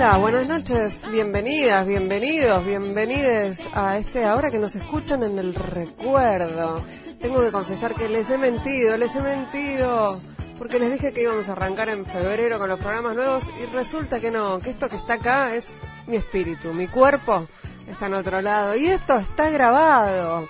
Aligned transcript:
Hola, 0.00 0.16
buenas 0.16 0.48
noches, 0.48 0.98
bienvenidas, 1.12 1.86
bienvenidos, 1.86 2.64
bienvenides 2.64 3.60
a 3.74 3.98
este 3.98 4.24
ahora 4.24 4.50
que 4.50 4.58
nos 4.58 4.74
escuchan 4.74 5.22
en 5.22 5.38
el 5.38 5.54
recuerdo. 5.54 6.82
Tengo 7.20 7.42
que 7.42 7.52
confesar 7.52 7.94
que 7.94 8.08
les 8.08 8.30
he 8.30 8.38
mentido, 8.38 8.96
les 8.96 9.14
he 9.14 9.20
mentido, 9.20 10.18
porque 10.56 10.78
les 10.78 10.90
dije 10.90 11.12
que 11.12 11.20
íbamos 11.20 11.46
a 11.50 11.52
arrancar 11.52 11.90
en 11.90 12.06
febrero 12.06 12.58
con 12.58 12.70
los 12.70 12.80
programas 12.80 13.14
nuevos 13.14 13.44
y 13.62 13.66
resulta 13.74 14.20
que 14.20 14.30
no, 14.30 14.58
que 14.58 14.70
esto 14.70 14.88
que 14.88 14.96
está 14.96 15.14
acá 15.14 15.54
es 15.54 15.66
mi 16.06 16.16
espíritu, 16.16 16.72
mi 16.72 16.86
cuerpo 16.86 17.46
está 17.86 18.06
en 18.06 18.14
otro 18.14 18.40
lado 18.40 18.74
y 18.76 18.86
esto 18.86 19.18
está 19.18 19.50
grabado. 19.50 20.48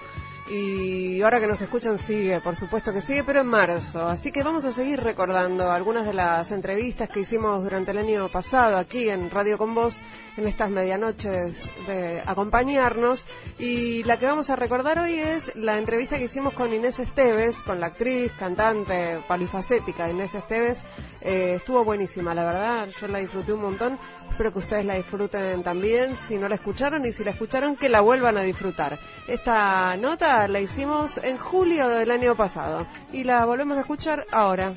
Y 0.51 1.23
ahora 1.23 1.39
que 1.39 1.47
nos 1.47 1.61
escuchan 1.61 1.97
sigue, 1.97 2.41
por 2.41 2.57
supuesto 2.57 2.93
que 2.93 3.01
sigue, 3.01 3.23
pero 3.23 3.43
en 3.43 3.47
marzo. 3.47 4.09
Así 4.09 4.33
que 4.33 4.43
vamos 4.43 4.65
a 4.65 4.73
seguir 4.73 5.01
recordando 5.01 5.71
algunas 5.71 6.05
de 6.05 6.13
las 6.13 6.51
entrevistas 6.51 7.09
que 7.09 7.21
hicimos 7.21 7.63
durante 7.63 7.93
el 7.93 7.99
año 7.99 8.29
pasado 8.29 8.77
aquí 8.77 9.09
en 9.09 9.31
Radio 9.31 9.57
Con 9.57 9.77
Vos, 9.77 9.97
en 10.37 10.49
estas 10.49 10.69
medianoches 10.69 11.71
de 11.87 12.21
acompañarnos. 12.27 13.27
Y 13.61 14.03
la 14.03 14.19
que 14.19 14.27
vamos 14.27 14.51
a 14.51 14.57
recordar 14.57 14.99
hoy 14.99 15.21
es 15.21 15.55
la 15.55 15.79
entrevista 15.79 16.19
que 16.19 16.25
hicimos 16.25 16.53
con 16.53 16.73
Inés 16.75 16.99
Esteves, 16.99 17.63
con 17.63 17.79
la 17.79 17.87
actriz, 17.87 18.33
cantante, 18.33 19.23
polifacética 19.29 20.11
Inés 20.11 20.35
Esteves. 20.35 20.83
Eh, 21.21 21.55
estuvo 21.57 21.85
buenísima, 21.85 22.35
la 22.35 22.45
verdad, 22.45 22.89
yo 22.89 23.07
la 23.07 23.19
disfruté 23.19 23.53
un 23.53 23.63
montón. 23.63 23.99
Espero 24.30 24.52
que 24.52 24.59
ustedes 24.61 24.84
la 24.84 24.95
disfruten 24.95 25.62
también, 25.62 26.16
si 26.29 26.38
no 26.38 26.48
la 26.48 26.55
escucharon 26.55 27.05
y 27.05 27.12
si 27.12 27.25
la 27.25 27.33
escucharon, 27.33 27.77
que 27.77 27.88
la 27.88 28.01
vuelvan 28.01 28.37
a 28.38 28.43
disfrutar. 28.43 28.98
Esta 29.27 29.97
nota 29.97 30.48
la 30.48 30.61
hicimos 30.61 31.19
en 31.19 31.37
julio 31.37 31.88
del 31.88 32.10
año 32.10 32.35
pasado 32.35 32.87
y 33.13 33.24
la 33.24 33.45
volvemos 33.45 33.77
a 33.77 33.80
escuchar 33.80 34.27
ahora. 34.32 34.74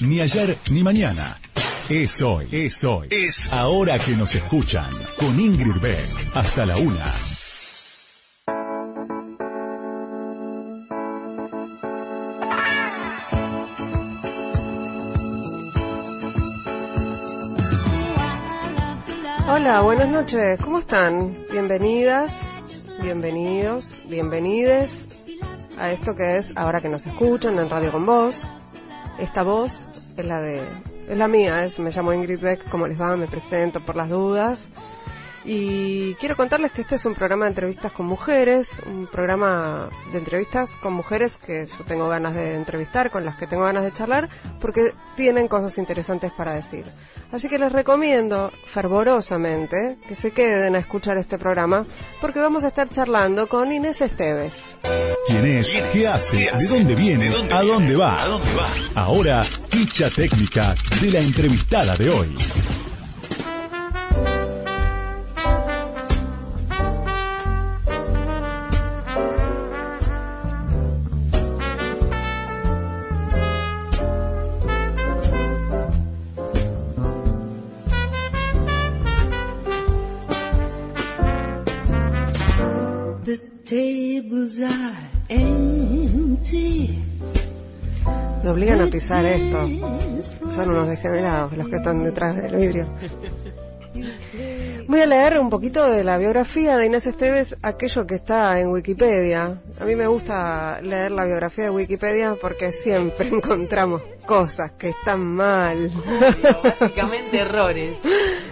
Ni 0.00 0.20
ayer 0.20 0.56
ni 0.70 0.82
mañana. 0.82 1.38
Es 1.88 2.20
hoy, 2.20 2.48
es 2.52 2.84
hoy. 2.84 3.08
Es 3.10 3.50
ahora 3.50 3.98
que 3.98 4.12
nos 4.12 4.34
escuchan. 4.34 4.90
Con 5.18 5.40
Ingrid 5.40 5.80
Beck. 5.80 6.36
Hasta 6.36 6.66
la 6.66 6.76
una. 6.76 7.10
Hola, 19.60 19.80
buenas 19.80 20.08
noches, 20.08 20.60
¿cómo 20.62 20.78
están? 20.78 21.36
Bienvenidas, 21.50 22.30
bienvenidos, 23.02 24.00
bienvenides 24.08 24.88
a 25.76 25.90
esto 25.90 26.14
que 26.14 26.36
es 26.36 26.56
ahora 26.56 26.80
que 26.80 26.88
nos 26.88 27.04
escuchan 27.04 27.58
en 27.58 27.68
Radio 27.68 27.90
con 27.90 28.06
Voz. 28.06 28.46
Esta 29.18 29.42
voz 29.42 29.90
es 30.16 30.24
la 30.24 30.40
de, 30.40 30.62
es 31.08 31.18
la 31.18 31.26
mía, 31.26 31.66
me 31.78 31.90
llamo 31.90 32.12
Ingrid 32.12 32.38
Beck, 32.38 32.68
¿cómo 32.68 32.86
les 32.86 33.00
va? 33.00 33.16
Me 33.16 33.26
presento 33.26 33.80
por 33.80 33.96
las 33.96 34.08
dudas. 34.08 34.62
Y 35.44 36.14
quiero 36.14 36.36
contarles 36.36 36.72
que 36.72 36.82
este 36.82 36.96
es 36.96 37.04
un 37.04 37.14
programa 37.14 37.44
de 37.44 37.50
entrevistas 37.50 37.92
con 37.92 38.06
mujeres, 38.06 38.68
un 38.86 39.06
programa 39.06 39.88
de 40.12 40.18
entrevistas 40.18 40.70
con 40.82 40.92
mujeres 40.92 41.36
que 41.36 41.66
yo 41.66 41.84
tengo 41.84 42.08
ganas 42.08 42.34
de 42.34 42.54
entrevistar, 42.54 43.10
con 43.10 43.24
las 43.24 43.36
que 43.36 43.46
tengo 43.46 43.64
ganas 43.64 43.84
de 43.84 43.92
charlar, 43.92 44.28
porque 44.60 44.92
tienen 45.16 45.48
cosas 45.48 45.78
interesantes 45.78 46.32
para 46.32 46.54
decir. 46.54 46.84
Así 47.30 47.48
que 47.48 47.58
les 47.58 47.70
recomiendo 47.70 48.50
fervorosamente 48.64 49.98
que 50.08 50.14
se 50.14 50.32
queden 50.32 50.74
a 50.74 50.78
escuchar 50.78 51.18
este 51.18 51.38
programa, 51.38 51.84
porque 52.20 52.40
vamos 52.40 52.64
a 52.64 52.68
estar 52.68 52.88
charlando 52.88 53.48
con 53.48 53.70
Inés 53.70 54.00
Esteves. 54.00 54.54
¿Quién 55.26 55.46
es? 55.46 55.78
¿Qué 55.92 56.08
hace? 56.08 56.50
¿De 56.58 56.66
dónde 56.66 56.94
viene? 56.94 57.30
¿A 57.50 57.62
dónde 57.62 57.96
va? 57.96 58.26
Ahora, 58.94 59.44
ficha 59.44 60.10
técnica 60.10 60.74
de 61.00 61.10
la 61.10 61.20
entrevistada 61.20 61.96
de 61.96 62.10
hoy. 62.10 62.36
Obligan 88.50 88.80
a 88.80 88.86
pisar 88.86 89.24
esto. 89.26 89.68
Son 90.54 90.70
unos 90.70 90.88
degenerados 90.88 91.56
los 91.56 91.68
que 91.68 91.76
están 91.76 92.04
detrás 92.04 92.36
del 92.36 92.56
vidrio. 92.56 92.86
Voy 94.88 95.02
a 95.02 95.06
leer 95.06 95.38
un 95.38 95.50
poquito 95.50 95.86
de 95.86 96.02
la 96.02 96.16
biografía 96.16 96.78
de 96.78 96.86
Inés 96.86 97.06
Esteves, 97.06 97.54
aquello 97.62 98.06
que 98.06 98.14
está 98.14 98.58
en 98.58 98.68
Wikipedia. 98.68 99.60
A 99.78 99.84
mí 99.84 99.94
me 99.94 100.06
gusta 100.06 100.80
leer 100.80 101.12
la 101.12 101.26
biografía 101.26 101.64
de 101.64 101.70
Wikipedia 101.70 102.36
porque 102.40 102.72
siempre 102.72 103.28
encontramos 103.32 104.00
cosas 104.26 104.72
que 104.78 104.88
están 104.88 105.26
mal. 105.26 105.90
Básicamente 106.64 107.38
errores. 107.38 107.98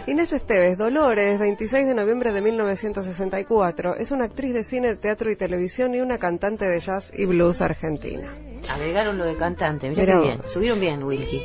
Inés 0.06 0.30
Esteves, 0.30 0.76
Dolores, 0.76 1.38
26 1.38 1.86
de 1.86 1.94
noviembre 1.94 2.34
de 2.34 2.42
1964, 2.42 3.96
es 3.96 4.10
una 4.10 4.26
actriz 4.26 4.52
de 4.52 4.62
cine, 4.62 4.94
teatro 4.96 5.32
y 5.32 5.36
televisión 5.36 5.94
y 5.94 6.02
una 6.02 6.18
cantante 6.18 6.66
de 6.66 6.80
jazz 6.80 7.10
y 7.14 7.24
blues 7.24 7.62
argentina. 7.62 8.34
Agregaron 8.68 9.16
lo 9.16 9.24
de 9.24 9.36
cantante, 9.36 9.90
qué 9.90 10.04
bien. 10.04 10.46
Subieron 10.46 10.80
bien, 10.80 11.02
Wilkie. 11.02 11.40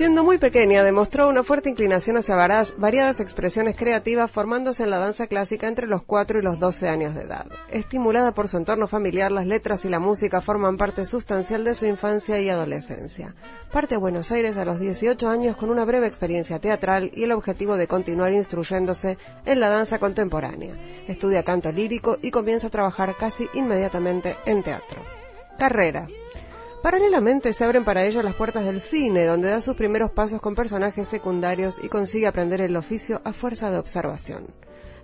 Siendo 0.00 0.24
muy 0.24 0.38
pequeña, 0.38 0.82
demostró 0.82 1.28
una 1.28 1.44
fuerte 1.44 1.68
inclinación 1.68 2.16
hacia 2.16 2.34
variadas 2.78 3.20
expresiones 3.20 3.76
creativas, 3.76 4.32
formándose 4.32 4.82
en 4.82 4.88
la 4.88 4.98
danza 4.98 5.26
clásica 5.26 5.68
entre 5.68 5.86
los 5.86 6.04
4 6.04 6.38
y 6.38 6.42
los 6.42 6.58
12 6.58 6.88
años 6.88 7.14
de 7.14 7.24
edad. 7.24 7.44
Estimulada 7.70 8.32
por 8.32 8.48
su 8.48 8.56
entorno 8.56 8.86
familiar, 8.86 9.30
las 9.30 9.46
letras 9.46 9.84
y 9.84 9.90
la 9.90 9.98
música 9.98 10.40
forman 10.40 10.78
parte 10.78 11.04
sustancial 11.04 11.64
de 11.64 11.74
su 11.74 11.84
infancia 11.84 12.40
y 12.40 12.48
adolescencia. 12.48 13.34
Parte 13.70 13.96
a 13.96 13.98
Buenos 13.98 14.32
Aires 14.32 14.56
a 14.56 14.64
los 14.64 14.80
18 14.80 15.28
años 15.28 15.58
con 15.58 15.68
una 15.68 15.84
breve 15.84 16.06
experiencia 16.06 16.58
teatral 16.60 17.10
y 17.14 17.24
el 17.24 17.32
objetivo 17.32 17.76
de 17.76 17.86
continuar 17.86 18.32
instruyéndose 18.32 19.18
en 19.44 19.60
la 19.60 19.68
danza 19.68 19.98
contemporánea. 19.98 20.76
Estudia 21.08 21.42
canto 21.42 21.70
lírico 21.72 22.16
y 22.22 22.30
comienza 22.30 22.68
a 22.68 22.70
trabajar 22.70 23.16
casi 23.18 23.50
inmediatamente 23.52 24.34
en 24.46 24.62
teatro. 24.62 25.02
Carrera. 25.58 26.06
Paralelamente 26.82 27.52
se 27.52 27.62
abren 27.62 27.84
para 27.84 28.04
ella 28.04 28.22
las 28.22 28.34
puertas 28.34 28.64
del 28.64 28.80
cine, 28.80 29.26
donde 29.26 29.50
da 29.50 29.60
sus 29.60 29.76
primeros 29.76 30.12
pasos 30.12 30.40
con 30.40 30.54
personajes 30.54 31.08
secundarios 31.08 31.78
y 31.82 31.90
consigue 31.90 32.26
aprender 32.26 32.62
el 32.62 32.74
oficio 32.74 33.20
a 33.22 33.34
fuerza 33.34 33.70
de 33.70 33.78
observación. 33.78 34.46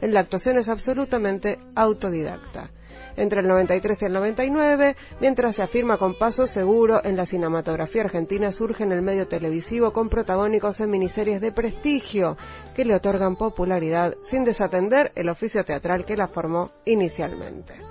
En 0.01 0.15
la 0.15 0.21
actuación 0.21 0.57
es 0.57 0.71
absolutamente 0.71 1.59
autodidacta. 1.75 2.71
Entre 3.17 3.41
el 3.41 3.47
93 3.47 3.99
y 4.01 4.05
el 4.07 4.13
99, 4.13 4.97
mientras 5.21 5.57
se 5.57 5.63
afirma 5.63 5.99
con 5.99 6.19
paso 6.19 6.47
seguro 6.47 7.03
en 7.05 7.17
la 7.17 7.27
cinematografía 7.27 8.03
argentina, 8.03 8.53
surge 8.53 8.85
en 8.85 8.93
el 8.93 9.03
medio 9.03 9.29
televisivo 9.29 9.93
con 9.93 10.09
protagónicos 10.09 10.81
en 10.81 10.91
miniseries 10.91 11.43
de 11.43 11.53
prestigio 11.53 12.39
que 12.75 12.87
le 12.87 12.95
otorgan 12.95 13.37
popularidad 13.37 14.15
sin 14.31 14.45
desatender 14.45 15.13
el 15.15 15.29
oficio 15.29 15.63
teatral 15.65 16.07
que 16.07 16.17
la 16.17 16.27
formó 16.27 16.71
inicialmente 16.87 17.86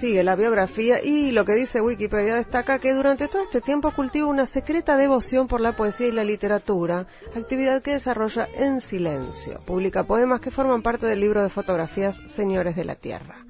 sigue 0.00 0.24
la 0.24 0.34
biografía 0.34 1.02
y 1.04 1.30
lo 1.30 1.44
que 1.44 1.54
dice 1.54 1.82
Wikipedia 1.82 2.36
destaca 2.36 2.78
que 2.78 2.94
durante 2.94 3.28
todo 3.28 3.42
este 3.42 3.60
tiempo 3.60 3.92
cultiva 3.94 4.26
una 4.26 4.46
secreta 4.46 4.96
devoción 4.96 5.46
por 5.46 5.60
la 5.60 5.76
poesía 5.76 6.06
y 6.06 6.12
la 6.12 6.24
literatura, 6.24 7.06
actividad 7.36 7.82
que 7.82 7.92
desarrolla 7.92 8.48
en 8.54 8.80
silencio. 8.80 9.60
Publica 9.66 10.04
poemas 10.04 10.40
que 10.40 10.50
forman 10.50 10.80
parte 10.80 11.06
del 11.06 11.20
libro 11.20 11.42
de 11.42 11.50
fotografías 11.50 12.16
Señores 12.34 12.76
de 12.76 12.84
la 12.86 12.94
Tierra. 12.94 13.44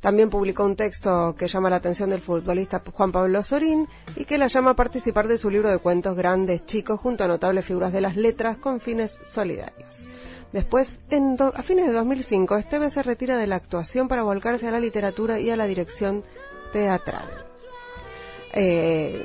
También 0.00 0.28
publicó 0.28 0.64
un 0.64 0.74
texto 0.74 1.36
que 1.38 1.46
llama 1.46 1.70
la 1.70 1.76
atención 1.76 2.10
del 2.10 2.20
futbolista 2.20 2.82
Juan 2.92 3.12
Pablo 3.12 3.40
Sorín 3.42 3.86
y 4.16 4.24
que 4.24 4.38
la 4.38 4.48
llama 4.48 4.72
a 4.72 4.76
participar 4.76 5.28
de 5.28 5.38
su 5.38 5.48
libro 5.50 5.70
de 5.70 5.78
cuentos 5.78 6.16
Grandes 6.16 6.66
Chicos 6.66 6.98
junto 6.98 7.22
a 7.22 7.28
notables 7.28 7.64
figuras 7.64 7.92
de 7.92 8.00
las 8.00 8.16
letras 8.16 8.58
con 8.58 8.80
fines 8.80 9.14
solidarios. 9.30 10.08
Después, 10.52 10.88
en 11.10 11.36
do- 11.36 11.52
a 11.54 11.62
fines 11.62 11.86
de 11.86 11.92
2005, 11.92 12.56
Esteves 12.56 12.92
se 12.94 13.02
retira 13.02 13.36
de 13.36 13.46
la 13.46 13.56
actuación 13.56 14.08
para 14.08 14.22
volcarse 14.22 14.66
a 14.68 14.70
la 14.70 14.80
literatura 14.80 15.38
y 15.40 15.50
a 15.50 15.56
la 15.56 15.66
dirección 15.66 16.22
teatral. 16.72 17.28
Eh, 18.52 19.24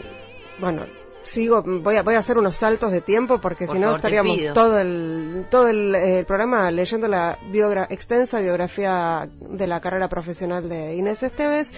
bueno, 0.60 0.84
sigo, 1.24 1.64
voy 1.64 1.96
a, 1.98 2.04
voy 2.04 2.16
a 2.16 2.20
hacer 2.20 2.38
unos 2.38 2.56
saltos 2.56 2.92
de 2.92 3.02
tiempo 3.02 3.40
porque 3.40 3.66
Por 3.66 3.76
si 3.76 3.82
no 3.82 3.96
estaríamos 3.96 4.38
todo 4.54 4.80
el, 4.80 5.46
todo 5.50 5.68
el, 5.68 5.96
eh, 5.96 6.24
programa 6.26 6.70
leyendo 6.72 7.08
la 7.08 7.38
biogra- 7.52 7.88
extensa 7.90 8.40
biografía 8.40 9.30
de 9.40 9.68
la 9.68 9.80
carrera 9.80 10.10
profesional 10.10 10.68
de 10.68 10.96
Inés 10.96 11.22
Esteves. 11.24 11.70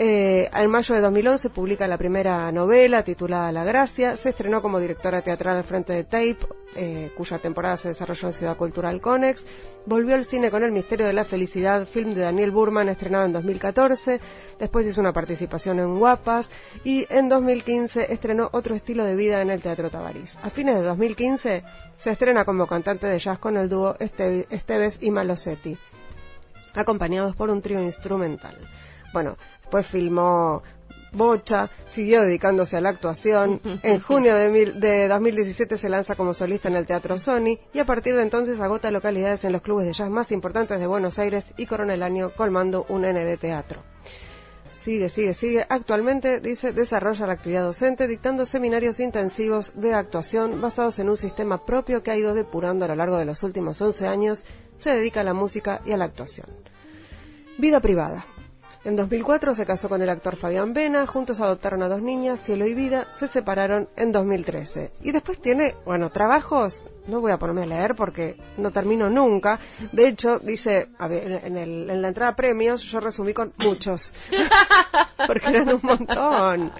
Eh, 0.00 0.48
en 0.54 0.70
mayo 0.70 0.94
de 0.94 1.00
2011 1.00 1.50
publica 1.50 1.88
la 1.88 1.98
primera 1.98 2.52
novela 2.52 3.02
titulada 3.02 3.50
La 3.50 3.64
Gracia. 3.64 4.16
Se 4.16 4.28
estrenó 4.28 4.62
como 4.62 4.78
directora 4.78 5.22
teatral 5.22 5.56
al 5.56 5.64
frente 5.64 5.92
de 5.92 6.04
Tape, 6.04 6.38
eh, 6.76 7.10
cuya 7.16 7.40
temporada 7.40 7.76
se 7.76 7.88
desarrolló 7.88 8.28
en 8.28 8.32
Ciudad 8.32 8.56
Cultural 8.56 9.00
Conex. 9.00 9.44
Volvió 9.86 10.14
al 10.14 10.24
cine 10.24 10.52
con 10.52 10.62
El 10.62 10.70
Misterio 10.70 11.04
de 11.04 11.12
la 11.12 11.24
Felicidad, 11.24 11.84
film 11.84 12.14
de 12.14 12.20
Daniel 12.20 12.52
Burman, 12.52 12.88
estrenado 12.88 13.24
en 13.24 13.32
2014. 13.32 14.20
Después 14.60 14.86
hizo 14.86 15.00
una 15.00 15.12
participación 15.12 15.80
en 15.80 15.98
Guapas. 15.98 16.48
Y 16.84 17.04
en 17.10 17.28
2015 17.28 18.12
estrenó 18.12 18.50
Otro 18.52 18.76
estilo 18.76 19.02
de 19.04 19.16
vida 19.16 19.42
en 19.42 19.50
el 19.50 19.62
Teatro 19.62 19.90
Tabarís. 19.90 20.36
A 20.40 20.50
fines 20.50 20.76
de 20.76 20.82
2015 20.82 21.64
se 21.96 22.10
estrena 22.10 22.44
como 22.44 22.68
cantante 22.68 23.08
de 23.08 23.18
jazz 23.18 23.40
con 23.40 23.56
el 23.56 23.68
dúo 23.68 23.96
Esteves 23.98 24.98
y 25.00 25.10
Malosetti, 25.10 25.76
acompañados 26.76 27.34
por 27.34 27.50
un 27.50 27.60
trío 27.60 27.82
instrumental. 27.82 28.54
Bueno, 29.12 29.36
después 29.62 29.86
filmó 29.86 30.62
Bocha, 31.12 31.70
siguió 31.88 32.22
dedicándose 32.22 32.76
a 32.76 32.80
la 32.80 32.90
actuación. 32.90 33.60
En 33.82 34.00
junio 34.02 34.36
de, 34.36 34.48
mil, 34.48 34.80
de 34.80 35.08
2017 35.08 35.78
se 35.78 35.88
lanza 35.88 36.14
como 36.14 36.34
solista 36.34 36.68
en 36.68 36.76
el 36.76 36.86
Teatro 36.86 37.18
Sony 37.18 37.58
y 37.72 37.78
a 37.78 37.86
partir 37.86 38.14
de 38.14 38.22
entonces 38.22 38.60
agota 38.60 38.90
localidades 38.90 39.44
en 39.44 39.52
los 39.52 39.62
clubes 39.62 39.86
de 39.86 39.92
jazz 39.92 40.10
más 40.10 40.32
importantes 40.32 40.78
de 40.78 40.86
Buenos 40.86 41.18
Aires 41.18 41.44
y 41.56 41.66
corona 41.66 41.94
el 41.94 42.02
año 42.02 42.30
colmando 42.36 42.84
un 42.88 43.04
N 43.04 43.24
de 43.24 43.36
teatro. 43.36 43.82
Sigue, 44.70 45.08
sigue, 45.08 45.34
sigue. 45.34 45.66
Actualmente, 45.68 46.40
dice, 46.40 46.72
desarrolla 46.72 47.26
la 47.26 47.32
actividad 47.34 47.62
docente 47.62 48.06
dictando 48.06 48.44
seminarios 48.44 49.00
intensivos 49.00 49.78
de 49.78 49.92
actuación 49.92 50.60
basados 50.60 50.98
en 50.98 51.10
un 51.10 51.16
sistema 51.16 51.64
propio 51.64 52.02
que 52.02 52.10
ha 52.10 52.16
ido 52.16 52.32
depurando 52.32 52.84
a 52.84 52.88
lo 52.88 52.94
largo 52.94 53.18
de 53.18 53.24
los 53.24 53.42
últimos 53.42 53.80
11 53.82 54.06
años. 54.06 54.44
Se 54.78 54.94
dedica 54.94 55.20
a 55.20 55.24
la 55.24 55.34
música 55.34 55.80
y 55.84 55.92
a 55.92 55.96
la 55.96 56.04
actuación. 56.04 56.46
Vida 57.58 57.80
privada. 57.80 58.24
En 58.88 58.96
2004 58.96 59.52
se 59.54 59.66
casó 59.66 59.90
con 59.90 60.00
el 60.00 60.08
actor 60.08 60.36
Fabián 60.36 60.72
Vena, 60.72 61.06
juntos 61.06 61.42
adoptaron 61.42 61.82
a 61.82 61.90
dos 61.90 62.00
niñas, 62.00 62.40
Cielo 62.40 62.66
y 62.66 62.72
Vida, 62.72 63.06
se 63.18 63.28
separaron 63.28 63.90
en 63.96 64.12
2013. 64.12 64.92
Y 65.02 65.12
después 65.12 65.38
tiene, 65.42 65.74
bueno, 65.84 66.08
trabajos, 66.08 66.82
no 67.06 67.20
voy 67.20 67.32
a 67.32 67.36
ponerme 67.36 67.64
a 67.64 67.66
leer 67.66 67.94
porque 67.94 68.38
no 68.56 68.70
termino 68.70 69.10
nunca. 69.10 69.60
De 69.92 70.08
hecho, 70.08 70.38
dice, 70.38 70.88
a 70.98 71.06
ver, 71.06 71.42
en, 71.44 71.58
el, 71.58 71.90
en 71.90 72.00
la 72.00 72.08
entrada 72.08 72.34
premios 72.34 72.82
yo 72.82 72.98
resumí 72.98 73.34
con 73.34 73.52
muchos, 73.58 74.14
porque 75.26 75.48
eran 75.48 75.68
un 75.68 75.80
montón. 75.82 76.72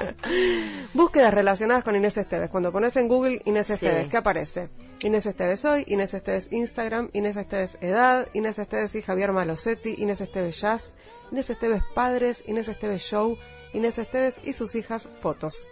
Búsquedas 0.94 1.34
relacionadas 1.34 1.84
con 1.84 1.94
Inés 1.94 2.16
Esteves. 2.16 2.48
Cuando 2.48 2.72
pones 2.72 2.96
en 2.96 3.06
Google 3.06 3.42
Inés 3.44 3.68
Esteves, 3.68 4.04
Sí. 4.04 4.08
¿qué 4.08 4.16
aparece? 4.16 4.70
Inés 5.00 5.26
Esteves 5.26 5.62
hoy, 5.66 5.84
Inés 5.88 6.14
Esteves 6.14 6.48
Instagram, 6.52 7.10
Inés 7.12 7.36
Esteves 7.36 7.76
edad, 7.82 8.26
Inés 8.32 8.58
Esteves 8.58 8.94
y 8.94 9.02
Javier 9.02 9.32
Malosetti, 9.32 9.94
Inés 9.98 10.22
Esteves 10.22 10.58
jazz, 10.58 10.82
Inés 11.30 11.50
Esteves 11.50 11.82
padres, 11.94 12.42
Inés 12.46 12.68
Esteves 12.68 13.02
show, 13.02 13.36
Inés 13.72 13.98
Esteves 13.98 14.36
y 14.44 14.52
sus 14.52 14.74
hijas 14.74 15.08
fotos. 15.20 15.66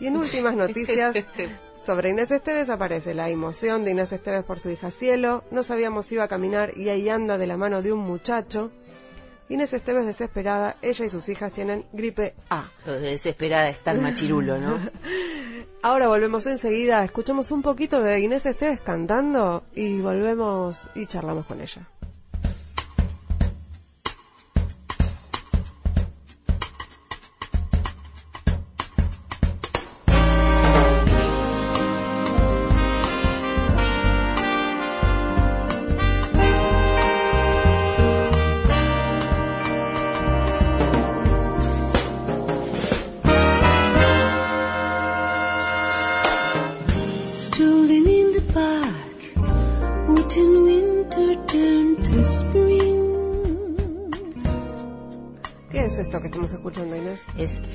Y 0.00 0.06
en 0.06 0.16
últimas 0.16 0.54
noticias 0.56 1.14
sobre 1.84 2.10
Inés 2.10 2.30
Esteves 2.30 2.68
aparece 2.68 3.14
la 3.14 3.28
emoción 3.30 3.84
de 3.84 3.92
Inés 3.92 4.12
Esteves 4.12 4.44
por 4.44 4.58
su 4.58 4.70
hija 4.70 4.90
Cielo, 4.90 5.44
no 5.50 5.62
sabíamos 5.62 6.06
si 6.06 6.16
iba 6.16 6.24
a 6.24 6.28
caminar 6.28 6.76
y 6.76 6.88
ahí 6.88 7.08
anda 7.08 7.38
de 7.38 7.46
la 7.46 7.56
mano 7.56 7.82
de 7.82 7.92
un 7.92 8.00
muchacho. 8.00 8.72
Inés 9.48 9.72
Esteves 9.72 10.06
desesperada, 10.06 10.76
ella 10.82 11.04
y 11.04 11.10
sus 11.10 11.28
hijas 11.28 11.52
tienen 11.52 11.86
gripe 11.92 12.34
A. 12.50 12.68
Lo 12.84 12.94
de 12.94 13.10
desesperada 13.12 13.68
es 13.68 13.78
tan 13.78 14.02
machirulo, 14.02 14.58
¿no? 14.58 14.80
Ahora 15.82 16.08
volvemos 16.08 16.44
enseguida, 16.46 17.04
escuchamos 17.04 17.52
un 17.52 17.62
poquito 17.62 18.02
de 18.02 18.18
Inés 18.18 18.44
Esteves 18.44 18.80
cantando 18.80 19.62
y 19.72 20.00
volvemos 20.00 20.80
y 20.96 21.06
charlamos 21.06 21.46
con 21.46 21.60
ella. 21.60 21.88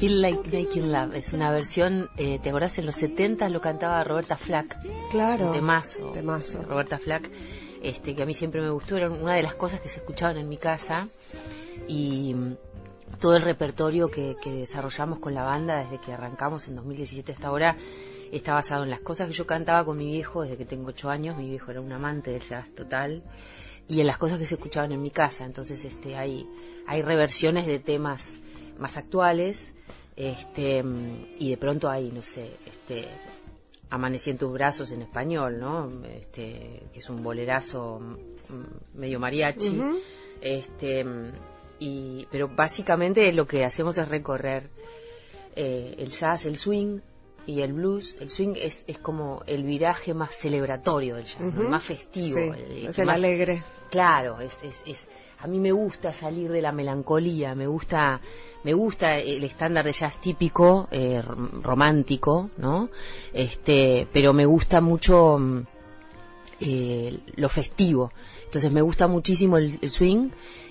Feel 0.02 0.20
Like 0.20 0.50
Making 0.50 0.92
Love. 0.92 1.14
Es 1.14 1.32
una 1.32 1.52
versión, 1.52 2.10
eh, 2.18 2.40
¿te 2.40 2.50
acordás? 2.50 2.76
En 2.80 2.88
los 2.88 2.96
70 2.96 3.48
lo 3.50 3.62
cantaba 3.62 4.04
Roberta 4.04 4.36
Flack. 4.36 4.80
Claro. 5.12 5.46
Un 5.46 5.52
temazo. 5.52 6.10
Temazo. 6.12 6.64
Roberta 6.64 6.98
Flack, 6.98 7.30
este, 7.84 8.16
que 8.16 8.24
a 8.24 8.26
mí 8.26 8.34
siempre 8.34 8.62
me 8.62 8.72
gustó. 8.72 8.98
Era 8.98 9.12
una 9.12 9.36
de 9.36 9.44
las 9.44 9.54
cosas 9.54 9.80
que 9.80 9.90
se 9.90 10.00
escuchaban 10.00 10.38
en 10.38 10.50
mi 10.50 10.58
casa. 10.58 11.08
Y 11.88 12.34
mm, 12.34 12.58
todo 13.20 13.36
el 13.36 13.44
repertorio 13.44 14.10
que, 14.10 14.38
que 14.42 14.52
desarrollamos 14.52 15.20
con 15.20 15.36
la 15.36 15.44
banda 15.44 15.84
desde 15.84 16.00
que 16.00 16.12
arrancamos 16.12 16.68
en 16.68 16.78
2017 16.78 17.34
hasta 17.34 17.50
ahora 17.50 17.78
está 18.32 18.56
basado 18.56 18.82
en 18.82 18.90
las 18.90 19.02
cosas 19.02 19.28
que 19.28 19.34
yo 19.34 19.46
cantaba 19.46 19.86
con 19.86 20.00
mi 20.00 20.08
viejo 20.08 20.42
desde 20.42 20.58
que 20.58 20.66
tengo 20.66 20.88
ocho 20.88 21.12
años. 21.12 21.38
Mi 21.38 21.48
viejo 21.48 21.70
era 21.70 21.80
un 21.80 21.94
amante 21.94 22.32
del 22.32 22.42
jazz 22.42 22.74
total. 22.74 23.22
Y 23.88 24.00
en 24.02 24.08
las 24.08 24.18
cosas 24.18 24.40
que 24.40 24.48
se 24.48 24.56
escuchaban 24.56 24.94
en 24.94 25.02
mi 25.04 25.12
casa. 25.12 25.46
Entonces, 25.46 25.86
este, 25.86 26.16
hay, 26.16 26.50
hay 26.88 27.04
reversiones 27.04 27.68
de 27.68 27.78
temas 27.78 28.40
más 28.80 28.98
actuales. 28.98 29.76
Este, 30.22 30.84
y 31.40 31.50
de 31.50 31.58
pronto 31.58 31.90
hay, 31.90 32.12
no 32.12 32.22
sé, 32.22 32.52
este, 32.66 33.08
Amanecí 33.90 34.30
en 34.30 34.38
tus 34.38 34.54
brazos 34.54 34.92
en 34.92 35.02
español, 35.02 35.60
¿no? 35.60 35.90
Este, 36.06 36.84
que 36.94 37.00
es 37.00 37.10
un 37.10 37.22
bolerazo 37.24 38.00
medio 38.94 39.20
mariachi. 39.20 39.82
Este, 40.42 41.04
y, 41.80 42.26
pero 42.32 42.48
básicamente 42.48 43.34
lo 43.34 43.46
que 43.46 43.66
hacemos 43.66 43.98
es 43.98 44.08
recorrer 44.08 44.70
eh, 45.58 45.96
el 45.98 46.10
jazz, 46.10 46.46
el 46.46 46.56
swing 46.56 47.00
y 47.46 47.62
el 47.62 47.74
blues. 47.74 48.16
El 48.22 48.30
swing 48.30 48.54
es, 48.56 48.86
es 48.88 48.98
como 49.00 49.42
el 49.46 49.64
viraje 49.66 50.14
más 50.14 50.36
celebratorio 50.38 51.16
del 51.16 51.26
jazz, 51.26 51.42
¿no? 51.42 51.48
Ujú. 51.50 51.62
el 51.64 51.68
más 51.70 51.84
festivo. 51.84 52.38
Sí, 52.38 52.44
el- 52.64 52.88
es 52.88 52.96
que 52.96 53.02
el 53.02 53.08
más- 53.08 53.16
alegre. 53.16 53.64
Claro, 53.90 54.40
es, 54.40 54.58
es, 54.64 54.78
es, 54.86 55.08
a 55.42 55.48
mí 55.48 55.60
me 55.60 55.72
gusta 55.72 56.14
salir 56.14 56.52
de 56.52 56.62
la 56.62 56.72
melancolía, 56.72 57.56
me 57.56 57.66
gusta, 57.66 58.22
me 58.64 58.74
gusta 58.74 59.18
el 59.18 59.44
estándar 59.44 59.84
de 59.86 59.92
jazz 59.92 60.20
típico, 60.22 60.88
eh, 60.92 61.22
romántico, 61.62 62.52
¿no? 62.58 62.90
Este, 63.34 64.08
pero 64.14 64.34
me 64.34 64.46
gusta 64.46 64.82
mucho 64.82 65.40
mm, 65.40 65.62
eh, 66.60 67.20
lo 67.36 67.50
festivo. 67.50 68.12
Entonces 68.46 68.72
me 68.72 68.82
gusta 68.82 69.08
muchísimo 69.08 69.58
el, 69.58 69.80
swing 69.90 70.30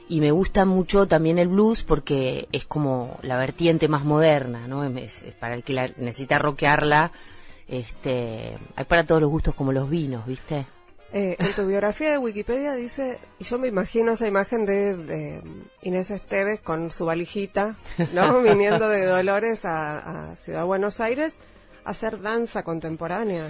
y 0.08 0.20
me 0.20 0.31
gusta 0.31 0.64
mucho 0.64 1.06
también 1.08 1.38
el 1.38 1.49
blues 1.49 1.82
porque 1.82 2.46
es 2.52 2.64
como 2.64 3.18
la 3.23 3.38
vertiente 3.38 3.88
más 3.88 4.04
moderna, 4.04 4.68
¿no? 4.68 4.85
Es- 4.85 5.25
para 5.40 5.54
el 5.54 5.64
que 5.64 5.95
necesita 5.97 6.38
rockearla, 6.38 7.11
este, 7.66 8.56
hay 8.76 8.85
para 8.85 9.04
todos 9.04 9.21
los 9.21 9.30
gustos 9.30 9.54
como 9.54 9.73
los 9.73 9.88
vinos, 9.90 10.26
¿viste? 10.26 10.66
Eh, 11.12 11.37
en 11.38 11.55
tu 11.55 11.67
biografía 11.67 12.12
de 12.12 12.19
Wikipedia 12.19 12.73
dice, 12.75 13.19
y 13.40 13.45
yo 13.45 13.59
me 13.59 13.67
imagino 13.67 14.12
esa 14.12 14.29
imagen 14.29 14.64
de, 14.64 14.97
de 14.97 15.43
Inés 15.83 16.11
Esteves 16.11 16.61
con 16.61 16.90
su 16.90 17.05
valijita, 17.05 17.76
¿no? 18.12 18.40
Viniendo 18.43 18.88
de 18.88 19.07
Dolores 19.07 19.64
a, 19.64 20.31
a 20.31 20.37
Ciudad 20.37 20.64
Buenos 20.64 21.00
Aires 21.00 21.35
a 21.85 21.90
hacer 21.90 22.21
danza 22.21 22.62
contemporánea. 22.62 23.49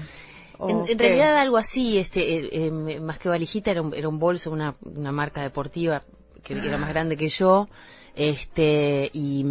¿O 0.57 0.87
En, 0.87 0.99
realidad 0.99 1.37
algo 1.37 1.59
así, 1.59 1.99
este, 1.99 2.37
eh, 2.37 2.49
eh, 2.53 3.01
más 3.01 3.19
que 3.19 3.29
valijita 3.29 3.71
era 3.71 3.83
un, 3.83 3.95
era 3.95 4.09
un 4.09 4.19
bolso, 4.19 4.51
una, 4.51 4.75
una 4.83 5.13
marca 5.13 5.43
deportiva 5.43 6.01
que 6.43 6.55
era 6.55 6.79
más 6.79 6.89
grande 6.89 7.17
que 7.17 7.29
yo, 7.29 7.69
este, 8.15 9.11
y, 9.13 9.45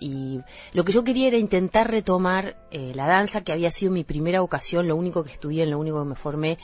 y 0.00 0.40
lo 0.72 0.84
que 0.84 0.92
yo 0.92 1.04
quería 1.04 1.28
era 1.28 1.36
intentar 1.36 1.90
retomar 1.90 2.56
eh, 2.70 2.92
la 2.94 3.06
danza 3.06 3.42
que 3.42 3.52
había 3.52 3.70
sido 3.70 3.92
mi 3.92 4.04
primera 4.04 4.40
vocación, 4.40 4.88
lo 4.88 4.96
único 4.96 5.22
que 5.24 5.32
estudié, 5.32 5.64
en 5.64 5.70
lo 5.70 5.78
único 5.78 6.02
que 6.02 6.08
me 6.08 6.14
formé 6.14 6.58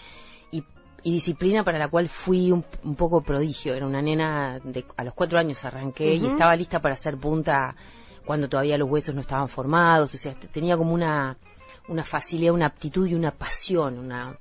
y, 1.02 1.12
disciplina 1.12 1.64
para 1.64 1.78
la 1.78 1.88
cual 1.88 2.08
fui 2.08 2.50
un, 2.50 2.64
un 2.84 2.94
poco 2.94 3.20
prodigio. 3.22 3.74
Era 3.74 3.86
una 3.86 4.02
nena 4.02 4.58
de, 4.62 4.84
a 4.96 5.04
los 5.04 5.14
cuatro 5.14 5.38
años 5.38 5.64
arranqué 5.64 6.14
y 6.14 6.26
estaba 6.26 6.56
lista 6.56 6.80
para 6.80 6.94
hacer 6.94 7.16
punta 7.16 7.74
cuando 8.24 8.48
todavía 8.48 8.78
los 8.78 8.88
huesos 8.88 9.14
no 9.14 9.22
estaban 9.22 9.48
formados, 9.48 10.14
o 10.14 10.16
sea, 10.16 10.34
tenía 10.34 10.76
como 10.76 10.94
una 10.94 11.36
una 11.88 12.04
facilidad, 12.04 12.54
una 12.54 12.66
aptitud 12.66 13.06
y 13.06 13.14
una 13.14 13.32
pasión, 13.32 13.98
una 13.98 14.36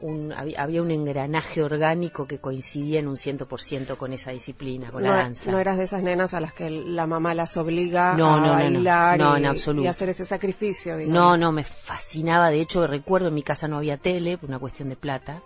un, 0.00 0.32
había, 0.32 0.62
había 0.62 0.82
un 0.82 0.90
engranaje 0.90 1.62
orgánico 1.62 2.26
que 2.26 2.38
coincidía 2.38 3.00
en 3.00 3.08
un 3.08 3.16
ciento 3.16 3.46
por 3.46 3.60
ciento 3.60 3.96
con 3.96 4.12
esa 4.12 4.30
disciplina, 4.30 4.90
con 4.90 5.02
no, 5.02 5.10
la 5.10 5.16
danza. 5.16 5.50
no 5.50 5.58
eras 5.58 5.78
de 5.78 5.84
esas 5.84 6.02
nenas 6.02 6.34
a 6.34 6.40
las 6.40 6.52
que 6.52 6.70
la 6.70 7.06
mamá 7.06 7.34
las 7.34 7.56
obliga 7.56 8.14
No, 8.16 8.34
a 8.34 8.40
no, 8.40 8.52
bailar 8.52 9.20
y, 9.20 9.86
hacer 9.86 10.10
ese 10.10 10.26
sacrificio, 10.26 10.96
digamos. 10.96 11.14
No, 11.14 11.36
no, 11.36 11.52
me 11.52 11.64
fascinaba. 11.64 12.50
De 12.50 12.60
hecho, 12.60 12.86
recuerdo 12.86 13.28
en 13.28 13.34
mi 13.34 13.42
casa 13.42 13.68
no 13.68 13.78
había 13.78 13.96
tele, 13.96 14.38
por 14.38 14.48
una 14.48 14.58
cuestión 14.58 14.88
de 14.88 14.96
plata. 14.96 15.42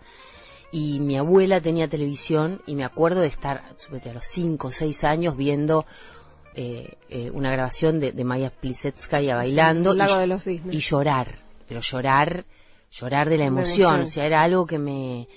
Y 0.73 1.01
mi 1.01 1.17
abuela 1.17 1.61
tenía 1.61 1.89
televisión 1.89 2.63
y 2.67 2.77
me 2.77 2.85
acuerdo 2.85 3.21
de 3.21 3.27
estar, 3.27 3.59
a 3.59 4.13
los 4.13 4.27
5 4.27 4.69
o 4.69 4.71
6 4.71 5.05
años 5.05 5.37
viendo 5.37 5.85
eh, 6.55 6.97
eh, 7.09 7.31
una 7.33 7.51
grabación 7.51 8.01
de, 8.01 8.13
de 8.13 8.25
Maya 8.25 8.51
Plisetskaya 8.51 9.37
bailando 9.37 9.93
El 9.93 9.99
lago 9.99 10.17
y, 10.17 10.21
de 10.21 10.27
los 10.27 10.47
y 10.47 10.79
llorar, 10.79 11.39
pero 11.69 11.81
llorar, 11.81 12.45
llorar 12.91 13.29
de 13.29 13.39
la 13.39 13.45
emoción, 13.45 13.95
emoción. 13.95 14.01
o 14.03 14.07
sea, 14.07 14.27
era 14.27 14.43
algo 14.43 14.67
que 14.67 14.79
me, 14.79 15.29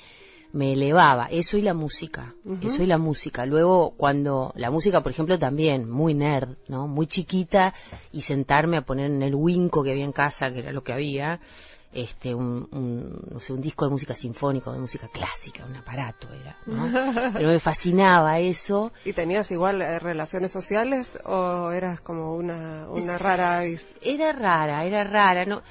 me 0.53 0.73
elevaba, 0.73 1.27
eso 1.31 1.57
y 1.57 1.63
la 1.63 1.73
música, 1.73 2.35
eso 2.61 2.83
y 2.83 2.85
la 2.85 2.99
música. 2.99 3.45
Luego, 3.45 3.95
cuando 3.97 4.53
la 4.55 4.69
música, 4.69 5.01
por 5.01 5.11
ejemplo, 5.11 5.39
también, 5.39 5.89
muy 5.89 6.13
nerd, 6.13 6.57
¿no? 6.67 6.87
Muy 6.87 7.07
chiquita, 7.07 7.73
y 8.11 8.21
sentarme 8.21 8.77
a 8.77 8.81
poner 8.81 9.07
en 9.07 9.23
el 9.23 9.33
winco 9.33 9.83
que 9.83 9.91
había 9.91 10.05
en 10.05 10.11
casa, 10.11 10.51
que 10.51 10.59
era 10.59 10.71
lo 10.71 10.83
que 10.83 10.93
había, 10.93 11.39
este, 11.91 12.35
un, 12.35 12.67
un, 12.71 13.19
no 13.31 13.39
sé, 13.39 13.51
un 13.51 13.61
disco 13.61 13.85
de 13.85 13.91
música 13.91 14.13
sinfónica, 14.13 14.69
o 14.69 14.73
de 14.73 14.79
música 14.79 15.07
clásica, 15.07 15.65
un 15.65 15.75
aparato 15.75 16.27
era, 16.31 16.55
¿no? 16.67 16.87
Pero 17.33 17.49
me 17.49 17.59
fascinaba 17.59 18.37
eso, 18.37 18.91
¿Y 19.05 19.13
tenías 19.13 19.49
igual 19.49 19.81
eh, 19.81 19.97
relaciones 19.97 20.51
sociales 20.51 21.19
o 21.25 21.71
eras 21.71 21.99
como 22.01 22.35
una, 22.35 22.87
una 22.89 23.17
rara 23.17 23.63
era 24.01 24.33
rara, 24.33 24.85
era 24.85 25.03
rara, 25.03 25.45
no 25.45 25.63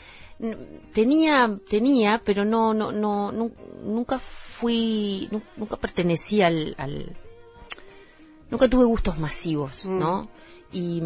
tenía 0.92 1.56
tenía, 1.68 2.20
pero 2.24 2.44
no 2.44 2.74
no 2.74 2.90
no 2.92 3.30
nu- 3.32 3.52
nunca 3.84 4.18
fui 4.18 5.28
nu- 5.30 5.42
nunca 5.56 5.76
pertenecí 5.76 6.42
al, 6.42 6.74
al 6.78 7.16
nunca 8.50 8.68
tuve 8.68 8.84
gustos 8.84 9.18
masivos, 9.18 9.84
Mm. 9.86 9.98
¿no? 9.98 10.28
Y, 10.74 11.02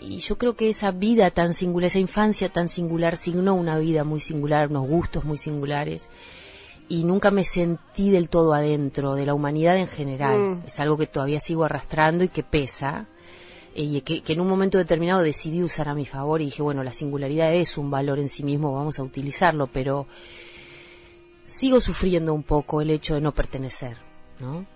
y 0.00 0.18
yo 0.18 0.36
creo 0.36 0.56
que 0.56 0.68
esa 0.68 0.90
vida 0.90 1.30
tan 1.30 1.54
singular, 1.54 1.86
esa 1.88 2.00
infancia 2.00 2.48
tan 2.48 2.68
singular 2.68 3.14
signó 3.14 3.54
una 3.54 3.78
vida 3.78 4.02
muy 4.02 4.18
singular, 4.18 4.68
unos 4.68 4.88
gustos 4.88 5.24
muy 5.24 5.38
singulares 5.38 6.02
y 6.88 7.04
nunca 7.04 7.30
me 7.30 7.44
sentí 7.44 8.10
del 8.10 8.28
todo 8.28 8.52
adentro 8.52 9.14
de 9.14 9.24
la 9.26 9.34
humanidad 9.34 9.76
en 9.76 9.86
general. 9.86 10.38
Mm. 10.38 10.62
Es 10.66 10.80
algo 10.80 10.96
que 10.98 11.06
todavía 11.06 11.38
sigo 11.40 11.64
arrastrando 11.64 12.24
y 12.24 12.28
que 12.28 12.42
pesa 12.42 13.06
y 13.76 14.00
que, 14.00 14.22
que 14.22 14.32
en 14.32 14.40
un 14.40 14.48
momento 14.48 14.78
determinado 14.78 15.22
decidí 15.22 15.62
usar 15.62 15.88
a 15.88 15.94
mi 15.94 16.06
favor 16.06 16.40
y 16.40 16.46
dije, 16.46 16.62
bueno, 16.62 16.82
la 16.82 16.92
singularidad 16.92 17.54
es 17.54 17.76
un 17.76 17.90
valor 17.90 18.18
en 18.18 18.28
sí 18.28 18.42
mismo, 18.42 18.72
vamos 18.72 18.98
a 18.98 19.02
utilizarlo, 19.02 19.66
pero 19.66 20.06
sigo 21.44 21.80
sufriendo 21.80 22.34
un 22.34 22.42
poco 22.42 22.80
el 22.80 22.90
hecho 22.90 23.14
de 23.14 23.20
no 23.20 23.32
pertenecer, 23.32 23.96
¿no? 24.40 24.66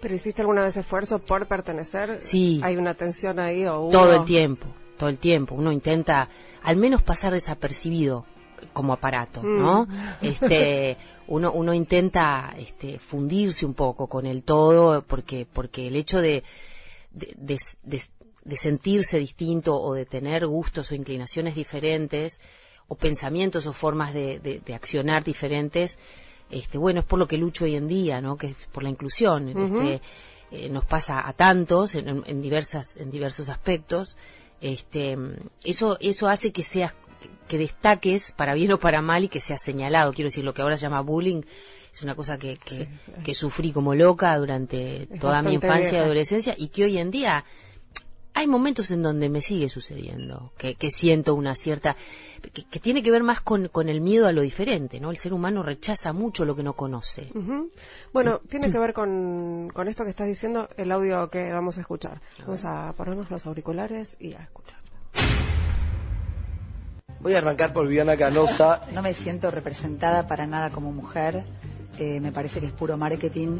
¿Pero 0.00 0.14
hiciste 0.14 0.42
alguna 0.42 0.62
vez 0.62 0.76
esfuerzo 0.76 1.18
por 1.20 1.46
pertenecer? 1.46 2.18
Sí. 2.20 2.60
¿Hay 2.64 2.76
una 2.76 2.94
tensión 2.94 3.38
ahí 3.38 3.64
o 3.66 3.80
hubo- 3.82 3.90
Todo 3.92 4.12
el 4.14 4.24
tiempo, 4.24 4.66
todo 4.96 5.08
el 5.08 5.18
tiempo. 5.18 5.54
Uno 5.54 5.70
intenta 5.72 6.28
al 6.62 6.76
menos 6.76 7.02
pasar 7.02 7.32
desapercibido 7.32 8.24
como 8.72 8.92
aparato, 8.92 9.40
¿no? 9.44 9.86
Mm. 9.86 9.90
Este, 10.22 10.96
uno, 11.28 11.52
uno 11.52 11.72
intenta 11.74 12.52
este, 12.58 12.98
fundirse 12.98 13.64
un 13.64 13.74
poco 13.74 14.08
con 14.08 14.26
el 14.26 14.42
todo 14.42 15.02
porque, 15.02 15.46
porque 15.52 15.86
el 15.86 15.94
hecho 15.94 16.20
de, 16.20 16.42
de, 17.12 17.34
de- 17.36 17.58
de- 17.84 18.02
de 18.48 18.56
sentirse 18.56 19.18
distinto 19.18 19.80
o 19.80 19.94
de 19.94 20.06
tener 20.06 20.46
gustos 20.46 20.90
o 20.90 20.94
inclinaciones 20.94 21.54
diferentes 21.54 22.40
o 22.88 22.94
pensamientos 22.94 23.66
o 23.66 23.72
formas 23.72 24.14
de, 24.14 24.38
de- 24.40 24.60
de 24.60 24.74
accionar 24.74 25.22
diferentes, 25.22 25.98
este, 26.50 26.78
bueno, 26.78 27.00
es 27.00 27.06
por 27.06 27.18
lo 27.18 27.26
que 27.26 27.36
lucho 27.36 27.64
hoy 27.66 27.76
en 27.76 27.88
día, 27.88 28.20
¿no? 28.22 28.36
Que 28.36 28.48
es 28.48 28.56
por 28.72 28.82
la 28.82 28.88
inclusión. 28.88 29.50
Ujú. 29.50 29.80
este, 29.82 30.00
eh, 30.50 30.70
nos 30.70 30.86
pasa 30.86 31.28
a 31.28 31.34
tantos 31.34 31.94
en, 31.94 32.22
en- 32.26 32.40
diversas 32.40 32.96
en 32.96 33.10
diversos 33.10 33.50
aspectos 33.50 34.16
este 34.62 35.14
eso 35.62 35.98
eso 36.00 36.26
hace 36.26 36.52
que 36.52 36.62
seas 36.62 36.94
que 37.48 37.58
destaques 37.58 38.32
para 38.32 38.54
bien 38.54 38.72
o 38.72 38.78
para 38.78 39.02
mal 39.02 39.24
y 39.24 39.28
que 39.28 39.40
seas 39.40 39.60
señalado 39.62 40.12
quiero 40.14 40.28
decir 40.28 40.44
lo 40.44 40.54
que 40.54 40.62
ahora 40.62 40.76
se 40.76 40.82
llama 40.82 41.02
bullying 41.02 41.42
es 41.92 42.02
una 42.02 42.14
cosa 42.14 42.38
que, 42.38 42.56
que, 42.56 42.88
que 43.24 43.34
sufrí 43.34 43.72
como 43.72 43.94
loca 43.94 44.36
durante 44.38 45.06
toda 45.20 45.42
mi 45.42 45.48
infancia 45.56 45.98
y 45.98 46.02
adolescencia 46.04 46.54
y 46.56 46.68
que 46.68 46.84
hoy 46.84 46.96
en 46.96 47.10
día 47.10 47.44
hay 48.38 48.46
momentos 48.46 48.92
en 48.92 49.02
donde 49.02 49.28
me 49.28 49.42
sigue 49.42 49.68
sucediendo, 49.68 50.52
que, 50.56 50.76
que 50.76 50.92
siento 50.92 51.34
una 51.34 51.56
cierta, 51.56 51.96
que, 52.52 52.62
que 52.62 52.78
tiene 52.78 53.02
que 53.02 53.10
ver 53.10 53.24
más 53.24 53.40
con, 53.40 53.66
con 53.66 53.88
el 53.88 54.00
miedo 54.00 54.28
a 54.28 54.32
lo 54.32 54.42
diferente, 54.42 55.00
¿no? 55.00 55.10
El 55.10 55.16
ser 55.16 55.32
humano 55.32 55.64
rechaza 55.64 56.12
mucho 56.12 56.44
lo 56.44 56.54
que 56.54 56.62
no 56.62 56.74
conoce. 56.74 57.32
Bueno, 58.12 58.38
tiene 58.48 58.70
que 58.70 58.78
ver 58.78 58.92
con, 58.92 59.70
con 59.74 59.88
esto 59.88 60.04
que 60.04 60.10
estás 60.10 60.28
diciendo, 60.28 60.68
el 60.76 60.92
audio 60.92 61.28
que 61.30 61.52
vamos 61.52 61.78
a 61.78 61.80
escuchar. 61.80 62.20
Vamos 62.42 62.64
a 62.64 62.92
ponernos 62.96 63.28
los 63.28 63.44
auriculares 63.44 64.16
y 64.20 64.34
a 64.34 64.42
escuchar. 64.42 64.78
Voy 67.18 67.34
a 67.34 67.38
arrancar 67.38 67.72
por 67.72 67.88
Viviana 67.88 68.16
Canosa. 68.16 68.82
No 68.92 69.02
me 69.02 69.14
siento 69.14 69.50
representada 69.50 70.28
para 70.28 70.46
nada 70.46 70.70
como 70.70 70.92
mujer. 70.92 71.42
Eh, 71.98 72.20
me 72.20 72.30
parece 72.30 72.60
que 72.60 72.66
es 72.66 72.72
puro 72.72 72.96
marketing. 72.96 73.58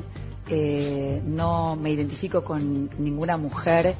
Eh, 0.48 1.20
no 1.24 1.74
me 1.74 1.90
identifico 1.90 2.44
con 2.44 2.88
ninguna 2.98 3.36
mujer 3.36 3.96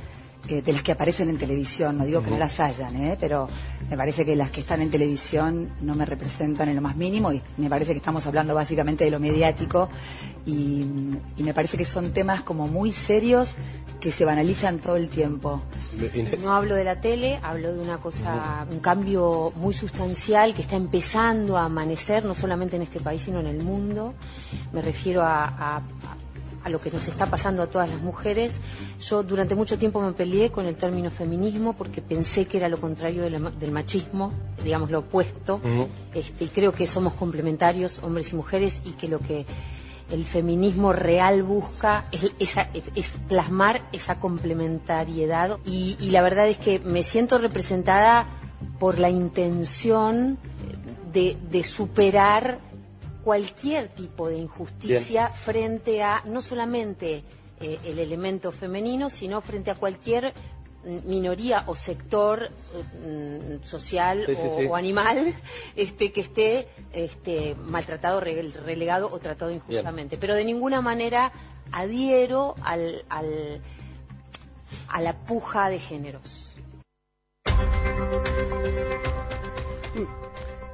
eh, 0.49 0.63
de 0.63 0.73
las 0.73 0.83
que 0.83 0.93
aparecen 0.93 1.29
en 1.29 1.37
televisión. 1.39 1.99
No 1.99 2.05
digo 2.05 2.23
que 2.23 2.31
no 2.31 2.39
las 2.39 2.59
hayan, 2.61 2.97
¿eh? 2.97 3.17
pero 3.21 3.49
me 3.91 3.97
parece 3.97 4.25
que 4.25 4.35
las 4.35 4.51
que 4.51 4.61
están 4.61 4.81
en 4.81 4.91
televisión 4.91 5.71
no 5.81 5.95
me 5.95 6.05
representan 6.05 6.69
en 6.69 6.77
lo 6.77 6.83
más 6.83 6.97
mínimo 6.97 7.33
y 7.33 7.43
me 7.59 7.69
parece 7.69 7.93
que 7.93 7.99
estamos 7.99 8.25
hablando 8.27 8.55
básicamente 8.55 9.05
de 9.05 9.11
lo 9.11 9.21
mediático 9.21 9.89
y, 10.47 10.83
y 11.37 11.43
me 11.43 11.53
parece 11.55 11.77
que 11.77 11.85
son 11.85 12.13
temas 12.13 12.43
como 12.43 12.67
muy 12.67 12.93
serios 12.93 13.51
que 14.01 14.11
se 14.11 14.25
banalizan 14.25 14.79
todo 14.79 14.97
el 14.97 15.09
tiempo. 15.09 15.61
No 16.43 16.53
hablo 16.55 16.75
de 16.77 16.85
la 16.85 17.01
tele, 17.01 17.39
hablo 17.43 17.73
de 17.75 17.81
una 17.81 17.99
cosa, 17.99 18.67
un 18.71 18.79
cambio 18.81 19.53
muy 19.57 19.75
sustancial 19.75 20.55
que 20.55 20.63
está 20.63 20.77
empezando 20.77 21.57
a 21.59 21.65
amanecer, 21.65 22.25
no 22.25 22.35
solamente 22.35 22.77
en 22.77 22.83
este 22.83 23.01
país, 23.01 23.23
sino 23.23 23.41
en 23.41 23.47
el 23.47 23.63
mundo. 23.63 24.15
Me 24.73 24.81
refiero 24.83 25.23
a, 25.23 25.45
a- 25.45 25.83
a 26.69 26.71
lo 26.71 26.81
que 26.81 26.91
nos 26.91 27.07
está 27.09 27.27
pasando 27.27 27.63
a 27.63 27.67
todas 27.67 27.89
las 27.89 28.01
mujeres. 28.01 28.55
Yo 29.01 29.23
durante 29.23 29.55
mucho 29.55 29.79
tiempo 29.79 30.01
me 30.01 30.13
peleé 30.13 30.51
con 30.51 30.67
el 30.67 30.77
término 30.77 31.11
feminismo 31.11 31.73
porque 31.73 32.01
pensé 32.03 32.45
que 32.47 32.59
era 32.59 32.69
lo 32.69 32.79
contrario 32.79 33.23
del, 33.23 33.41
ma- 33.41 33.51
del 33.51 33.73
machismo, 33.73 34.33
digamos 34.63 34.91
lo 34.91 35.01
opuesto. 35.01 35.61
Este, 36.15 36.45
y 36.45 36.49
creo 36.49 36.73
que 36.73 36.87
somos 36.87 37.15
complementarios, 37.15 37.99
hombres 38.03 38.33
y 38.33 38.37
mujeres, 38.37 38.79
y 38.85 38.93
que 38.93 39.09
lo 39.09 39.19
que 39.19 39.47
el 40.11 40.25
feminismo 40.25 40.93
real 40.93 41.43
busca 41.43 42.05
es, 42.13 42.31
esa- 42.39 42.69
es 42.95 43.09
plasmar 43.29 43.81
esa 43.93 44.17
complementariedad. 44.21 45.59
Y, 45.65 45.97
y 46.01 46.11
la 46.11 46.23
verdad 46.23 46.49
es 46.49 46.59
que 46.59 46.79
me 46.81 47.03
siento 47.03 47.39
representada 47.39 48.27
por 48.79 48.99
la 48.99 49.09
intención 49.11 50.39
de, 51.13 51.37
de 51.51 51.63
superar 51.63 52.59
cualquier 53.23 53.89
tipo 53.89 54.29
de 54.29 54.39
injusticia 54.39 55.29
frente 55.31 56.03
a 56.03 56.23
no 56.25 56.41
solamente 56.41 57.25
eh, 57.61 57.79
el 57.85 57.99
elemento 57.99 58.53
femenino, 58.53 59.11
sino 59.11 59.41
frente 59.41 59.71
a 59.71 59.75
cualquier 59.75 60.33
minoría 61.05 61.65
o 61.67 61.75
sector 61.75 62.45
eh, 62.45 63.59
mm, 63.61 63.65
social 63.67 64.25
Sí, 64.27 64.37
sí, 64.37 64.43
o, 64.49 64.57
sí. 64.59 64.67
o 64.67 64.77
animal 64.77 65.35
este 65.77 66.13
que 66.13 66.21
esté 66.23 66.69
este 66.93 67.55
maltratado 67.57 68.21
re- 68.21 68.49
relegado 68.65 69.11
o 69.13 69.19
tratado 69.19 69.51
injustamente. 69.51 70.17
Pero 70.17 70.35
de 70.35 70.45
ninguna 70.45 70.81
manera 70.81 71.33
adhiero 71.73 72.55
al, 72.63 73.05
al 73.09 73.61
a 74.89 75.01
la 75.03 75.15
puja 75.27 75.69
de 75.69 75.79
géneros 75.79 76.55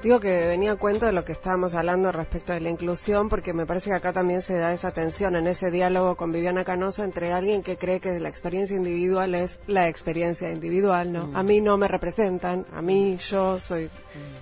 Digo 0.05 0.21
que 0.21 0.29
venía 0.29 0.73
a 0.73 0.77
cuento 0.77 1.07
de 1.07 1.13
lo 1.13 1.25
que 1.25 1.33
estábamos 1.33 1.75
hablando 1.75 2.13
respecto 2.13 2.53
de 2.53 2.61
la 2.61 2.69
inclusión, 2.69 3.31
porque 3.31 3.55
me 3.55 3.65
parece 3.65 3.89
que 3.89 3.97
acá 3.97 4.13
también 4.13 4.43
se 4.43 4.53
da 4.53 4.71
esa 4.71 4.91
tensión 4.91 5.35
en 5.35 5.47
ese 5.47 5.71
diálogo 5.71 6.15
con 6.15 6.31
Viviana 6.31 6.63
Canosa 6.63 7.05
entre 7.05 7.33
alguien 7.33 7.63
que 7.63 7.79
cree 7.79 8.01
que 8.01 8.21
la 8.21 8.29
experiencia 8.29 8.77
individual 8.77 9.35
es 9.35 9.59
la 9.67 9.89
experiencia 9.89 10.53
individual, 10.53 11.11
¿no? 11.11 11.31
A 11.33 11.43
mí 11.43 11.63
no 11.63 11.79
me 11.79 11.89
representan, 11.89 12.67
a 12.75 12.83
mí 12.83 13.17
yo 13.17 13.59
soy. 13.59 13.89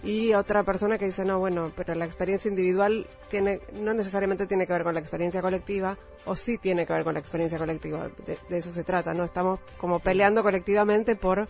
Y 0.03 0.35
otra 0.35 0.65
persona 0.65 0.99
que 0.99 1.05
dice, 1.05 1.25
no, 1.25 1.39
bueno, 1.39 1.71
pero 1.77 1.95
la 1.95 2.07
experiencia 2.07 2.49
individual 2.49 3.07
tiene, 3.31 3.61
no 3.73 3.95
necesariamente 3.95 4.49
tiene 4.49 4.67
que 4.67 4.73
ver 4.73 4.83
con 4.83 4.95
la 4.95 5.01
experiencia 5.01 5.41
colectiva, 5.41 5.97
o 6.25 6.35
sí 6.35 6.59
tiene 6.59 6.85
que 6.85 6.93
ver 6.93 7.05
con 7.05 7.15
la 7.15 7.21
experiencia 7.21 7.57
colectiva. 7.57 8.09
De, 8.27 8.37
de 8.49 8.59
eso 8.59 8.73
se 8.73 8.83
trata, 8.83 9.13
¿no? 9.13 9.23
Estamos 9.23 9.61
como 9.79 10.01
peleando 10.01 10.43
colectivamente 10.43 11.15
por 11.15 11.47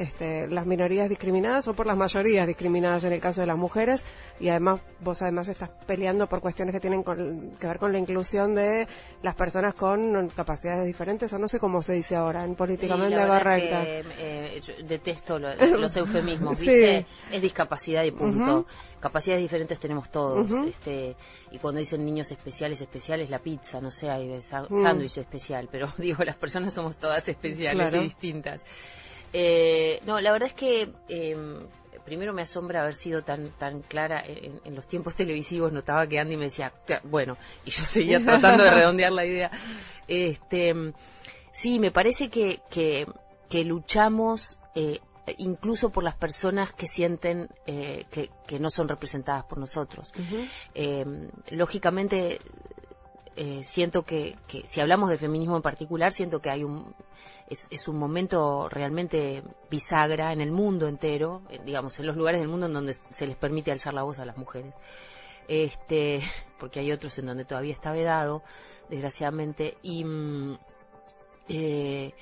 este, 0.00 0.48
las 0.48 0.64
minorías 0.64 1.08
discriminadas 1.08 1.68
o 1.68 1.74
por 1.74 1.86
las 1.86 1.96
mayorías 1.96 2.46
discriminadas 2.46 3.04
en 3.04 3.12
el 3.12 3.20
caso 3.20 3.42
de 3.42 3.46
las 3.50 3.58
mujeres 3.58 4.02
y 4.40 4.48
además 4.48 4.80
vos 5.00 5.20
además 5.22 5.48
estás 5.48 5.70
peleando 5.86 6.26
por 6.28 6.40
cuestiones 6.40 6.72
que 6.74 6.80
tienen 6.80 7.02
con- 7.02 7.52
que 7.60 7.66
ver 7.66 7.78
con 7.78 7.92
la 7.92 7.98
inclusión 7.98 8.54
de 8.54 8.86
las 9.22 9.34
personas 9.34 9.74
con 9.74 10.28
capacidades 10.30 10.86
diferentes 10.86 11.32
o 11.32 11.38
no 11.38 11.46
sé 11.48 11.58
cómo 11.58 11.82
se 11.82 11.92
dice 11.92 12.16
ahora 12.16 12.44
en 12.44 12.54
políticamente 12.54 13.16
Sí, 13.20 13.26
correcta. 13.28 13.84
que, 13.84 14.04
eh, 14.18 14.60
yo 14.66 14.74
detesto 14.86 15.38
lo- 15.38 15.54
los 15.54 15.96
eufemismos, 15.96 16.56
Sí. 16.58 16.64
¿viste? 16.66 17.06
Es 17.30 17.42
discapacidad 17.42 18.04
y 18.04 18.12
punto. 18.12 18.66
Capacidades 18.98 19.42
diferentes 19.42 19.78
tenemos 19.80 20.10
todos. 20.10 20.50
Este 20.66 21.16
Y 21.50 21.58
cuando 21.58 21.78
dicen 21.80 22.04
niños 22.04 22.30
especiales, 22.30 22.80
especiales, 22.80 23.28
la 23.30 23.38
pizza, 23.40 23.80
no 23.80 23.90
sé, 23.90 24.08
hay 24.10 24.28
Mm. 24.30 24.82
sándwich 24.82 25.18
especial, 25.18 25.68
pero 25.70 25.86
digo, 25.98 26.22
las 26.24 26.36
personas 26.36 26.72
somos 26.72 26.96
todas 26.96 27.26
especiales 27.28 27.90
Claro. 27.90 27.96
y 28.02 28.04
distintas. 28.04 28.62
Eh, 29.32 30.00
no, 30.06 30.20
la 30.20 30.32
verdad 30.32 30.48
es 30.48 30.54
que 30.54 30.92
eh, 31.08 31.36
primero 32.04 32.32
me 32.32 32.42
asombra 32.42 32.82
haber 32.82 32.94
sido 32.94 33.22
tan 33.22 33.50
tan 33.58 33.82
clara 33.82 34.22
en, 34.26 34.60
en 34.64 34.74
los 34.74 34.86
tiempos 34.86 35.14
televisivos. 35.14 35.72
Notaba 35.72 36.06
que 36.06 36.18
Andy 36.18 36.36
me 36.36 36.44
decía, 36.44 36.72
"Ca- 36.86 37.00
bueno, 37.04 37.36
y 37.64 37.70
yo 37.70 37.82
seguía 37.84 38.20
tratando 38.24 38.64
de 38.64 38.70
redondear 38.70 39.12
la 39.12 39.24
idea. 39.26 39.50
Este, 40.08 40.74
sí, 41.52 41.78
me 41.78 41.90
parece 41.90 42.28
que, 42.30 42.60
que 42.70 43.06
que 43.48 43.64
luchamos 43.64 44.58
eh, 44.76 45.00
incluso 45.38 45.90
por 45.90 46.04
las 46.04 46.14
personas 46.14 46.72
que 46.72 46.86
sienten 46.86 47.48
eh, 47.66 48.04
que, 48.10 48.30
que 48.46 48.58
no 48.60 48.70
son 48.70 48.88
representadas 48.88 49.44
por 49.44 49.58
nosotros. 49.58 50.12
Eh, 50.74 51.04
lógicamente, 51.50 52.38
eh, 53.36 53.62
siento 53.64 54.02
que, 54.04 54.36
que 54.46 54.66
si 54.66 54.80
hablamos 54.80 55.10
de 55.10 55.18
feminismo 55.18 55.56
en 55.56 55.62
particular, 55.62 56.12
siento 56.12 56.40
que 56.40 56.50
hay 56.50 56.62
un 56.64 56.94
es, 57.50 57.66
es 57.70 57.88
un 57.88 57.98
momento 57.98 58.68
realmente 58.68 59.42
bisagra 59.70 60.32
en 60.32 60.40
el 60.40 60.50
mundo 60.52 60.88
entero, 60.88 61.42
eh, 61.50 61.60
digamos, 61.64 61.98
en 61.98 62.06
los 62.06 62.16
lugares 62.16 62.40
del 62.40 62.48
mundo 62.48 62.66
en 62.66 62.72
donde 62.72 62.94
se 62.94 63.26
les 63.26 63.36
permite 63.36 63.70
alzar 63.72 63.92
la 63.92 64.02
voz 64.04 64.18
a 64.18 64.24
las 64.24 64.36
mujeres. 64.38 64.72
Este, 65.48 66.20
porque 66.58 66.80
hay 66.80 66.92
otros 66.92 67.18
en 67.18 67.26
donde 67.26 67.44
todavía 67.44 67.74
está 67.74 67.92
vedado, 67.92 68.42
desgraciadamente, 68.88 69.76
y 69.82 70.04
mm, 70.04 70.58
eh, 71.48 72.12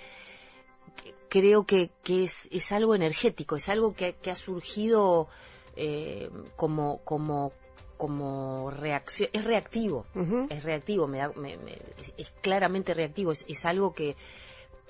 creo 1.29 1.65
que, 1.65 1.91
que 2.03 2.25
es, 2.25 2.49
es 2.51 2.73
algo 2.73 2.95
energético, 2.95 3.57
es 3.57 3.69
algo 3.69 3.95
que, 3.95 4.15
que 4.15 4.31
ha 4.31 4.35
surgido 4.35 5.29
eh, 5.77 6.31
como, 6.57 6.99
como, 7.05 7.53
como 7.97 8.71
reacción, 8.71 9.29
es 9.33 9.45
reactivo, 9.45 10.07
es 10.51 10.63
reactivo, 10.65 11.07
me 11.07 11.19
da- 11.19 11.33
me- 11.37 11.57
me- 11.59 11.73
es, 12.01 12.13
es 12.17 12.31
claramente 12.41 12.95
reactivo, 12.95 13.33
es, 13.33 13.45
es 13.49 13.65
algo 13.67 13.93
que, 13.93 14.17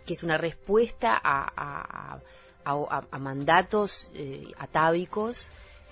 que 0.08 0.14
es 0.14 0.22
una 0.22 0.38
respuesta 0.38 1.20
a, 1.22 1.44
a- 1.54 2.18
a- 2.64 3.18
mandatos 3.18 4.10
eh, 4.14 4.46
atávicos, 4.56 5.36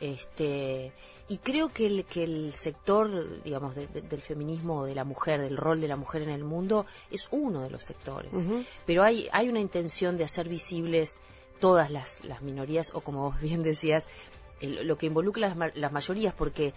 este, 0.00 0.92
y 1.28 1.36
creo 1.38 1.68
que 1.68 1.86
el, 1.86 2.04
que 2.06 2.24
el 2.24 2.54
sector, 2.54 3.42
digamos, 3.42 3.74
de- 3.74 3.86
de- 3.88 4.00
del 4.00 4.22
feminismo, 4.22 4.86
de 4.86 4.94
la 4.94 5.04
mujer, 5.04 5.40
del 5.42 5.58
rol 5.58 5.82
de 5.82 5.88
la 5.88 5.96
mujer 5.96 6.22
en 6.22 6.30
el 6.30 6.44
mundo, 6.44 6.86
es 7.10 7.28
uno 7.30 7.60
de 7.62 7.68
los 7.70 7.82
sectores. 7.82 8.32
Pero 8.86 9.02
hay, 9.04 9.28
hay 9.32 9.50
una 9.50 9.60
intención 9.60 10.16
de 10.16 10.24
hacer 10.24 10.48
visibles 10.48 11.18
todas 11.60 11.90
las, 11.90 12.24
las 12.24 12.40
minorías, 12.40 12.90
o 12.94 13.02
como 13.02 13.22
vos 13.24 13.38
bien 13.40 13.62
decías, 13.62 14.06
el- 14.60 14.86
lo 14.86 14.96
que 14.96 15.06
involucra 15.06 15.54
las, 15.54 15.76
las 15.76 15.92
mayorías, 15.92 16.32
porque 16.32 16.72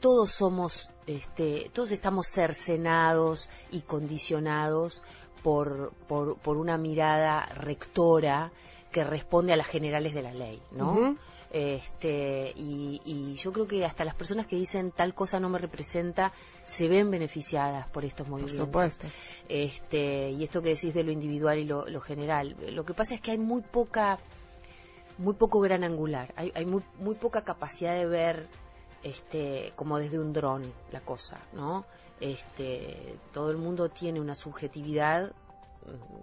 todos 0.00 0.30
somos, 0.30 0.92
este, 1.08 1.70
todos 1.72 1.90
estamos 1.90 2.28
cercenados 2.28 3.48
y 3.72 3.80
condicionados 3.80 5.02
por, 5.42 5.92
por, 6.06 6.36
por 6.38 6.56
una 6.56 6.76
mirada 6.78 7.46
rectora 7.46 8.50
que 8.90 9.04
responde 9.04 9.52
a 9.52 9.56
las 9.56 9.66
generales 9.66 10.14
de 10.14 10.22
la 10.22 10.32
ley, 10.32 10.60
¿no? 10.72 11.16
Este, 11.50 12.52
y, 12.56 13.00
y 13.06 13.34
yo 13.36 13.52
creo 13.52 13.66
que 13.66 13.82
hasta 13.86 14.04
las 14.04 14.14
personas 14.14 14.46
que 14.46 14.56
dicen 14.56 14.90
tal 14.90 15.14
cosa 15.14 15.40
no 15.40 15.48
me 15.48 15.58
representa 15.58 16.30
se 16.62 16.88
ven 16.88 17.10
beneficiadas 17.10 17.88
por 17.88 18.04
estos 18.04 18.26
Por 18.26 18.32
movimientos 18.40 18.66
supuesto. 18.66 19.06
este 19.48 20.30
y 20.30 20.44
esto 20.44 20.60
que 20.60 20.74
decís 20.74 20.92
de 20.92 21.04
lo 21.04 21.10
individual 21.10 21.58
y 21.58 21.64
lo, 21.64 21.86
lo 21.86 22.02
general 22.02 22.54
lo 22.70 22.84
que 22.84 22.92
pasa 22.92 23.14
es 23.14 23.22
que 23.22 23.30
hay 23.30 23.38
muy 23.38 23.62
poca 23.62 24.18
muy 25.16 25.32
poco 25.32 25.60
gran 25.60 25.84
angular 25.84 26.34
hay, 26.36 26.52
hay 26.54 26.66
muy, 26.66 26.82
muy 26.98 27.14
poca 27.14 27.42
capacidad 27.44 27.94
de 27.94 28.04
ver 28.04 28.46
este 29.02 29.72
como 29.74 29.98
desde 29.98 30.18
un 30.18 30.34
dron 30.34 30.70
la 30.92 31.00
cosa 31.00 31.40
no 31.54 31.86
este 32.20 33.18
todo 33.32 33.50
el 33.50 33.56
mundo 33.56 33.88
tiene 33.88 34.20
una 34.20 34.34
subjetividad 34.34 35.32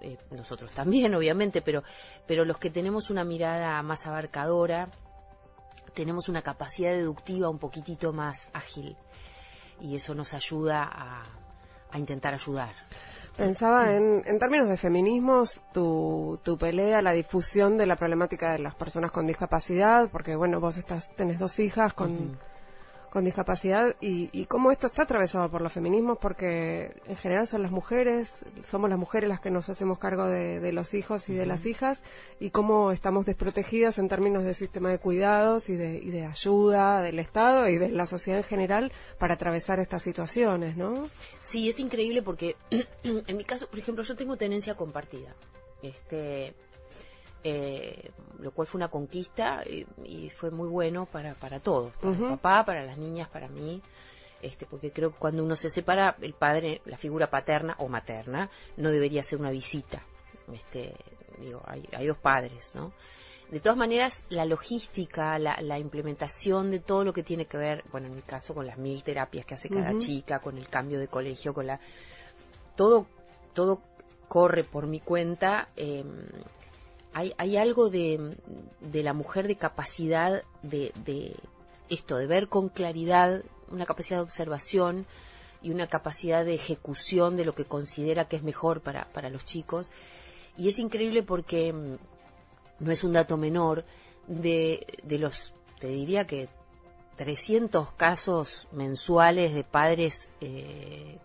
eh, 0.01 0.17
nosotros 0.31 0.71
también 0.71 1.15
obviamente 1.15 1.61
pero 1.61 1.83
pero 2.27 2.45
los 2.45 2.57
que 2.57 2.69
tenemos 2.69 3.09
una 3.09 3.23
mirada 3.23 3.81
más 3.81 4.05
abarcadora 4.05 4.89
tenemos 5.93 6.27
una 6.27 6.41
capacidad 6.41 6.91
deductiva 6.91 7.49
un 7.49 7.59
poquitito 7.59 8.13
más 8.13 8.49
ágil 8.53 8.97
y 9.79 9.95
eso 9.95 10.13
nos 10.13 10.33
ayuda 10.33 10.83
a, 10.83 11.23
a 11.91 11.99
intentar 11.99 12.33
ayudar 12.33 12.73
Pensaba 13.37 13.93
en, 13.93 14.23
en 14.25 14.39
términos 14.39 14.69
de 14.69 14.77
feminismos, 14.77 15.61
tu, 15.73 16.39
tu 16.41 16.57
pelea, 16.57 17.01
la 17.01 17.11
difusión 17.11 17.77
de 17.77 17.85
la 17.85 17.97
problemática 17.97 18.53
de 18.53 18.59
las 18.59 18.75
personas 18.75 19.11
con 19.11 19.27
discapacidad, 19.27 20.09
porque 20.09 20.37
bueno, 20.37 20.61
vos 20.61 20.77
estás, 20.77 21.13
tenés 21.15 21.37
dos 21.37 21.59
hijas 21.59 21.93
con. 21.93 22.39
Con 23.15 23.23
discapacidad 23.23 23.95
y, 24.01 24.27
y 24.37 24.43
cómo 24.43 24.73
esto 24.73 24.87
está 24.87 25.03
atravesado 25.03 25.49
por 25.49 25.61
los 25.61 25.71
feminismos, 25.71 26.17
porque 26.19 27.01
en 27.07 27.15
general 27.15 27.47
son 27.47 27.61
las 27.61 27.71
mujeres, 27.71 28.35
somos 28.69 28.89
las 28.89 28.99
mujeres 28.99 29.29
las 29.29 29.39
que 29.39 29.49
nos 29.49 29.69
hacemos 29.69 29.99
cargo 29.99 30.27
de, 30.27 30.59
de 30.59 30.73
los 30.73 30.93
hijos 30.93 31.29
y 31.29 31.33
de 31.33 31.45
las 31.45 31.65
hijas, 31.65 32.01
y 32.41 32.49
cómo 32.49 32.91
estamos 32.91 33.25
desprotegidas 33.25 33.99
en 33.99 34.09
términos 34.09 34.43
de 34.43 34.53
sistema 34.53 34.89
de 34.89 34.99
cuidados 34.99 35.69
y 35.69 35.77
de, 35.77 35.95
y 35.95 36.11
de 36.11 36.25
ayuda 36.25 37.01
del 37.03 37.19
Estado 37.19 37.69
y 37.69 37.77
de 37.77 37.87
la 37.87 38.05
sociedad 38.05 38.39
en 38.39 38.43
general 38.43 38.91
para 39.17 39.35
atravesar 39.35 39.79
estas 39.79 40.03
situaciones, 40.03 40.75
¿no? 40.75 41.07
Sí, 41.39 41.69
es 41.69 41.79
increíble 41.79 42.21
porque 42.21 42.57
en 43.03 43.37
mi 43.37 43.45
caso, 43.45 43.69
por 43.69 43.79
ejemplo, 43.79 44.03
yo 44.03 44.17
tengo 44.17 44.35
tenencia 44.35 44.75
compartida. 44.75 45.33
Este, 45.81 46.53
eh, 47.47 48.09
lo 48.39 48.49
cual 48.51 48.67
fue 48.67 48.79
una 48.79 48.89
conquista 48.89 49.61
y, 49.63 49.85
y 50.03 50.31
fue 50.31 50.49
muy 50.49 50.67
bueno 50.67 51.05
para, 51.05 51.35
para 51.35 51.59
todos, 51.59 51.93
para 51.97 52.13
Ujú. 52.13 52.23
el 52.23 52.29
papá, 52.31 52.65
para 52.65 52.83
las 52.83 52.97
niñas, 52.97 53.29
para 53.29 53.47
mí. 53.47 53.83
Este, 54.41 54.65
porque 54.65 54.89
creo 54.91 55.11
que 55.11 55.19
cuando 55.19 55.43
uno 55.43 55.55
se 55.55 55.69
separa, 55.69 56.15
el 56.21 56.33
padre, 56.33 56.81
la 56.85 56.97
figura 56.97 57.27
paterna 57.27 57.75
o 57.77 57.87
materna, 57.87 58.49
no 58.77 58.89
debería 58.89 59.21
ser 59.21 59.39
una 59.39 59.51
visita. 59.51 60.03
Este, 60.51 60.95
digo, 61.39 61.61
hay, 61.65 61.87
hay 61.95 62.07
dos 62.07 62.17
padres, 62.17 62.73
¿no? 62.73 62.93
De 63.51 63.59
todas 63.59 63.77
maneras, 63.77 64.23
la 64.29 64.45
logística, 64.45 65.37
la, 65.37 65.55
la 65.61 65.77
implementación 65.77 66.71
de 66.71 66.79
todo 66.79 67.03
lo 67.03 67.13
que 67.13 67.21
tiene 67.21 67.45
que 67.45 67.59
ver, 67.59 67.83
bueno, 67.91 68.07
en 68.07 68.15
mi 68.15 68.23
caso 68.23 68.55
con 68.55 68.65
las 68.65 68.79
mil 68.79 69.03
terapias 69.03 69.45
que 69.45 69.53
hace 69.53 69.69
cada 69.69 69.95
chica, 69.99 70.39
con 70.39 70.57
el 70.57 70.67
cambio 70.67 70.97
de 70.99 71.07
colegio, 71.07 71.53
con 71.53 71.67
la 71.67 71.79
todo 72.75 73.05
todo 73.53 73.81
corre 74.27 74.63
por 74.63 74.87
mi 74.87 74.99
cuenta. 74.99 75.67
eh, 75.77 76.03
hay, 77.15 77.33
hay 77.37 77.55
algo 77.55 77.89
de, 77.89 78.35
de 78.81 79.01
la 79.01 79.13
mujer 79.13 79.47
de 79.47 79.55
capacidad 79.55 80.43
de, 80.63 80.91
de 81.05 81.33
esto, 81.87 82.17
de 82.17 82.27
ver 82.27 82.49
con 82.49 82.67
claridad, 82.67 83.41
una 83.69 83.85
capacidad 83.85 84.17
de 84.17 84.23
observación 84.23 85.05
y 85.61 85.71
una 85.71 85.87
capacidad 85.87 86.43
de 86.43 86.55
ejecución 86.55 87.37
de 87.37 87.45
lo 87.45 87.55
que 87.55 87.63
considera 87.63 88.27
que 88.27 88.35
es 88.35 88.43
mejor 88.43 88.81
para, 88.81 89.07
para 89.11 89.29
los 89.29 89.45
chicos. 89.45 89.91
Y 90.57 90.67
es 90.67 90.77
increíble 90.77 91.23
porque 91.23 91.71
mm, 91.71 91.95
no 92.79 92.91
es 92.91 93.01
un 93.05 93.13
dato 93.13 93.37
menor 93.37 93.85
de, 94.27 94.85
de 95.03 95.17
los, 95.17 95.53
te 95.79 95.87
diría 95.87 96.27
que 96.27 96.49
300 97.15 97.93
casos 97.93 98.67
mensuales 98.73 99.53
de 99.53 99.63
padres 99.63 100.29
eh, 100.41 101.17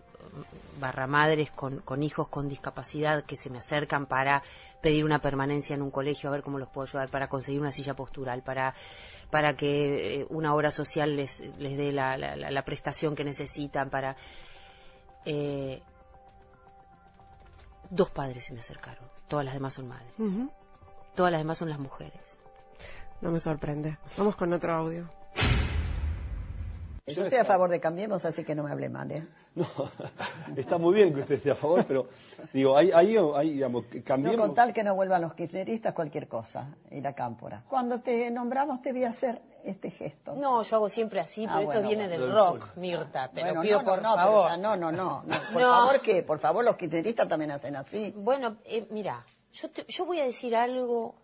barra 0.78 1.06
madres 1.06 1.50
con, 1.52 1.80
con 1.80 2.02
hijos 2.02 2.28
con 2.28 2.48
discapacidad 2.48 3.24
que 3.24 3.36
se 3.36 3.50
me 3.50 3.58
acercan 3.58 4.06
para 4.06 4.42
pedir 4.80 5.04
una 5.04 5.20
permanencia 5.20 5.74
en 5.74 5.82
un 5.82 5.90
colegio, 5.90 6.28
a 6.28 6.32
ver 6.32 6.42
cómo 6.42 6.58
los 6.58 6.68
puedo 6.68 6.86
ayudar, 6.88 7.10
para 7.10 7.28
conseguir 7.28 7.60
una 7.60 7.70
silla 7.70 7.94
postural, 7.94 8.42
para, 8.42 8.74
para 9.30 9.54
que 9.54 10.20
eh, 10.20 10.26
una 10.30 10.54
obra 10.54 10.70
social 10.70 11.16
les, 11.16 11.40
les 11.58 11.76
dé 11.76 11.92
la, 11.92 12.16
la- 12.16 12.64
prestación 12.64 13.14
que 13.14 13.24
necesitan, 13.24 13.90
para... 13.90 14.16
eh, 15.24 15.82
dos 17.90 18.10
padres 18.10 18.44
se 18.44 18.54
me 18.54 18.60
acercaron, 18.60 19.08
todas 19.28 19.44
las 19.44 19.54
demás 19.54 19.74
son 19.74 19.88
madres, 19.88 20.12
todas 21.14 21.32
las 21.32 21.40
demás 21.40 21.58
son 21.58 21.68
las 21.70 21.78
mujeres. 21.80 22.42
No 23.20 23.30
me 23.30 23.38
sorprende. 23.38 23.98
Vamos 24.16 24.34
con 24.36 24.50
otro 24.52 24.72
audio. 24.72 25.10
Yo 27.06 27.24
estoy 27.24 27.38
a 27.38 27.44
favor 27.44 27.70
de 27.70 27.80
Cambiemos, 27.80 28.24
así 28.24 28.44
que 28.44 28.54
no 28.54 28.62
me 28.62 28.70
hable 28.70 28.88
mal, 28.88 29.10
¿eh? 29.10 29.26
No, 29.54 29.66
está 30.56 30.78
muy 30.78 30.94
bien 30.94 31.12
que 31.14 31.20
usted 31.22 31.36
esté 31.36 31.50
a 31.50 31.54
favor, 31.56 31.84
pero 31.86 32.08
digo, 32.52 32.76
ahí, 32.76 32.90
ahí, 32.92 33.16
ahí, 33.34 33.50
digamos, 33.54 33.84
cambiemos. 34.04 34.46
con 34.46 34.54
tal 34.54 34.72
que 34.72 34.84
no 34.84 34.94
vuelvan 34.94 35.22
los 35.22 35.34
kirchneristas, 35.34 35.92
cualquier 35.94 36.28
cosa, 36.28 36.68
ir 36.90 37.06
a 37.06 37.12
Cámpora. 37.14 37.64
Cuando 37.68 38.00
te 38.00 38.30
nombramos 38.30 38.80
te 38.82 38.92
voy 38.92 39.04
a 39.04 39.08
hacer 39.10 39.42
este 39.64 39.90
gesto. 39.90 40.34
No, 40.36 40.62
yo 40.62 40.76
hago 40.76 40.88
siempre 40.88 41.20
así, 41.20 41.44
Ah, 41.46 41.54
pero 41.58 41.60
esto 41.62 41.72
bueno, 41.82 41.88
viene 41.88 42.08
bueno. 42.08 42.24
del 42.26 42.32
rock, 42.34 42.76
Mirta, 42.76 43.28
te 43.28 43.40
Bueno, 43.40 43.56
lo 43.56 43.62
pido 43.62 43.76
no, 43.78 43.82
no, 43.82 43.90
por 43.90 44.02
no, 44.02 44.10
pero, 44.14 44.24
favor. 44.26 44.50
ah, 44.50 44.56
no, 44.56 44.76
no, 44.76 44.92
no, 44.92 45.22
no. 45.24 45.34
Por 45.52 45.62
No. 45.62 45.68
favor, 45.70 46.00
¿qué? 46.00 46.22
Por 46.22 46.38
favor, 46.38 46.64
los 46.64 46.76
kirchneristas 46.76 47.28
también 47.28 47.50
hacen 47.50 47.74
así. 47.76 48.12
Bueno, 48.16 48.56
eh, 48.64 48.86
mira, 48.90 49.24
yo, 49.52 49.68
te- 49.70 49.84
yo 49.88 50.04
voy 50.06 50.20
a 50.20 50.24
decir 50.24 50.54
algo, 50.54 51.14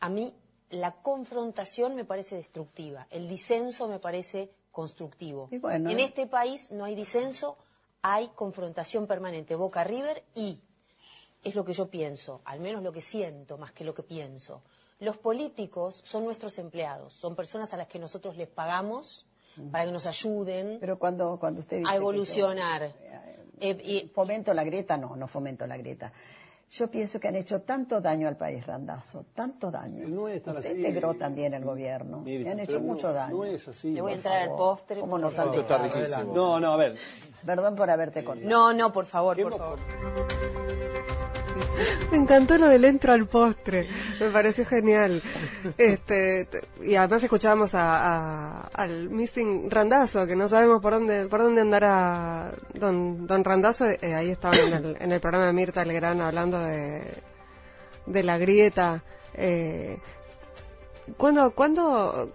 a 0.00 0.08
mí 0.08 0.34
la 0.70 0.92
confrontación 0.92 1.94
me 1.96 2.04
parece 2.04 2.36
destructiva, 2.36 3.06
el 3.10 3.28
disenso 3.28 3.88
me 3.88 3.98
parece 3.98 4.50
constructivo. 4.72 5.48
Y 5.52 5.58
bueno. 5.58 5.90
En 5.90 6.00
este 6.00 6.26
país 6.26 6.70
no 6.70 6.84
hay 6.84 6.94
disenso, 6.94 7.56
hay 8.02 8.28
confrontación 8.34 9.06
permanente, 9.06 9.54
Boca 9.54 9.84
River 9.84 10.24
y 10.34 10.58
es 11.44 11.54
lo 11.54 11.64
que 11.64 11.72
yo 11.72 11.88
pienso, 11.88 12.40
al 12.44 12.60
menos 12.60 12.82
lo 12.82 12.92
que 12.92 13.00
siento 13.00 13.58
más 13.58 13.72
que 13.72 13.84
lo 13.84 13.94
que 13.94 14.02
pienso. 14.02 14.62
Los 14.98 15.18
políticos 15.18 16.00
son 16.04 16.24
nuestros 16.24 16.58
empleados, 16.58 17.12
son 17.12 17.34
personas 17.34 17.72
a 17.72 17.76
las 17.76 17.88
que 17.88 17.98
nosotros 17.98 18.36
les 18.36 18.48
pagamos 18.48 19.26
para 19.70 19.84
que 19.84 19.92
nos 19.92 20.06
ayuden 20.06 20.78
Pero 20.80 20.98
cuando, 20.98 21.38
cuando 21.38 21.60
usted 21.60 21.78
dice 21.78 21.90
a 21.90 21.96
evolucionar. 21.96 22.88
yo, 22.88 22.94
Eh, 23.60 24.10
fomento 24.14 24.54
la 24.54 24.64
grieta, 24.64 24.96
no, 24.96 25.14
no 25.14 25.28
fomento 25.28 25.66
la 25.66 25.76
grieta. 25.76 26.12
Yo 26.74 26.90
pienso 26.90 27.20
que 27.20 27.28
han 27.28 27.36
hecho 27.36 27.60
tanto 27.60 28.00
daño 28.00 28.26
al 28.28 28.36
país, 28.38 28.64
Randazo, 28.66 29.26
tanto 29.34 29.70
daño. 29.70 30.08
No 30.08 30.26
es 30.26 30.42
tan 30.42 30.56
Usted 30.56 30.70
así. 30.70 30.78
integró 30.78 31.12
también 31.12 31.52
el 31.52 31.64
gobierno 31.64 32.24
han 32.26 32.60
hecho 32.60 32.80
no- 32.80 32.86
mucho 32.94 33.12
daño. 33.12 33.36
No 33.36 33.44
es 33.44 33.68
así. 33.68 33.90
le 33.92 34.00
voy 34.00 34.12
a 34.12 34.14
entrar 34.14 34.38
al 34.38 34.44
favor. 34.48 34.58
postre. 34.58 35.00
¿Cómo 35.00 35.18
nos 35.18 35.38
riquísimo. 35.82 36.32
No, 36.34 36.58
no, 36.58 36.72
a 36.72 36.76
ver. 36.78 36.96
Perdón 37.44 37.76
por 37.76 37.90
haberte 37.90 38.24
cortado. 38.24 38.48
No, 38.48 38.72
no, 38.72 38.90
por 38.90 39.04
favor, 39.04 39.36
¿Qué 39.36 39.42
por 39.42 39.58
favor. 39.58 39.78
Me 42.10 42.18
encantó 42.18 42.58
lo 42.58 42.68
del 42.68 42.84
entro 42.84 43.12
al 43.12 43.26
postre, 43.26 43.88
me 44.20 44.28
pareció 44.30 44.66
genial. 44.66 45.22
Este, 45.78 46.46
y 46.82 46.94
además 46.94 47.22
escuchábamos 47.22 47.74
a, 47.74 48.66
al 48.68 49.08
Missing 49.08 49.70
Randazo, 49.70 50.26
que 50.26 50.36
no 50.36 50.48
sabemos 50.48 50.82
por 50.82 50.92
dónde 50.92 51.26
por 51.28 51.40
dónde 51.42 51.62
andará 51.62 52.52
don, 52.74 53.26
don 53.26 53.44
Randazo. 53.44 53.86
eh, 53.86 54.14
ahí 54.14 54.30
estaba 54.30 54.56
en 54.56 54.74
el, 54.74 54.96
en 55.00 55.12
el 55.12 55.20
programa 55.20 55.46
de 55.46 55.52
Mirta 55.54 55.84
Legrand 55.84 56.20
hablando 56.20 56.60
de, 56.60 57.22
de 58.06 58.22
la 58.22 58.36
grieta. 58.36 59.02
Eh, 59.34 59.98
¿Cuándo, 61.16 61.52
cuándo, 61.52 62.30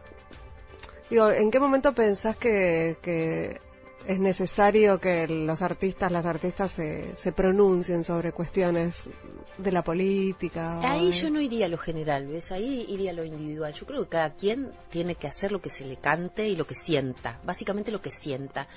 digo, 1.10 1.30
en 1.30 1.52
qué 1.52 1.60
momento 1.60 1.93
pensás 1.93 2.36
que, 2.38 2.97
que 3.02 3.62
es 4.08 4.20
necesario 4.20 5.00
que 5.00 5.28
los 5.28 5.62
artistas, 5.62 6.12
las 6.12 6.26
artistas 6.26 6.72
se, 6.72 7.13
se 7.17 7.32
pronuncien 7.34 8.06
sobre 8.06 8.32
cuestiones 8.32 9.10
de 9.58 9.72
la 9.72 9.84
política? 9.84 10.80
Ahí 10.82 11.12
yo 11.12 11.30
no 11.30 11.41
iría 11.41 11.65
a 11.65 11.70
lo 11.70 11.78
general, 11.78 12.28
¿ves? 12.28 12.54
Ahí 12.54 12.86
iría 12.88 13.12
a 13.12 13.13
lo 13.13 13.26
individual. 13.26 13.74
Yo 13.74 13.86
creo 13.86 14.04
que 14.04 14.10
cada 14.10 14.34
quien 14.34 14.72
tiene 14.89 15.15
que 15.15 15.28
hacer 15.28 15.52
lo 15.52 15.62
que 15.62 15.70
se 15.70 15.86
le 15.86 15.98
cante 15.98 16.48
y 16.48 16.56
lo 16.56 16.65
que 16.65 16.74
sienta, 16.74 17.41
básicamente 17.43 17.91
lo 17.91 18.02
que 18.02 18.10
sienta. 18.10 18.67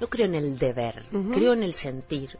No 0.00 0.08
creo 0.08 0.26
en 0.26 0.34
el 0.34 0.58
deber, 0.58 1.06
creo 1.32 1.54
en 1.54 1.62
el 1.62 1.72
sentir, 1.72 2.36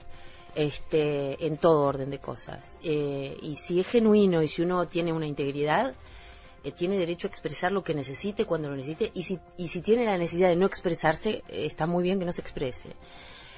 este, 0.55 1.47
en 1.47 1.57
todo 1.57 1.81
orden 1.83 2.11
de 2.11 2.19
cosas. 2.19 2.77
Eh, 2.83 3.39
y 3.41 3.57
si 3.57 3.81
es 3.81 3.87
genuino 3.87 4.43
y 4.43 4.49
si 4.49 4.61
uno 4.61 4.87
tiene 4.87 5.15
una 5.15 5.27
integridad, 5.27 5.95
eh, 6.65 6.73
tiene 6.73 6.99
derecho 6.99 7.27
a 7.27 7.31
expresar 7.31 7.71
lo 7.73 7.85
que 7.85 7.95
necesite 7.95 8.45
cuando 8.47 8.69
lo 8.71 8.77
necesite 8.77 9.11
y 9.15 9.23
si, 9.23 9.39
y 9.57 9.69
si 9.69 9.81
tiene 9.83 10.05
la 10.05 10.19
necesidad 10.19 10.49
de 10.49 10.57
no 10.57 10.67
expresarse, 10.67 11.43
eh, 11.49 11.67
está 11.67 11.87
muy 11.87 12.03
bien 12.03 12.19
que 12.19 12.25
no 12.25 12.33
se 12.33 12.41
exprese. 12.41 12.91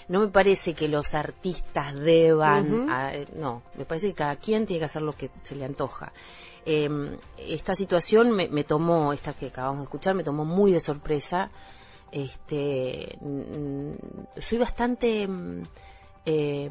No 0.09 0.21
me 0.21 0.29
parece 0.29 0.75
que 0.75 0.87
los 0.89 1.15
artistas 1.15 1.95
deban, 1.99 2.85
a- 2.89 3.15
eh, 3.15 3.27
no, 3.35 3.63
me 3.75 3.85
parece 3.85 4.09
que 4.09 4.15
cada 4.15 4.37
quien 4.37 4.65
tiene 4.67 4.79
que 4.81 4.85
hacer 4.85 5.03
lo 5.03 5.13
que 5.13 5.31
se 5.43 5.57
le 5.57 5.65
antoja. 5.65 6.13
Eh, 6.65 6.89
esta 7.39 7.75
situación 7.75 8.31
me, 8.33 8.49
me 8.49 8.63
tomó, 8.65 9.13
esta 9.13 9.33
que 9.33 9.47
acabamos 9.47 9.79
de 9.79 9.85
escuchar, 9.85 10.15
me 10.15 10.23
tomó 10.25 10.45
muy 10.45 10.73
de 10.73 10.81
sorpresa. 10.81 11.51
Este, 12.13 13.19
soy 14.39 14.59
bastante, 14.59 15.29
eh, 16.25 16.71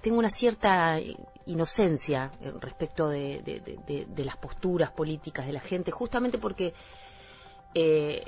tengo 0.00 0.18
una 0.18 0.30
cierta 0.30 0.98
inocencia 1.46 2.30
eh, 2.40 2.52
respecto 2.60 3.08
de, 3.08 3.40
de- 3.42 3.60
de- 3.60 3.78
de- 3.86 4.06
de 4.06 4.24
las 4.24 4.36
posturas 4.36 4.90
políticas 4.90 5.46
de 5.46 5.52
la 5.52 5.60
gente, 5.60 5.90
justamente 5.90 6.38
porque 6.38 6.74
eh, 7.74 8.24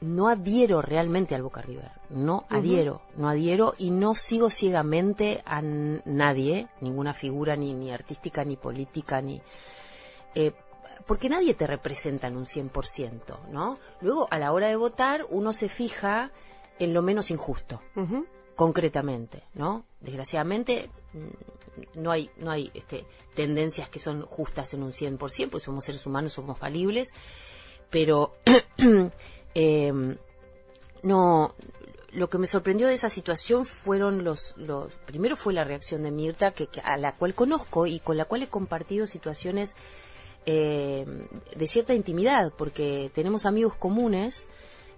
no 0.00 0.28
adhiero 0.28 0.82
realmente 0.82 1.34
al 1.34 1.42
Boca 1.42 1.62
River, 1.62 1.90
no 2.10 2.44
adhiero, 2.50 3.00
no 3.16 3.28
adhiero 3.28 3.74
y 3.78 3.90
no 3.90 4.14
sigo 4.14 4.50
ciegamente 4.50 5.42
a 5.46 5.62
nadie, 5.62 6.68
ninguna 6.80 7.14
figura 7.14 7.56
ni, 7.56 7.72
ni 7.74 7.90
artística 7.92 8.44
ni 8.44 8.56
política 8.56 9.20
ni 9.22 9.40
eh, 10.34 10.52
porque 11.06 11.28
nadie 11.28 11.54
te 11.54 11.66
representa 11.66 12.26
en 12.28 12.36
un 12.36 12.46
100%, 12.46 13.48
¿no? 13.50 13.76
Luego 14.00 14.26
a 14.30 14.38
la 14.38 14.52
hora 14.52 14.68
de 14.68 14.76
votar 14.76 15.26
uno 15.30 15.52
se 15.52 15.68
fija 15.68 16.30
en 16.78 16.92
lo 16.94 17.02
menos 17.02 17.30
injusto 17.30 17.80
Ujú. 17.94 18.26
Concretamente, 18.54 19.42
¿no? 19.54 19.84
Desgraciadamente 20.00 20.90
mm, 21.12 22.00
no 22.00 22.10
hay 22.12 22.30
no 22.36 22.50
hay 22.50 22.70
este, 22.74 23.04
tendencias 23.34 23.88
que 23.88 23.98
son 23.98 24.22
justas 24.22 24.74
en 24.74 24.82
un 24.82 24.92
100%, 24.92 25.50
pues 25.50 25.62
somos 25.64 25.84
seres 25.84 26.06
humanos, 26.06 26.32
somos 26.32 26.58
falibles, 26.58 27.08
pero 27.90 28.36
eh, 29.54 29.92
no 31.02 31.54
lo 32.12 32.30
que 32.30 32.38
me 32.38 32.46
sorprendió 32.46 32.86
de 32.86 32.94
esa 32.94 33.08
situación 33.08 33.64
fueron 33.64 34.22
los 34.22 34.54
los 34.56 34.94
primero 35.04 35.36
fue 35.36 35.52
la 35.52 35.64
reacción 35.64 36.02
de 36.04 36.12
Mirta 36.12 36.52
que, 36.52 36.68
que- 36.68 36.80
a 36.80 36.96
la 36.96 37.12
cual 37.16 37.34
conozco 37.34 37.86
y 37.86 37.98
con 37.98 38.16
la 38.16 38.24
cual 38.24 38.44
he 38.44 38.46
compartido 38.46 39.06
situaciones 39.08 39.74
eh, 40.46 41.04
de 41.56 41.66
cierta 41.66 41.92
intimidad 41.94 42.52
porque 42.56 43.10
tenemos 43.14 43.46
amigos 43.46 43.74
comunes 43.74 44.46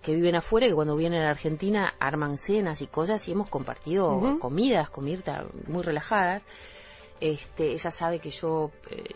que 0.06 0.14
viven 0.14 0.36
afuera 0.36 0.66
y 0.66 0.68
que 0.68 0.74
cuando 0.76 0.94
vienen 0.94 1.20
a 1.20 1.24
la 1.24 1.30
Argentina 1.30 1.92
arman 1.98 2.36
cenas 2.36 2.80
y 2.80 2.86
cosas 2.86 3.26
y 3.26 3.32
hemos 3.32 3.50
compartido 3.50 4.14
Ujú. 4.14 4.38
comidas 4.38 4.88
con 4.88 5.04
Mirta 5.04 5.44
muy 5.66 5.82
relajadas 5.82 6.42
este, 7.20 7.72
ella 7.72 7.90
sabe 7.90 8.20
que 8.20 8.30
yo 8.30 8.70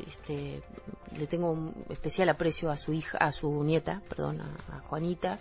este, 0.07 0.62
le 1.16 1.26
tengo 1.26 1.53
un 1.53 1.85
especial 1.90 2.29
aprecio 2.31 2.70
a 2.70 2.76
su 2.76 2.92
hija, 2.92 3.18
a 3.18 3.31
su 3.31 3.62
nieta, 3.62 4.03
perdón, 4.09 4.40
a, 4.40 4.76
a 4.76 4.81
Juanita. 4.81 5.38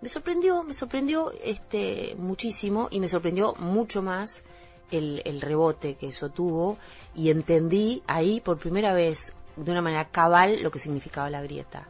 Me 0.00 0.08
sorprendió, 0.08 0.62
me 0.62 0.72
sorprendió 0.72 1.30
este 1.44 2.14
muchísimo 2.16 2.88
y 2.90 3.00
me 3.00 3.08
sorprendió 3.08 3.54
mucho 3.58 4.02
más 4.02 4.42
el, 4.90 5.20
el 5.24 5.40
rebote 5.40 5.94
que 5.94 6.08
eso 6.08 6.30
tuvo 6.30 6.78
y 7.14 7.30
entendí 7.30 8.02
ahí 8.06 8.40
por 8.40 8.58
primera 8.58 8.94
vez 8.94 9.34
de 9.56 9.70
una 9.70 9.82
manera 9.82 10.06
cabal 10.06 10.62
lo 10.62 10.70
que 10.70 10.78
significaba 10.78 11.28
la 11.28 11.42
grieta. 11.42 11.88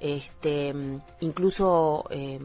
Este, 0.00 0.72
incluso 1.20 2.04
eh, 2.10 2.40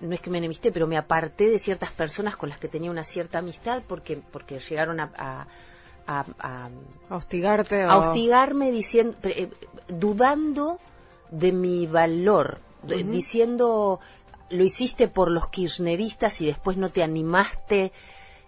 no 0.00 0.14
es 0.14 0.20
que 0.20 0.30
me 0.30 0.38
enemisté, 0.38 0.70
pero 0.72 0.86
me 0.86 0.96
aparté 0.96 1.50
de 1.50 1.58
ciertas 1.58 1.90
personas 1.90 2.36
con 2.36 2.48
las 2.48 2.58
que 2.58 2.68
tenía 2.68 2.90
una 2.90 3.04
cierta 3.04 3.38
amistad 3.38 3.82
porque 3.86 4.16
porque 4.16 4.58
llegaron 4.58 5.00
a, 5.00 5.12
a- 5.16 5.46
a- 6.06 6.24
a- 6.38 6.70
A 7.10 7.16
hostigarte 7.16 7.84
o... 7.84 7.90
a 7.90 7.96
hostigarme 7.98 8.70
diciendo 8.72 9.16
eh, 9.24 9.48
dudando 9.88 10.78
de 11.30 11.52
mi 11.52 11.86
valor 11.86 12.60
diciendo 13.12 14.00
lo 14.50 14.64
hiciste 14.64 15.06
por 15.08 15.30
los 15.30 15.48
kirchneristas 15.48 16.40
y 16.40 16.46
después 16.46 16.76
no 16.76 16.90
te 16.90 17.02
animaste 17.02 17.92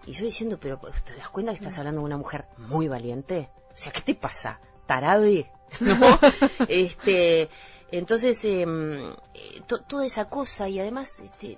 y 0.05 0.11
yo 0.11 0.25
diciendo 0.25 0.57
pero 0.59 0.77
pues, 0.79 1.01
te 1.03 1.15
das 1.15 1.29
cuenta 1.29 1.51
que 1.51 1.57
estás 1.57 1.77
hablando 1.77 2.01
de 2.01 2.05
una 2.05 2.17
mujer 2.17 2.45
muy 2.57 2.87
valiente 2.89 3.49
o 3.73 3.77
sea 3.77 3.91
qué 3.93 4.01
te 4.01 4.15
pasa 4.15 4.59
tarade 4.85 5.49
no 5.79 6.19
este 6.67 7.49
entonces 7.91 8.43
em, 8.43 8.93
eh, 9.33 9.61
to- 9.67 9.81
toda 9.83 10.05
esa 10.05 10.25
cosa 10.29 10.67
y 10.69 10.79
además 10.79 11.19
este, 11.19 11.57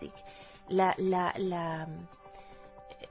la 0.70 0.94
la 0.98 1.34
la 1.38 1.88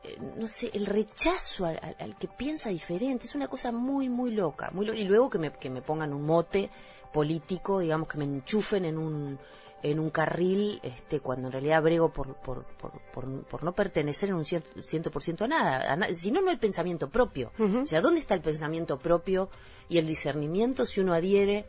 eh, 0.05 0.19
no 0.37 0.49
sé, 0.49 0.71
el 0.75 0.87
rechazo 0.87 1.67
al, 1.67 1.79
al- 1.83 1.97
al 1.99 2.17
que 2.17 2.29
piensa 2.29 2.69
diferente, 2.71 3.27
es 3.27 3.35
una 3.35 3.49
cosa 3.49 3.73
muy, 3.73 4.09
muy 4.09 4.31
loca. 4.31 4.71
Muy 4.73 4.87
lo- 4.87 4.95
y 4.95 5.05
luego 5.05 5.31
que 5.31 5.39
me, 5.39 5.53
que 5.53 5.71
me 5.71 5.83
pongan 5.83 6.13
un 6.13 6.23
mote 6.23 6.71
político, 7.13 7.81
digamos, 7.81 8.09
que 8.09 8.19
me 8.19 8.25
enchufen 8.25 8.85
en 8.85 8.99
un, 8.99 9.39
en 9.83 9.99
un 10.01 10.11
carril, 10.11 10.81
este, 10.83 11.21
cuando 11.21 11.47
en 11.49 11.53
realidad 11.53 11.83
brego 11.83 12.11
por, 12.13 12.35
por, 12.37 12.65
por, 12.65 12.93
por, 13.13 13.45
por 13.45 13.63
no 13.65 13.73
pertenecer 13.73 14.29
en 14.29 14.35
un 14.37 14.45
ciento, 14.45 14.69
ciento 14.83 15.11
por 15.11 15.23
ciento 15.23 15.45
a 15.45 15.49
nada. 15.49 15.93
A 15.93 15.97
na- 15.97 16.09
si 16.15 16.31
no, 16.31 16.41
no 16.41 16.51
hay 16.51 16.57
pensamiento 16.57 17.09
propio. 17.09 17.53
O 17.83 17.87
sea, 17.87 18.01
¿dónde 18.01 18.21
está 18.21 18.35
el 18.35 18.43
pensamiento 18.43 18.99
propio 18.99 19.49
y 19.89 19.99
el 19.99 20.07
discernimiento 20.07 20.85
si 20.87 21.01
uno 21.01 21.15
adhiere 21.15 21.67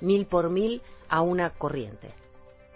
mil 0.00 0.26
por 0.26 0.50
mil 0.50 0.82
a 1.08 1.20
una 1.22 1.50
corriente? 1.50 2.12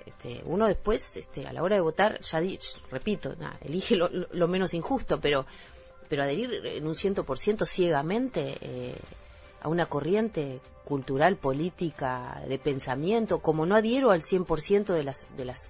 Este, 0.07 0.43
uno 0.47 0.67
después, 0.67 1.17
este, 1.17 1.47
a 1.47 1.53
la 1.53 1.63
hora 1.63 1.77
de 1.77 1.83
votar, 1.83 2.21
ya 2.21 2.41
di- 2.41 2.59
repito, 2.91 3.35
elige 3.61 3.97
lo, 3.97 4.09
lo- 4.09 4.49
menos 4.49 4.75
injusto, 4.75 5.21
pero, 5.21 5.47
pero 6.09 6.23
adherir 6.25 6.51
en 6.67 6.87
un 6.87 6.95
ciento 6.95 7.25
por 7.25 7.39
ciento 7.39 7.67
ciegamente 7.67 8.57
eh, 8.61 8.95
a 9.63 9.69
una 9.69 9.87
corriente 9.87 10.61
cultural, 10.85 11.37
política, 11.37 12.43
de 12.49 12.59
pensamiento, 12.59 13.39
como 13.41 13.65
no 13.65 13.77
adhiero 13.77 14.11
al 14.11 14.23
100% 14.23 14.87
de 14.93 15.05
las, 15.05 15.25
de 15.37 15.45
las, 15.45 15.69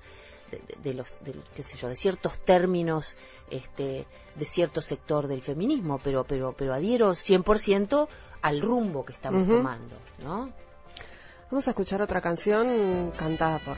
de, 0.82 0.94
los, 0.94 1.08
de, 1.22 1.34
qué 1.54 1.62
sé 1.62 1.76
yo, 1.76 1.88
de 1.88 1.96
ciertos 1.96 2.38
términos, 2.38 3.16
este, 3.50 4.06
de 4.34 4.44
cierto 4.46 4.80
sector 4.80 5.28
del 5.28 5.42
feminismo, 5.42 5.98
pero, 6.02 6.24
pero, 6.24 6.54
pero 6.56 6.72
adhiero 6.72 7.10
100% 7.10 8.08
al 8.40 8.60
rumbo 8.62 9.04
que 9.04 9.12
estamos 9.12 9.46
tomando, 9.58 9.96
¿no? 10.24 10.50
Vamos 11.52 11.68
a 11.68 11.72
escuchar 11.72 12.00
otra 12.00 12.22
canción 12.22 13.12
cantada 13.14 13.58
por 13.58 13.76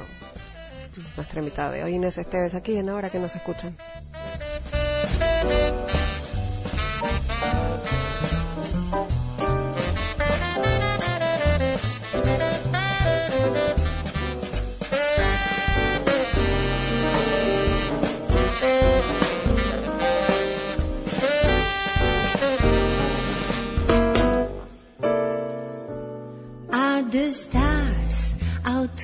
nuestra 1.17 1.41
invitada 1.41 1.73
de 1.73 1.83
hoy, 1.83 1.95
Inés 1.95 2.17
Esteves, 2.17 2.55
aquí 2.55 2.77
en 2.77 2.89
Ahora 2.89 3.11
que 3.11 3.19
nos 3.19 3.35
escuchan. 3.35 3.77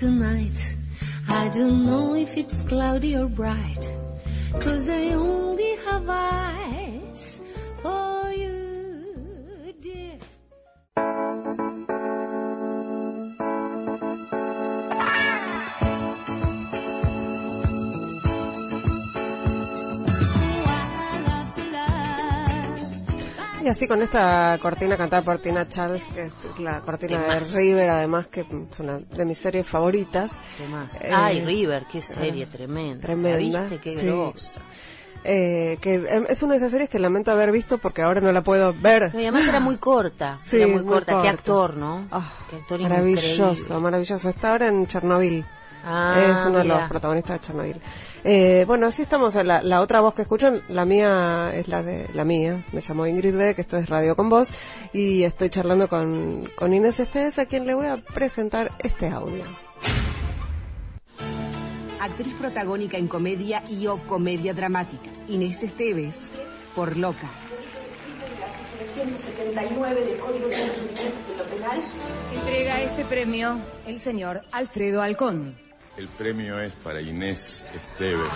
Tonight? 0.00 0.76
I 1.28 1.50
don't 1.50 1.84
know 1.84 2.14
if 2.14 2.38
it's 2.38 2.58
cloudy 2.62 3.14
or 3.16 3.28
bright. 3.28 3.86
Cause 4.58 4.88
I 4.88 5.12
only 5.12 5.76
have 5.84 6.08
eyes 6.08 6.59
Y 23.70 23.72
así 23.72 23.86
con 23.86 24.02
esta 24.02 24.58
cortina 24.60 24.96
cantada 24.96 25.22
por 25.22 25.38
Tina 25.38 25.68
Charles, 25.68 26.02
que 26.02 26.22
es 26.24 26.32
la 26.58 26.80
cortina 26.80 27.20
de 27.20 27.38
River, 27.38 27.88
además 27.88 28.26
que 28.26 28.40
es 28.40 28.46
una 28.80 28.98
de 28.98 29.24
mis 29.24 29.38
series 29.38 29.64
favoritas. 29.64 30.28
¿Qué 30.58 30.66
más? 30.66 31.00
Eh, 31.00 31.08
Ay, 31.12 31.44
River, 31.44 31.84
qué 31.90 32.02
serie 32.02 32.46
tremenda. 32.46 33.00
tremenda, 33.06 33.60
¿La 33.60 33.68
viste? 33.68 33.78
Qué 33.78 33.90
sí. 33.96 34.06
grosa. 34.06 34.60
Eh, 35.22 35.78
que 35.80 35.94
eh, 35.94 36.24
es 36.28 36.42
una 36.42 36.54
de 36.54 36.56
esas 36.56 36.72
series 36.72 36.90
que 36.90 36.98
lamento 36.98 37.30
haber 37.30 37.52
visto 37.52 37.78
porque 37.78 38.02
ahora 38.02 38.20
no 38.20 38.32
la 38.32 38.42
puedo 38.42 38.74
ver. 38.74 39.14
No, 39.14 39.20
y 39.20 39.26
además 39.26 39.46
era 39.46 39.60
muy 39.60 39.76
corta. 39.76 40.40
Sí, 40.42 40.56
era 40.56 40.66
muy, 40.66 40.82
muy 40.82 40.92
corta. 40.92 41.12
Qué 41.12 41.18
corta. 41.18 41.30
actor, 41.30 41.76
¿no? 41.76 42.08
Ah, 42.10 42.28
Qué 42.50 42.56
actor 42.56 42.80
maravilloso, 42.80 43.50
increíble. 43.52 43.78
maravilloso. 43.78 44.28
Está 44.30 44.50
ahora 44.50 44.66
en 44.68 44.88
Chernobyl. 44.88 45.44
Ah, 45.84 46.26
es 46.30 46.44
uno 46.46 46.58
de 46.58 46.64
los 46.64 46.82
protagonistas 46.88 47.40
de 47.40 47.46
Chernobyl. 47.46 47.80
Eh, 48.24 48.64
bueno, 48.66 48.86
así 48.86 49.02
estamos. 49.02 49.34
La, 49.34 49.62
la 49.62 49.80
otra 49.80 50.00
voz 50.00 50.14
que 50.14 50.22
escuchan, 50.22 50.62
la 50.68 50.84
mía 50.84 51.52
es 51.54 51.68
la 51.68 51.82
de 51.82 52.08
la 52.12 52.24
mía. 52.24 52.62
Me 52.72 52.80
llamo 52.80 53.06
Ingrid 53.06 53.36
Beck, 53.36 53.58
esto 53.58 53.78
es 53.78 53.88
Radio 53.88 54.14
con 54.14 54.28
Voz 54.28 54.48
y 54.92 55.22
estoy 55.22 55.48
charlando 55.48 55.88
con, 55.88 56.44
con 56.54 56.72
Inés 56.74 57.00
Esteves, 57.00 57.38
a 57.38 57.46
quien 57.46 57.66
le 57.66 57.74
voy 57.74 57.86
a 57.86 57.96
presentar 57.96 58.72
este 58.78 59.08
audio. 59.08 59.44
Actriz 62.00 62.34
protagónica 62.34 62.96
en 62.96 63.08
comedia 63.08 63.62
y 63.68 63.86
o 63.86 63.98
comedia 63.98 64.54
dramática. 64.54 65.10
Inés 65.28 65.62
Esteves, 65.62 66.30
por 66.74 66.96
Loca. 66.96 67.28
Entrega 72.34 72.82
este 72.82 73.04
premio 73.04 73.58
el 73.86 73.98
señor 73.98 74.42
Alfredo 74.52 75.02
Alcón. 75.02 75.69
El 76.00 76.08
premio 76.08 76.58
es 76.58 76.72
para 76.76 77.02
Inés 77.02 77.62
Esteves. 77.74 78.32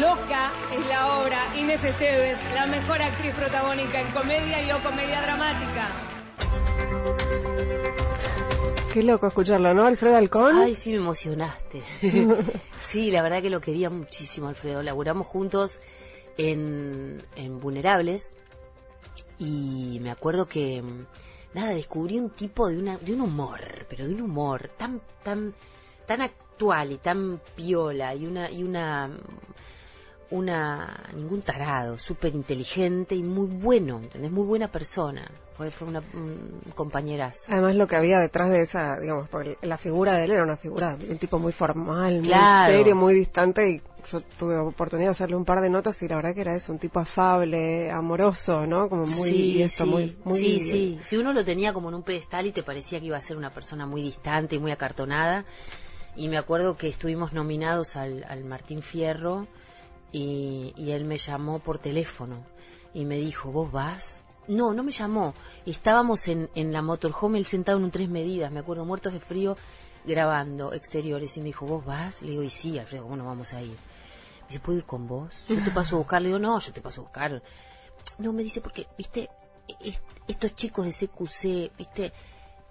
Loca 0.00 0.52
es 0.72 0.86
la 0.86 1.18
obra 1.18 1.56
Inés 1.56 1.82
Esteves, 1.82 2.38
la 2.54 2.68
mejor 2.68 3.02
actriz 3.02 3.34
protagónica 3.34 4.00
en 4.00 4.12
comedia 4.12 4.62
y 4.62 4.70
o 4.70 4.78
comedia 4.78 5.20
dramática. 5.22 5.90
Qué 8.92 9.02
loco 9.02 9.26
escucarlo, 9.26 9.74
¿no? 9.74 9.86
Alfredo 9.86 10.18
Alcón. 10.18 10.56
Ay, 10.58 10.76
sí 10.76 10.92
me 10.92 10.98
emocionaste. 10.98 11.82
sí, 12.78 13.10
la 13.10 13.22
verdad 13.22 13.42
que 13.42 13.50
lo 13.50 13.60
quería 13.60 13.90
muchísimo, 13.90 14.46
Alfredo. 14.46 14.84
Laburamos 14.84 15.26
juntos 15.26 15.80
en, 16.38 17.20
en 17.34 17.58
Vulnerables 17.58 18.32
y 19.40 19.98
me 20.00 20.12
acuerdo 20.12 20.46
que 20.46 20.80
nada 21.54 21.72
descubrí 21.74 22.18
un 22.18 22.30
tipo 22.30 22.68
de 22.68 22.78
una 22.78 22.96
de 22.98 23.12
un 23.12 23.22
humor, 23.22 23.60
pero 23.88 24.06
de 24.06 24.14
un 24.14 24.22
humor 24.22 24.70
tan 24.76 25.00
tan 25.22 25.54
tan 26.06 26.22
actual 26.22 26.92
y 26.92 26.98
tan 26.98 27.40
piola 27.54 28.14
y 28.14 28.26
una 28.26 28.50
y 28.50 28.62
una 28.62 29.10
una 30.30 31.10
ningún 31.14 31.42
tarado, 31.42 31.98
súper 31.98 32.34
inteligente 32.34 33.14
y 33.14 33.22
muy 33.22 33.48
bueno, 33.48 33.98
¿entendés? 33.98 34.30
Muy 34.30 34.46
buena 34.46 34.68
persona. 34.68 35.30
Fue 35.70 35.70
fue 35.70 35.88
una, 35.88 36.02
un 36.14 36.60
compañerazo. 36.74 37.44
Además 37.48 37.76
lo 37.76 37.86
que 37.86 37.96
había 37.96 38.18
detrás 38.18 38.50
de 38.50 38.62
esa, 38.62 38.98
digamos, 39.00 39.28
porque 39.28 39.56
la 39.62 39.78
figura 39.78 40.14
de 40.14 40.24
él 40.24 40.32
era 40.32 40.42
una 40.42 40.56
figura, 40.56 40.96
un 40.96 41.18
tipo 41.18 41.38
muy 41.38 41.52
formal, 41.52 42.22
muy 42.22 42.34
serio, 42.66 42.96
muy 42.96 43.14
distante 43.14 43.70
y 43.70 43.82
yo 44.10 44.20
tuve 44.20 44.58
oportunidad 44.58 45.08
de 45.08 45.12
hacerle 45.12 45.36
un 45.36 45.44
par 45.44 45.60
de 45.60 45.70
notas 45.70 46.02
y 46.02 46.08
la 46.08 46.16
verdad 46.16 46.34
que 46.34 46.40
era 46.40 46.56
eso, 46.56 46.72
un 46.72 46.78
tipo 46.78 46.98
afable, 46.98 47.90
amoroso, 47.90 48.66
¿no? 48.66 48.88
Como 48.88 49.06
muy, 49.06 49.30
sí, 49.30 49.52
y 49.52 49.62
esto, 49.62 49.84
sí, 49.84 49.90
muy, 49.90 50.16
muy... 50.24 50.38
sí, 50.40 50.58
sí. 50.58 50.98
Si 51.02 51.16
uno 51.16 51.32
lo 51.32 51.44
tenía 51.44 51.72
como 51.72 51.88
en 51.88 51.94
un 51.94 52.02
pedestal 52.02 52.46
y 52.46 52.52
te 52.52 52.62
parecía 52.62 52.98
que 52.98 53.06
iba 53.06 53.16
a 53.16 53.20
ser 53.20 53.36
una 53.36 53.50
persona 53.50 53.86
muy 53.86 54.02
distante 54.02 54.56
y 54.56 54.58
muy 54.58 54.72
acartonada. 54.72 55.44
Y 56.14 56.28
me 56.28 56.36
acuerdo 56.36 56.76
que 56.76 56.88
estuvimos 56.88 57.32
nominados 57.32 57.96
al, 57.96 58.24
al 58.28 58.44
Martín 58.44 58.82
Fierro 58.82 59.46
y, 60.12 60.74
y 60.76 60.90
él 60.90 61.06
me 61.06 61.16
llamó 61.16 61.60
por 61.60 61.78
teléfono 61.78 62.44
y 62.92 63.04
me 63.04 63.16
dijo, 63.16 63.50
¿vos 63.50 63.72
vas? 63.72 64.22
No, 64.54 64.74
no 64.74 64.82
me 64.82 64.92
llamó. 64.92 65.34
Estábamos 65.66 66.28
en, 66.28 66.50
en 66.54 66.72
la 66.72 66.82
motorhome, 66.82 67.38
él 67.38 67.46
sentado 67.46 67.78
en 67.78 67.84
un 67.84 67.90
tres 67.90 68.08
medidas, 68.08 68.52
me 68.52 68.60
acuerdo, 68.60 68.84
muertos 68.84 69.12
de 69.12 69.20
frío, 69.20 69.56
grabando 70.04 70.72
exteriores. 70.72 71.36
Y 71.36 71.40
me 71.40 71.46
dijo, 71.46 71.66
¿vos 71.66 71.84
vas? 71.84 72.22
Le 72.22 72.30
digo, 72.32 72.42
y 72.42 72.50
sí, 72.50 72.78
Alfredo, 72.78 73.04
¿cómo 73.04 73.16
no 73.16 73.24
vamos 73.26 73.52
a 73.52 73.62
ir? 73.62 73.70
Me 74.42 74.46
dice, 74.48 74.60
¿puedo 74.60 74.78
ir 74.78 74.84
con 74.84 75.06
vos? 75.08 75.32
Yo 75.48 75.62
te 75.62 75.70
paso 75.70 75.96
a 75.96 75.98
buscar. 75.98 76.20
Le 76.22 76.28
digo, 76.28 76.38
no, 76.38 76.58
yo 76.58 76.72
te 76.72 76.80
paso 76.80 77.00
a 77.00 77.04
buscar. 77.04 77.42
No, 78.18 78.32
me 78.32 78.42
dice, 78.42 78.60
porque, 78.60 78.86
viste, 78.98 79.30
es- 79.80 80.00
estos 80.28 80.54
chicos 80.54 80.84
de 80.84 80.92
CQC, 80.92 81.72
viste, 81.78 82.12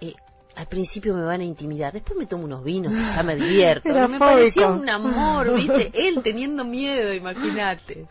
eh, 0.01 0.13
al 0.55 0.67
principio 0.67 1.15
me 1.15 1.23
van 1.23 1.41
a 1.41 1.43
intimidar, 1.43 1.93
después 1.93 2.17
me 2.17 2.25
tomo 2.25 2.45
unos 2.45 2.63
vinos 2.63 2.93
y 2.93 3.03
ya 3.03 3.23
me 3.23 3.35
divierto. 3.35 3.89
Era 3.89 4.07
me 4.07 4.19
parecía 4.19 4.67
un 4.67 4.87
amor, 4.89 5.55
viste, 5.55 5.91
él 5.93 6.21
teniendo 6.23 6.65
miedo, 6.65 7.13
imagínate. 7.13 8.07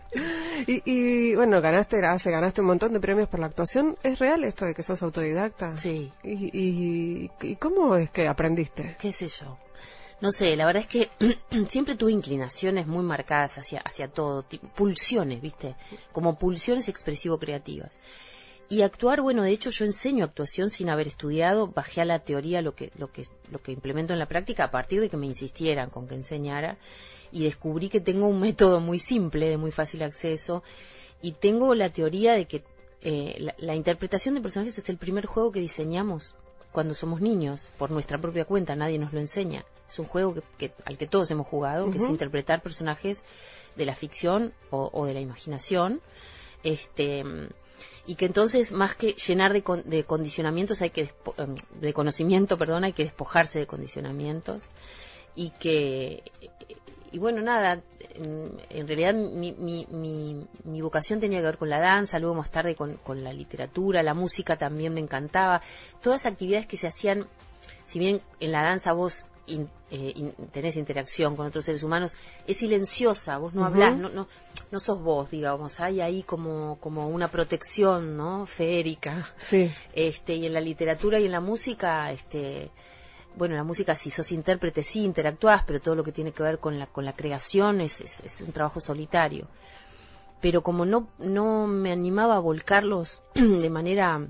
Y, 0.67 0.83
y, 0.85 1.35
bueno, 1.35 1.61
ganaste, 1.61 1.97
hace, 2.05 2.31
ganaste 2.31 2.61
un 2.61 2.69
montón 2.69 2.93
de 2.93 3.01
premios 3.01 3.29
por 3.29 3.41
la 3.41 3.47
actuación. 3.47 3.97
¿Es 4.03 4.19
real 4.19 4.45
esto 4.45 4.65
de 4.65 4.75
que 4.75 4.83
sos 4.83 5.03
autodidacta? 5.03 5.77
Sí. 5.77 6.13
¿Y, 6.23 6.51
y, 6.53 7.31
y 7.41 7.57
cómo 7.57 7.97
es 7.97 8.11
que 8.11 8.29
aprendiste? 8.29 8.97
qué 9.01 9.13
sé 9.13 9.29
yo. 9.29 9.59
No 10.21 10.31
sé, 10.33 10.55
la 10.55 10.67
verdad 10.67 10.83
es 10.83 10.89
que 10.89 11.09
siempre 11.69 11.97
tuve 11.97 12.13
inclinaciones 12.13 12.87
muy 12.87 13.03
marcadas 13.03 13.57
hacia, 13.57 13.81
hacia 13.81 14.09
todo, 14.09 14.45
pulsiones, 14.75 15.41
¿viste? 15.41 15.77
Como 16.13 16.37
pulsiones 16.37 16.89
expresivo-creativas. 16.89 17.97
Y 18.71 18.83
actuar, 18.83 19.21
bueno, 19.21 19.43
de 19.43 19.51
hecho 19.51 19.71
yo 19.71 19.85
enseño 19.85 20.25
actuación 20.25 20.71
sin 20.71 20.91
haber 20.91 21.09
estudiado, 21.09 21.67
bajé 21.67 22.03
a 22.03 22.05
la 22.05 22.21
teoría 22.21 22.63
lo 22.63 22.75
que, 22.77 22.93
lo 22.97 23.11
que, 23.11 23.27
lo 23.51 23.61
que 23.61 23.73
implemento 23.73 24.13
en 24.13 24.21
la 24.21 24.27
práctica 24.27 24.65
a 24.65 24.71
partir 24.71 25.01
de 25.01 25.09
que 25.11 25.17
me 25.17 25.27
insistieran 25.27 25.91
con 25.91 26.07
que 26.07 26.15
enseñara 26.15 26.79
y 27.33 27.43
descubrí 27.43 27.89
que 27.89 28.01
tengo 28.01 28.29
un 28.29 28.39
método 28.41 28.79
muy 28.81 29.01
simple, 29.01 29.49
de 29.49 29.57
muy 29.57 29.73
fácil 29.73 30.05
acceso 30.05 30.63
y 31.21 31.33
tengo 31.33 31.75
la 31.75 31.89
teoría 31.89 32.33
de 32.35 32.47
que 32.47 32.63
eh, 33.03 33.35
la, 33.41 33.55
la 33.59 33.75
interpretación 33.75 34.37
de 34.37 34.41
personajes 34.41 34.79
es 34.79 34.89
el 34.89 34.99
primer 34.99 35.27
juego 35.27 35.51
que 35.51 35.59
diseñamos 35.61 36.35
cuando 36.71 36.95
somos 36.95 37.21
niños, 37.21 37.69
por 37.77 37.91
nuestra 37.91 38.19
propia 38.21 38.45
cuenta, 38.45 38.77
nadie 38.77 39.01
nos 39.01 39.13
lo 39.13 39.19
enseña. 39.19 39.65
Es 39.89 39.99
un 39.99 40.07
juego 40.07 40.35
que, 40.35 40.43
que- 40.57 40.73
al 40.85 40.97
que 40.97 41.09
todos 41.09 41.29
hemos 41.33 41.49
jugado, 41.49 41.91
que 41.91 41.97
es 41.97 42.05
interpretar 42.13 42.63
personajes 42.63 43.25
de 43.75 43.85
la 43.87 43.97
ficción 43.97 44.53
o, 44.71 44.89
o 44.93 45.05
de 45.07 45.15
la 45.15 45.21
imaginación. 45.21 46.01
Este, 46.63 47.25
y 48.11 48.17
que 48.17 48.27
entonces, 48.27 48.73
más 48.73 48.97
que 48.97 49.13
llenar 49.13 49.53
de, 49.53 49.63
con- 49.63 49.89
de 49.89 50.03
condicionamientos, 50.03 50.83
hay 50.83 50.91
que 50.91 51.13
em, 51.39 51.55
de 51.81 51.93
conocimiento, 51.93 52.59
perdón, 52.59 52.83
hay 52.83 52.93
que 52.93 53.05
despojarse 53.05 53.61
de 53.61 53.69
condicionamientos. 53.69 54.65
Y 55.37 55.51
que, 55.51 56.25
y 57.13 57.19
bueno, 57.21 57.41
nada, 57.41 57.85
en, 58.17 58.51
en 58.71 58.89
realidad 58.89 59.15
mi, 59.15 59.53
mi, 59.53 59.87
mi, 59.93 60.45
mi 60.65 60.81
vocación 60.81 61.21
tenía 61.21 61.39
que 61.39 61.45
ver 61.47 61.57
con 61.59 61.69
la 61.71 61.79
danza, 61.79 62.19
luego 62.19 62.35
más 62.35 62.51
tarde 62.51 62.75
con, 62.75 62.95
con 62.95 63.23
la 63.23 63.33
literatura, 63.33 64.03
la 64.03 64.15
música 64.15 64.57
también 64.59 64.93
me 64.93 65.01
encantaba. 65.01 65.63
Todas 66.03 66.27
actividades 66.27 66.67
que 66.67 66.77
se 66.77 66.89
hacían, 66.89 67.29
si 67.85 68.01
bien 68.01 68.21
en 68.41 68.51
la 68.51 68.65
danza 68.65 68.93
vos 68.93 69.27
in- 69.51 69.71
eh, 69.91 70.13
in- 70.17 70.35
tenés 70.53 70.77
interacción 70.77 71.37
con 71.37 71.47
otros 71.47 71.65
seres 71.65 71.83
humanos, 71.83 72.15
es 72.47 72.57
silenciosa, 72.59 73.39
vos 73.39 73.53
no 73.55 73.61
Ujú. 73.63 73.71
hablás, 73.71 73.99
no, 73.99 74.09
no, 74.09 74.29
no 74.71 74.81
sos 74.81 75.01
vos, 75.03 75.31
digamos, 75.31 75.81
hay 75.81 76.01
ahí 76.01 76.23
como, 76.23 76.79
como 76.81 77.09
una 77.09 77.29
protección, 77.29 78.17
¿no? 78.17 78.47
Feérica. 78.47 79.27
Sí. 79.39 79.71
Este, 79.95 80.35
y 80.35 80.47
en 80.47 80.53
la 80.55 80.61
literatura 80.61 81.19
y 81.19 81.27
en 81.27 81.33
la 81.33 81.41
música, 81.41 82.11
este, 82.13 82.71
bueno, 83.37 83.55
la 83.55 83.65
música 83.65 83.95
si 83.95 84.11
sos 84.11 84.33
intérprete 84.33 84.83
sí 84.83 85.03
interactúas, 85.05 85.63
pero 85.67 85.81
todo 85.81 85.95
lo 85.95 86.05
que 86.05 86.13
tiene 86.13 86.33
que 86.33 86.43
ver 86.43 86.59
con 86.59 86.79
la, 86.79 86.87
con 86.87 87.05
la 87.05 87.13
creación 87.13 87.81
es, 87.81 88.01
es, 88.01 88.21
es 88.21 88.41
un 88.41 88.53
trabajo 88.53 88.81
solitario. 88.81 89.49
Pero 90.41 90.63
como 90.63 90.87
no, 90.87 91.09
no 91.19 91.67
me 91.67 91.93
animaba 91.93 92.37
a 92.37 92.41
volcarlos 92.41 93.21
de 93.35 93.71
manera 93.71 94.27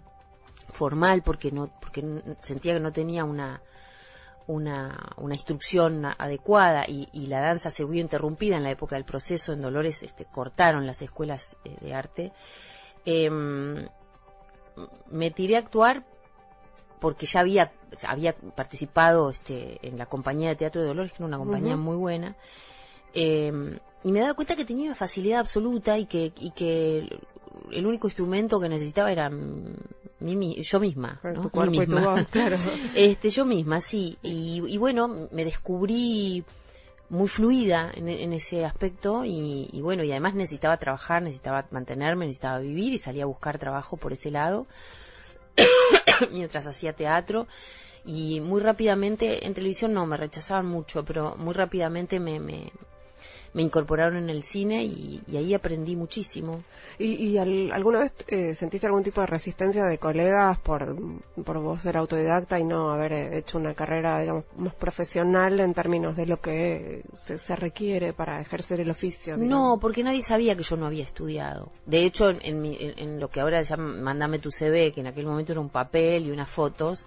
formal 0.71 1.23
porque 1.23 1.51
no, 1.53 1.69
porque 1.81 2.05
sentía 2.41 2.75
que 2.75 2.81
no 2.81 2.93
tenía 2.93 3.25
una, 3.25 3.63
una, 4.51 5.13
una 5.17 5.35
instrucción 5.35 6.05
adecuada 6.05 6.85
y, 6.87 7.09
y 7.13 7.27
la 7.27 7.41
danza 7.41 7.71
se 7.71 7.85
vio 7.85 8.01
interrumpida 8.01 8.57
en 8.57 8.65
la 8.65 8.71
época 8.71 8.97
del 8.97 9.05
proceso, 9.05 9.53
en 9.53 9.61
Dolores 9.61 10.03
este, 10.03 10.25
cortaron 10.25 10.87
las 10.87 11.01
escuelas 11.01 11.57
eh, 11.65 11.77
de 11.81 11.95
arte, 11.95 12.33
em, 13.05 13.87
me 15.11 15.31
tiré 15.31 15.57
a 15.57 15.61
actuar 15.61 16.05
porque 17.01 17.27
ya 17.27 17.41
había, 17.41 17.73
ya 17.99 18.11
había 18.11 18.35
participado 18.35 19.31
este, 19.31 19.79
en 19.87 19.97
la 19.97 20.07
compañía 20.07 20.51
de 20.51 20.57
teatro 20.57 20.83
de 20.83 20.89
Dolores, 20.89 21.13
que 21.13 21.19
era 21.19 21.27
una 21.27 21.39
compañía 21.39 21.77
muy 21.77 21.97
buena, 21.97 22.37
eh, 23.15 23.51
y 24.03 24.13
me 24.13 24.21
daba 24.21 24.35
cuenta 24.35 24.57
que 24.57 24.65
tenía 24.65 24.87
una 24.87 24.95
facilidad 24.95 25.41
absoluta 25.41 25.99
y 25.99 26.07
que, 26.07 26.33
y 26.39 26.51
que 26.53 27.21
el 27.71 27.87
único 27.87 28.07
instrumento 28.09 28.61
que 28.61 28.69
necesitaba 28.69 29.11
era 29.13 29.31
mi, 29.31 30.63
yo 30.63 30.81
misma. 30.81 31.21
¿no? 31.23 31.41
tu 31.43 31.51
cuerpo 31.51 31.83
y 31.83 31.87
tu 31.87 31.93
misma. 31.97 32.15
voz, 32.15 32.27
claro. 32.29 32.57
Este, 32.95 33.31
yo 33.31 33.45
misma, 33.45 33.81
sí. 33.81 34.19
Y, 34.23 34.63
y 34.67 34.79
bueno, 34.79 35.29
me 35.31 35.45
descubrí 35.45 36.45
muy 37.09 37.27
fluida 37.29 37.91
en, 37.95 38.09
en 38.09 38.33
ese 38.33 38.65
aspecto 38.65 39.25
y, 39.25 39.69
y 39.73 39.81
bueno, 39.83 40.05
y 40.05 40.13
además 40.13 40.35
necesitaba 40.35 40.77
trabajar, 40.77 41.23
necesitaba 41.23 41.67
mantenerme, 41.71 42.27
necesitaba 42.27 42.61
vivir 42.61 42.93
y 42.93 42.99
salía 42.99 43.25
a 43.25 43.27
buscar 43.27 43.59
trabajo 43.59 43.97
por 43.97 44.13
ese 44.13 44.31
lado 44.31 44.67
mientras 46.31 46.67
hacía 46.67 46.93
teatro 46.93 47.47
y 48.05 48.41
muy 48.41 48.61
rápidamente 48.61 49.47
en 49.47 49.55
televisión 49.55 49.93
no 49.93 50.07
me 50.07 50.17
rechazaban 50.17 50.67
mucho 50.67 51.05
pero 51.05 51.37
muy 51.37 51.53
rápidamente 51.53 52.19
me, 52.21 52.41
me, 52.41 52.73
me 53.53 53.63
incorporaron 53.63 54.17
en 54.17 54.31
el 54.31 54.43
cine 54.43 54.85
y, 54.85 55.23
y 55.27 55.37
ahí 55.37 55.55
aprendí 55.55 55.97
muchísimo. 55.97 56.63
¿Y, 56.99 57.15
y 57.31 57.39
al- 57.39 57.73
alguna 57.73 58.01
vez 58.01 58.13
eh, 58.29 58.55
sentiste 58.55 58.87
algún 58.87 59.03
tipo 59.03 59.21
de 59.21 59.27
resistencia 59.27 59.85
de 59.85 59.99
colegas 59.99 60.59
por, 60.61 60.95
por 61.45 61.59
vos 61.61 61.83
ser 61.83 61.97
autodidacta 61.97 62.59
y 62.61 62.65
no 62.65 62.91
haber 62.91 63.13
eh, 63.13 63.39
hecho 63.39 63.59
una 63.59 63.75
carrera, 63.75 64.21
digamos, 64.21 64.45
más 64.57 64.75
profesional 64.75 65.59
en 65.61 65.75
términos 65.75 66.17
de 66.17 66.27
lo 66.27 66.37
que 66.41 67.03
se, 67.25 67.39
se 67.39 67.57
requiere 67.57 68.13
para 68.13 68.41
ejercer 68.41 68.81
el 68.81 68.91
oficio? 68.91 69.37
No, 69.37 69.79
porque 69.81 70.03
nadie 70.05 70.21
sabía 70.23 70.55
que 70.57 70.63
yo 70.63 70.77
no 70.77 70.87
había 70.87 71.05
estudiado. 71.05 71.71
De 71.87 72.05
hecho, 72.05 72.29
en, 72.31 72.39
en 72.43 72.61
mi- 72.61 72.77
en- 72.79 72.99
en 72.99 73.21
lo 73.21 73.29
que 73.29 73.41
ahora 73.41 73.65
se 73.65 73.71
llama 73.71 73.95
Mándame 74.01 74.39
tu 74.39 74.51
CV, 74.51 74.93
que 74.93 75.01
en 75.01 75.09
aquel 75.09 75.27
momento 75.27 75.53
era 75.53 75.61
un 75.61 75.71
papel 75.71 76.27
y 76.27 76.31
unas 76.31 76.49
fotos, 76.51 77.05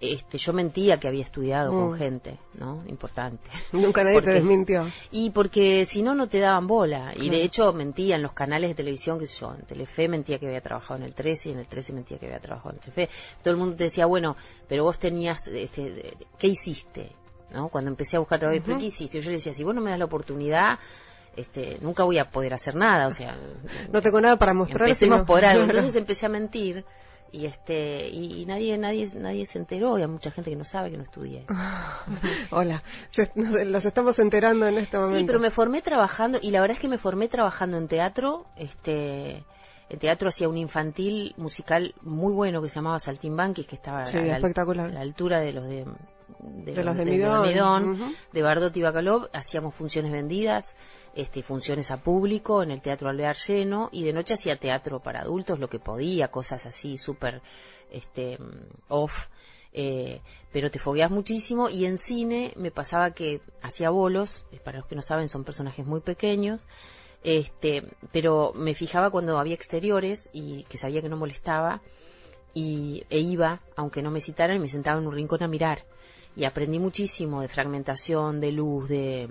este, 0.00 0.36
yo 0.38 0.52
mentía 0.52 0.98
que 0.98 1.08
había 1.08 1.22
estudiado 1.24 1.72
Mm. 1.72 1.74
con 1.80 1.98
gente, 1.98 2.38
¿no? 2.58 2.82
Importante. 2.86 3.48
Nunca 3.72 4.02
nadie 4.04 4.16
Porque- 4.16 4.28
te 4.30 4.34
desmintió. 4.34 4.86
Y 5.10 5.30
porque 5.30 5.84
si 5.86 6.02
no, 6.02 6.14
no 6.14 6.28
te 6.28 6.38
daban 6.38 6.66
bola. 6.66 7.12
Y 7.16 7.30
de 7.30 7.42
hecho 7.42 7.72
mentía 7.72 8.16
en 8.16 8.22
los 8.22 8.32
canales 8.32 8.70
de 8.70 8.74
televisión, 8.74 9.18
que 9.18 9.26
yo, 9.26 9.54
en 9.54 9.62
Telefe 9.64 10.08
mentía 10.08 10.38
que 10.38 10.46
había 10.46 10.60
trabajado 10.60 11.00
en 11.00 11.06
el 11.06 11.14
13 11.14 11.48
y 11.48 11.52
en 11.52 11.58
el 11.60 11.66
13 11.66 11.92
mentía 11.94 12.18
que 12.18 12.26
había 12.26 12.40
trabajado 12.40 12.74
en 12.74 12.80
Telefe. 12.80 13.08
Todo 13.42 13.54
el 13.54 13.58
mundo 13.60 13.76
te 13.76 13.84
decía, 13.84 14.04
bueno, 14.06 14.36
pero 14.68 14.84
vos 14.84 14.98
tenías, 14.98 15.46
este, 15.48 16.14
¿qué 16.38 16.46
hiciste? 16.48 17.12
¿No? 17.54 17.68
Cuando 17.68 17.90
empecé 17.90 18.16
a 18.16 18.18
buscar 18.20 18.38
trabajo, 18.40 18.60
¿pero 18.62 18.74
Ujú. 18.76 18.80
qué 18.80 18.86
hiciste? 18.88 19.20
Yo 19.20 19.30
le 19.30 19.36
decía, 19.36 19.52
si 19.54 19.64
vos 19.64 19.74
no 19.74 19.80
me 19.80 19.90
das 19.90 19.98
la 19.98 20.04
oportunidad, 20.04 20.78
este, 21.36 21.78
nunca 21.80 22.02
voy 22.04 22.18
a 22.18 22.24
poder 22.30 22.52
hacer 22.54 22.74
nada, 22.74 23.06
o 23.06 23.12
sea, 23.12 23.36
No 23.92 24.02
tengo 24.02 24.20
nada 24.20 24.36
para 24.36 24.52
mostrar. 24.52 24.82
empecemos 24.88 25.18
sino- 25.20 25.26
por 25.26 25.44
algo. 25.44 25.62
Entonces 25.64 25.94
empecé 25.94 26.26
a 26.26 26.28
mentir 26.28 26.84
y 27.32 27.46
este 27.46 28.08
y, 28.08 28.42
y 28.42 28.46
nadie 28.46 28.76
nadie 28.78 29.08
nadie 29.14 29.46
se 29.46 29.58
enteró 29.58 29.98
y 29.98 30.02
hay 30.02 30.08
mucha 30.08 30.30
gente 30.30 30.50
que 30.50 30.56
no 30.56 30.64
sabe 30.64 30.90
que 30.90 30.96
no 30.96 31.02
estudié. 31.02 31.44
Hola, 32.50 32.82
Se- 33.10 33.30
nos- 33.34 33.54
los 33.64 33.84
estamos 33.84 34.18
enterando 34.18 34.66
en 34.66 34.78
este 34.78 34.96
momento. 34.98 35.18
Sí, 35.18 35.24
pero 35.26 35.40
me 35.40 35.50
formé 35.50 35.82
trabajando 35.82 36.38
y 36.40 36.50
la 36.50 36.60
verdad 36.60 36.76
es 36.76 36.80
que 36.80 36.88
me 36.88 36.98
formé 36.98 37.28
trabajando 37.28 37.76
en 37.78 37.88
teatro, 37.88 38.46
este 38.56 39.44
en 39.88 39.98
teatro 40.00 40.28
hacía 40.28 40.48
un 40.48 40.56
infantil 40.56 41.32
musical 41.36 41.94
muy 42.02 42.32
bueno 42.32 42.60
que 42.60 42.68
se 42.68 42.74
llamaba 42.76 42.98
Saltimbanquis, 42.98 43.66
que 43.68 43.76
estaba 43.76 44.04
Sí, 44.04 44.18
a, 44.18 44.22
la, 44.22 44.36
espectacular. 44.36 44.86
a 44.86 44.92
la 44.92 45.00
altura 45.00 45.40
de 45.40 45.52
los 45.52 45.68
de 45.68 45.84
De 46.38 46.82
los 46.82 46.96
de 46.96 47.04
Midón. 47.04 47.90
Ujú. 47.90 48.04
de 48.32 48.42
Bardot 48.42 48.76
y 48.76 48.82
Bacalov, 48.82 49.28
hacíamos 49.32 49.74
funciones 49.74 50.10
vendidas, 50.12 50.76
este, 51.14 51.42
funciones 51.42 51.90
a 51.90 51.98
público 51.98 52.62
en 52.62 52.70
el 52.72 52.82
Teatro 52.82 53.08
Alvear 53.08 53.36
lleno 53.36 53.88
y 53.92 54.04
de 54.04 54.12
noche 54.12 54.34
hacía 54.34 54.56
teatro 54.56 55.00
para 55.00 55.20
adultos, 55.20 55.58
lo 55.58 55.68
que 55.68 55.78
podía, 55.78 56.28
cosas 56.28 56.66
así 56.66 56.96
súper 56.96 57.42
este, 57.90 58.38
off. 58.88 59.28
eh, 59.72 60.20
pero 60.52 60.70
te 60.70 60.78
fogueas 60.78 61.10
muchísimo 61.10 61.68
y 61.68 61.84
en 61.84 61.98
cine 61.98 62.52
me 62.56 62.70
pasaba 62.70 63.12
que 63.12 63.40
hacía 63.62 63.90
bolos, 63.90 64.44
eh, 64.50 64.58
para 64.58 64.78
los 64.78 64.86
que 64.86 64.96
no 64.96 65.02
saben 65.02 65.28
son 65.28 65.44
personajes 65.44 65.86
muy 65.86 66.00
pequeños, 66.00 66.66
este, 67.22 67.84
pero 68.12 68.52
me 68.54 68.74
fijaba 68.74 69.10
cuando 69.10 69.38
había 69.38 69.54
exteriores 69.54 70.28
y 70.32 70.64
que 70.64 70.76
sabía 70.78 71.02
que 71.02 71.08
no 71.08 71.16
molestaba 71.16 71.82
y, 72.54 73.04
e 73.10 73.18
iba, 73.18 73.60
aunque 73.76 74.00
no 74.02 74.10
me 74.10 74.20
citaran, 74.20 74.56
y 74.56 74.60
me 74.60 74.68
sentaba 74.68 74.98
en 74.98 75.06
un 75.06 75.12
rincón 75.12 75.42
a 75.42 75.48
mirar. 75.48 75.84
Y 76.36 76.44
aprendí 76.44 76.78
muchísimo 76.78 77.40
de 77.40 77.48
fragmentación, 77.48 78.40
de 78.40 78.52
luz, 78.52 78.88
de, 78.88 79.26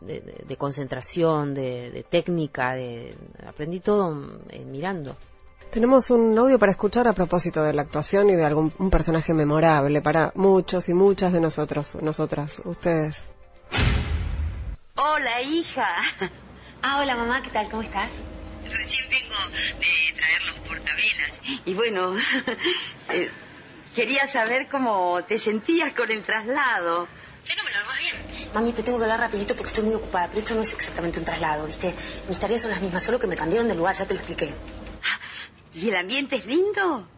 de, 0.00 0.20
de- 0.20 0.44
de 0.46 0.56
concentración, 0.56 1.54
de, 1.54 1.90
de 1.90 2.02
técnica, 2.02 2.74
de, 2.74 3.14
aprendí 3.46 3.80
todo 3.80 4.40
eh, 4.50 4.64
mirando. 4.64 5.16
Tenemos 5.70 6.10
un 6.10 6.36
audio 6.38 6.58
para 6.58 6.72
escuchar 6.72 7.06
a 7.06 7.12
propósito 7.12 7.62
de 7.62 7.72
la 7.74 7.82
actuación 7.82 8.30
y 8.30 8.34
de 8.36 8.44
algún 8.44 8.72
un 8.78 8.90
personaje 8.90 9.32
memorable 9.34 10.00
para 10.02 10.32
muchos 10.34 10.88
y 10.88 10.94
muchas 10.94 11.32
de 11.32 11.40
nosotros, 11.40 11.94
nosotras, 12.02 12.60
ustedes. 12.64 13.30
Hola, 14.96 15.42
hija. 15.42 15.86
Ah, 16.82 17.00
hola 17.00 17.16
mamá, 17.16 17.42
¿qué 17.42 17.50
tal? 17.50 17.68
¿Cómo 17.70 17.82
estás? 17.82 18.08
Recién 18.64 19.08
vengo 19.10 19.34
de 19.78 20.16
traer 20.16 20.42
los 20.46 20.56
portavelas. 20.66 21.40
Y 21.64 21.74
bueno, 21.74 22.14
eh, 23.12 23.30
quería 23.98 24.28
saber 24.28 24.68
cómo 24.68 25.24
te 25.24 25.40
sentías 25.40 25.92
con 25.92 26.08
el 26.08 26.22
traslado. 26.22 27.08
Fenómeno, 27.42 27.78
más 27.84 27.98
bien. 27.98 28.14
Mami, 28.54 28.72
te 28.72 28.84
tengo 28.84 28.96
que 28.96 29.02
hablar 29.02 29.18
rapidito 29.18 29.56
porque 29.56 29.70
estoy 29.70 29.82
muy 29.82 29.94
ocupada, 29.96 30.28
pero 30.28 30.38
esto 30.38 30.54
no 30.54 30.62
es 30.62 30.72
exactamente 30.72 31.18
un 31.18 31.24
traslado, 31.24 31.66
¿viste? 31.66 31.92
Mis 32.28 32.38
tareas 32.38 32.62
son 32.62 32.70
las 32.70 32.80
mismas, 32.80 33.02
solo 33.02 33.18
que 33.18 33.26
me 33.26 33.34
cambiaron 33.34 33.66
de 33.66 33.74
lugar, 33.74 33.96
ya 33.96 34.06
te 34.06 34.14
lo 34.14 34.20
expliqué. 34.20 34.54
¿Y 35.74 35.88
el 35.88 35.96
ambiente 35.96 36.36
es 36.36 36.46
lindo? 36.46 37.08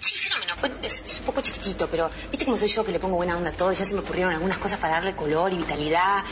Sí, 0.00 0.18
fenómeno. 0.18 0.52
Bueno, 0.60 0.76
es, 0.82 1.00
es 1.00 1.18
un 1.18 1.24
poco 1.24 1.40
chiquitito, 1.40 1.88
pero 1.88 2.10
¿viste 2.30 2.44
cómo 2.44 2.58
soy 2.58 2.68
yo 2.68 2.84
que 2.84 2.92
le 2.92 2.98
pongo 2.98 3.16
buena 3.16 3.34
onda 3.34 3.48
a 3.48 3.52
todo? 3.54 3.72
Ya 3.72 3.86
se 3.86 3.94
me 3.94 4.00
ocurrieron 4.00 4.34
algunas 4.34 4.58
cosas 4.58 4.78
para 4.78 4.94
darle 4.96 5.14
color 5.14 5.50
y 5.54 5.56
vitalidad. 5.56 6.24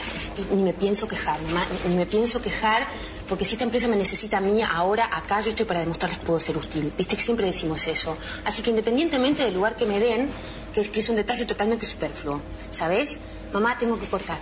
Y 0.51 0.55
ni 0.57 0.63
me 0.63 0.75
pienso 0.75 1.09
quejar, 1.09 1.41
mamá, 1.41 1.67
ni, 1.71 1.89
ni 1.89 1.97
me 1.97 2.05
pienso 2.05 2.43
quejar, 2.43 2.87
porque 3.29 3.45
si 3.45 3.55
esta 3.55 3.65
empresa 3.65 3.89
me 3.89 3.97
necesita 3.97 4.39
a 4.39 4.41
mí 4.41 4.63
ahora, 4.63 5.09
acá, 5.11 5.41
yo 5.41 5.51
estoy 5.51 5.65
para 5.67 5.81
demostrarles 5.81 6.19
que 6.21 6.27
puedo 6.27 6.39
ser 6.41 6.57
útil. 6.57 6.93
Viste 6.97 7.17
que 7.17 7.23
siempre 7.23 7.47
decimos 7.47 7.87
eso. 7.87 8.17
Así 8.45 8.63
que 8.63 8.71
independientemente 8.71 9.43
del 9.45 9.55
lugar 9.55 9.77
que 9.77 9.87
me 9.87 9.99
den, 10.01 10.31
que, 10.73 10.81
es- 10.83 10.91
que 10.91 11.01
es 11.01 11.09
un 11.09 11.17
detalle 11.17 11.45
totalmente 11.47 11.87
superfluo, 11.87 12.43
¿sabes? 12.71 13.19
Mamá, 13.53 13.77
tengo 13.79 13.99
que 13.99 14.07
cortar. 14.07 14.39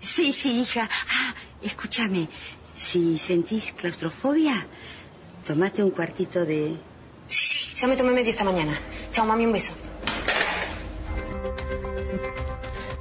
Sí, 0.00 0.32
sí, 0.32 0.60
hija. 0.60 0.88
Ah, 1.10 1.34
escúchame. 1.62 2.28
Si 2.76 3.18
sentís 3.18 3.72
claustrofobia, 3.72 4.66
tomate 5.46 5.82
un 5.82 5.90
cuartito 5.90 6.44
de... 6.44 6.76
Ya 7.76 7.86
me 7.86 7.96
tomé 7.96 8.12
medio 8.12 8.30
esta 8.30 8.44
mañana. 8.44 8.78
Chao, 9.12 9.26
mami, 9.26 9.46
un 9.46 9.52
beso. 9.52 9.72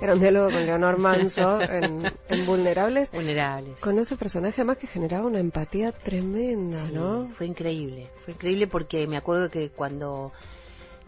Era 0.06 0.14
un 0.14 0.20
diálogo 0.20 0.52
con 0.52 0.64
Leonor 0.68 1.00
Manso 1.00 1.60
en, 1.62 2.14
en 2.30 2.46
Vulnerables. 2.46 3.10
Vulnerables. 3.12 3.80
Con 3.80 3.98
ese 3.98 4.16
personaje 4.16 4.64
más 4.64 4.78
que 4.78 4.86
generaba 4.86 5.26
una 5.26 5.40
empatía 5.40 5.92
tremenda, 5.92 6.86
Sí, 6.86 6.94
¿no? 6.94 7.28
Fue 7.36 7.48
increíble, 7.48 8.12
fue 8.24 8.36
increíble 8.36 8.68
porque 8.68 9.08
me 9.08 9.18
acuerdo 9.18 9.50
que 9.50 9.72
cuando 9.72 10.32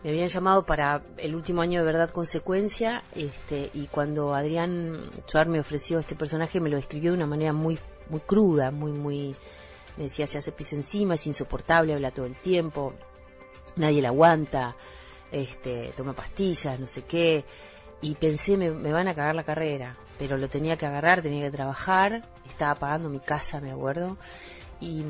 me 0.04 0.10
habían 0.10 0.30
llamado 0.30 0.66
para 0.66 1.04
el 1.18 1.36
último 1.36 1.62
año 1.62 1.82
de 1.82 1.86
Verdad 1.86 2.10
Consecuencia, 2.10 3.04
este, 3.14 3.70
y 3.76 3.86
cuando 3.86 4.34
Adrián 4.34 5.12
Suar 5.28 5.48
me 5.48 5.60
ofreció 5.60 6.00
este 6.00 6.16
personaje, 6.16 6.60
me 6.60 6.72
lo 6.72 6.78
describió 6.78 7.12
de 7.12 7.18
una 7.18 7.28
manera 7.28 7.54
muy, 7.54 7.78
muy 8.10 8.22
cruda, 8.22 8.72
muy, 8.72 8.94
muy, 8.94 9.36
me 9.96 10.06
decía, 10.06 10.26
se 10.26 10.40
hace 10.40 10.52
pis 10.52 10.74
encima, 10.74 11.14
es 11.14 11.28
insoportable, 11.28 11.94
habla 11.94 12.10
todo 12.10 12.26
el 12.26 12.36
tiempo, 12.36 12.96
nadie 13.76 14.02
la 14.02 14.08
aguanta, 14.08 14.76
este, 15.32 15.92
toma 15.96 16.14
pastillas, 16.14 16.80
no 16.80 16.88
sé 16.88 17.04
qué, 17.04 17.46
y 18.02 18.16
pensé, 18.16 18.58
me, 18.58 18.72
me 18.72 18.92
van 18.92 19.08
a 19.08 19.16
cagar 19.16 19.36
la 19.36 19.44
carrera, 19.44 19.98
pero 20.20 20.38
lo 20.38 20.50
tenía 20.50 20.78
que 20.78 20.86
agarrar, 20.86 21.22
tenía 21.22 21.46
que 21.46 21.56
trabajar, 21.56 22.28
estaba 22.46 22.76
pagando 22.76 23.10
mi 23.10 23.20
casa, 23.20 23.60
me 23.60 23.72
acuerdo, 23.72 24.18
y, 24.80 25.04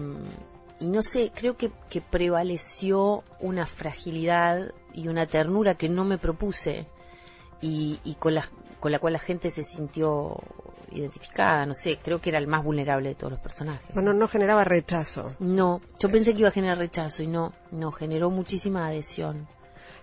y 0.80 0.88
no 0.88 1.04
sé, 1.04 1.32
creo 1.34 1.58
que, 1.58 1.72
que 1.90 2.02
prevaleció 2.02 3.24
una 3.40 3.66
fragilidad 3.66 4.72
y 4.94 5.08
una 5.08 5.26
ternura 5.26 5.76
que 5.76 5.90
no 5.90 6.06
me 6.06 6.18
propuse 6.18 6.86
y, 7.62 8.00
y 8.04 8.16
con, 8.16 8.36
la, 8.36 8.50
con 8.80 8.92
la 8.92 9.00
cual 9.00 9.14
la 9.14 9.20
gente 9.20 9.50
se 9.50 9.64
sintió 9.64 10.38
identificada, 10.92 11.66
no 11.66 11.74
sé, 11.74 12.00
creo 12.02 12.20
que 12.20 12.30
era 12.30 12.40
el 12.40 12.48
más 12.48 12.64
vulnerable 12.64 13.10
de 13.10 13.16
todos 13.16 13.32
los 13.32 13.42
personajes. 13.42 13.94
Bueno, 13.94 14.14
no 14.14 14.28
generaba 14.28 14.64
rechazo. 14.64 15.28
No, 15.40 15.82
yo 16.00 16.10
pensé 16.10 16.34
que 16.34 16.40
iba 16.40 16.50
a 16.50 16.54
generar 16.54 16.78
rechazo 16.78 17.24
y 17.24 17.28
no, 17.28 17.54
no, 17.72 17.92
generó 17.92 18.30
muchísima 18.30 18.88
adhesión. 18.88 19.48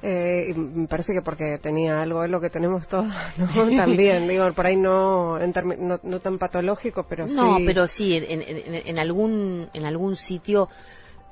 Eh, 0.02 0.52
me 0.57 0.87
parece 0.87 1.12
que 1.14 1.22
porque 1.22 1.59
tenía 1.62 2.02
algo 2.02 2.22
de 2.22 2.28
lo 2.28 2.40
que 2.40 2.50
tenemos 2.50 2.87
todos, 2.88 3.07
¿no? 3.38 3.76
También, 3.76 4.28
digo, 4.28 4.52
por 4.52 4.66
ahí 4.66 4.76
no, 4.76 5.40
en 5.40 5.52
no, 5.80 5.98
no 6.02 6.20
tan 6.20 6.38
patológico, 6.38 7.07
pero 7.09 7.26
no, 7.26 7.57
sí. 7.57 7.64
pero 7.66 7.87
sí, 7.87 8.16
en, 8.16 8.42
en- 8.42 8.74
en- 8.87 8.98
algún, 8.98 9.68
en 9.72 9.87
algún 9.87 10.16
sitio 10.16 10.68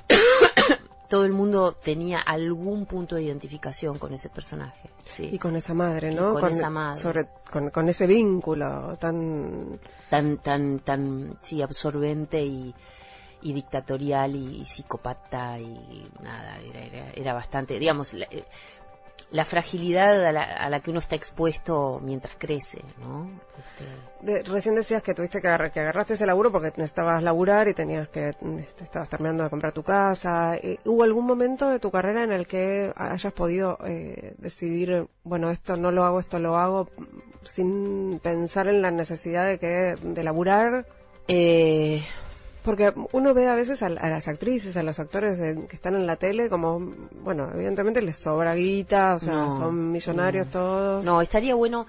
todo 1.10 1.24
el 1.26 1.32
mundo 1.32 1.72
tenía 1.74 2.20
algún 2.20 2.86
punto 2.86 3.16
de 3.16 3.22
identificación 3.24 3.98
con 3.98 4.14
ese 4.14 4.30
personaje. 4.30 4.88
Sí. 5.04 5.28
Y 5.30 5.38
con 5.38 5.56
esa 5.56 5.74
madre, 5.74 6.10
Y 6.10 6.14
¿no? 6.14 6.34
con 6.34 6.50
esa 6.52 6.70
madre. 6.70 7.00
sobre- 7.00 7.28
con, 7.50 7.68
con 7.70 7.88
ese 7.88 8.06
vínculo 8.06 8.96
tan... 8.98 9.78
tan 10.08 10.38
tan 10.38 10.78
tan 10.78 11.36
sí 11.42 11.60
absorbente 11.60 12.42
y, 12.42 12.74
y 13.42 13.52
dictatorial 13.52 14.34
y, 14.36 14.64
psicópata 14.64 15.58
y 15.58 16.08
nada 16.22 16.58
era, 16.60 16.80
era, 16.80 17.10
era 17.14 17.34
bastante 17.34 17.78
digamos 17.78 18.12
la, 18.14 18.26
eh, 18.30 18.44
la 19.30 19.44
fragilidad 19.46 20.24
a 20.26 20.32
la, 20.32 20.42
a 20.42 20.68
la 20.68 20.80
que 20.80 20.90
uno 20.90 20.98
está 20.98 21.14
expuesto 21.16 22.00
mientras 22.02 22.34
crece 22.38 22.82
no 22.98 23.30
Este, 23.58 23.84
De- 24.32 24.42
recién 24.42 24.74
decías 24.74 25.02
que 25.02 25.14
tuviste 25.14 25.40
que, 25.40 25.48
agarrar- 25.48 25.72
que 25.72 25.80
agarraste 25.80 26.14
ese 26.14 26.26
laburo 26.26 26.52
porque 26.52 26.68
necesitabas 26.76 27.22
laburar 27.22 27.66
y 27.68 27.74
tenías 27.74 28.08
que 28.08 28.28
este, 28.28 28.84
estabas 28.84 29.08
terminando 29.08 29.42
de 29.44 29.50
comprar 29.50 29.72
tu 29.72 29.82
casa. 29.82 30.54
Eh, 30.56 30.78
¿Hubo 30.84 31.02
algún 31.02 31.24
momento 31.24 31.68
de 31.68 31.78
tu 31.80 31.90
carrera 31.90 32.22
en 32.24 32.30
el 32.32 32.46
que 32.46 32.92
hayas 32.94 33.32
podido 33.32 33.78
eh, 33.86 34.34
decidir, 34.38 35.08
bueno, 35.24 35.50
esto 35.50 35.76
no 35.76 35.90
lo 35.90 36.04
hago, 36.04 36.20
esto 36.20 36.38
lo 36.38 36.56
hago, 36.56 36.88
sin 37.42 38.20
pensar 38.22 38.68
en 38.68 38.82
la 38.82 38.90
necesidad 38.90 39.46
de 39.46 39.58
que 39.58 39.94
de 40.00 40.22
laburar? 40.22 40.86
Eh, 41.26 42.04
porque 42.64 42.92
uno 43.12 43.34
ve 43.34 43.48
a 43.48 43.54
veces 43.54 43.82
a, 43.82 43.86
a 43.86 44.08
las 44.08 44.28
actrices, 44.28 44.76
a 44.76 44.82
los 44.82 44.98
actores 44.98 45.38
de- 45.38 45.66
que 45.66 45.76
están 45.76 45.94
en 45.96 46.06
la 46.06 46.16
tele 46.16 46.48
como, 46.48 46.78
bueno, 47.22 47.50
evidentemente 47.54 48.00
les 48.02 48.16
sobra 48.16 48.54
guita, 48.54 49.14
o 49.14 49.18
sea, 49.18 49.32
No, 49.34 49.58
son 49.58 49.90
millonarios 49.92 50.46
no. 50.46 50.52
todos. 50.52 51.04
no 51.04 51.20
estaría 51.20 51.54
bueno 51.54 51.86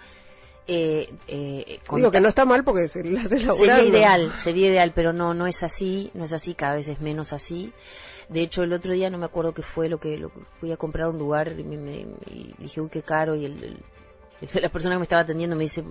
eh, 0.66 1.14
eh, 1.28 1.80
Digo 1.94 2.10
que 2.10 2.22
no 2.22 2.30
está 2.30 2.46
mal 2.46 2.64
porque 2.64 2.88
se 2.88 3.04
la 3.04 3.22
Sería 3.54 3.84
ideal, 3.84 4.32
sería 4.34 4.70
ideal, 4.70 4.94
pero 4.96 5.12
no, 5.12 5.34
no 5.34 5.46
es 5.46 5.62
así, 5.62 6.10
no 6.14 6.24
es 6.24 6.32
así, 6.32 6.54
cada 6.54 6.76
vez 6.76 6.88
es 6.88 7.02
menos 7.02 7.34
así. 7.34 7.74
De 8.30 8.42
hecho, 8.42 8.64
el 8.64 8.72
otro 8.72 8.94
día 8.94 9.10
no 9.10 9.18
me 9.18 9.26
acuerdo 9.26 9.54
qué 9.54 9.62
fue 9.62 9.90
lo 9.90 10.00
que, 10.00 10.18
lo 10.18 10.32
fui 10.62 10.72
a 10.72 10.78
comprar 10.78 11.10
un 11.10 11.18
lugar 11.18 11.54
y, 11.60 11.64
me, 11.66 11.76
me- 11.78 12.08
y 12.32 12.56
dije, 12.58 12.80
uy, 12.80 12.88
qué 12.90 13.02
caro, 13.04 13.36
y 13.36 13.44
el, 13.44 13.62
el- 13.62 13.84
la 14.62 14.70
persona 14.70 14.96
que 14.96 15.00
me 15.00 15.04
estaba 15.04 15.24
atendiendo 15.24 15.58
me 15.58 15.64
dice, 15.64 15.84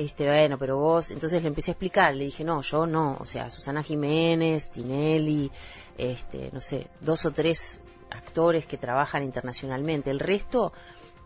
este, 0.00 0.26
bueno, 0.28 0.56
pero 0.56 0.78
vos, 0.78 1.10
entonces 1.10 1.42
le 1.42 1.48
empecé 1.48 1.70
a 1.70 1.72
explicar, 1.72 2.14
le 2.14 2.24
dije, 2.24 2.42
no, 2.42 2.62
yo 2.62 2.86
no, 2.86 3.18
o 3.20 3.26
sea, 3.26 3.50
Susana 3.50 3.82
Jiménez, 3.82 4.70
Tinelli, 4.70 5.50
este, 5.98 6.48
no 6.52 6.60
sé, 6.62 6.86
dos 7.02 7.26
o 7.26 7.32
tres 7.32 7.78
actores 8.10 8.66
que 8.66 8.78
trabajan 8.78 9.22
internacionalmente, 9.22 10.10
el 10.10 10.18
resto 10.18 10.72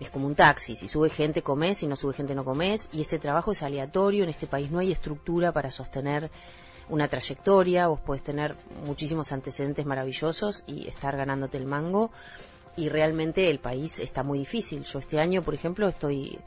es 0.00 0.10
como 0.10 0.26
un 0.26 0.34
taxi, 0.34 0.74
si 0.74 0.88
sube 0.88 1.08
gente 1.08 1.40
comes, 1.42 1.78
si 1.78 1.86
no 1.86 1.94
sube 1.94 2.14
gente 2.14 2.34
no 2.34 2.44
comes, 2.44 2.88
y 2.92 3.00
este 3.00 3.20
trabajo 3.20 3.52
es 3.52 3.62
aleatorio, 3.62 4.24
en 4.24 4.30
este 4.30 4.48
país 4.48 4.72
no 4.72 4.80
hay 4.80 4.90
estructura 4.90 5.52
para 5.52 5.70
sostener 5.70 6.32
una 6.88 7.06
trayectoria, 7.06 7.86
vos 7.86 8.00
podés 8.00 8.24
tener 8.24 8.56
muchísimos 8.84 9.30
antecedentes 9.30 9.86
maravillosos 9.86 10.64
y 10.66 10.88
estar 10.88 11.16
ganándote 11.16 11.58
el 11.58 11.66
mango, 11.66 12.10
y 12.76 12.88
realmente 12.88 13.48
el 13.50 13.60
país 13.60 14.00
está 14.00 14.24
muy 14.24 14.40
difícil. 14.40 14.82
Yo 14.82 14.98
este 14.98 15.20
año, 15.20 15.42
por 15.42 15.54
ejemplo, 15.54 15.86
estoy 15.86 16.40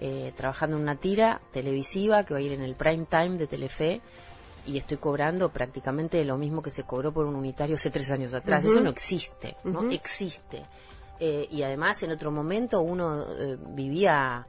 eh, 0.00 0.32
trabajando 0.36 0.76
en 0.76 0.82
una 0.82 0.96
tira 0.96 1.40
televisiva 1.52 2.24
que 2.24 2.34
va 2.34 2.40
a 2.40 2.42
ir 2.42 2.52
en 2.52 2.62
el 2.62 2.74
prime 2.74 3.06
time 3.06 3.38
de 3.38 3.46
Telefe 3.46 4.02
y 4.66 4.78
estoy 4.78 4.96
cobrando 4.96 5.50
prácticamente 5.50 6.24
lo 6.24 6.36
mismo 6.36 6.62
que 6.62 6.70
se 6.70 6.84
cobró 6.84 7.12
por 7.12 7.26
un 7.26 7.36
unitario 7.36 7.76
hace 7.76 7.90
tres 7.90 8.10
años 8.10 8.34
atrás. 8.34 8.64
Eso 8.64 8.80
no 8.80 8.90
existe, 8.90 9.56
no 9.64 9.90
existe. 9.90 10.64
Eh, 11.20 11.46
y 11.50 11.62
además 11.62 12.02
en 12.02 12.10
otro 12.10 12.30
momento 12.30 12.80
uno 12.80 13.22
eh, 13.22 13.56
vivía, 13.68 14.46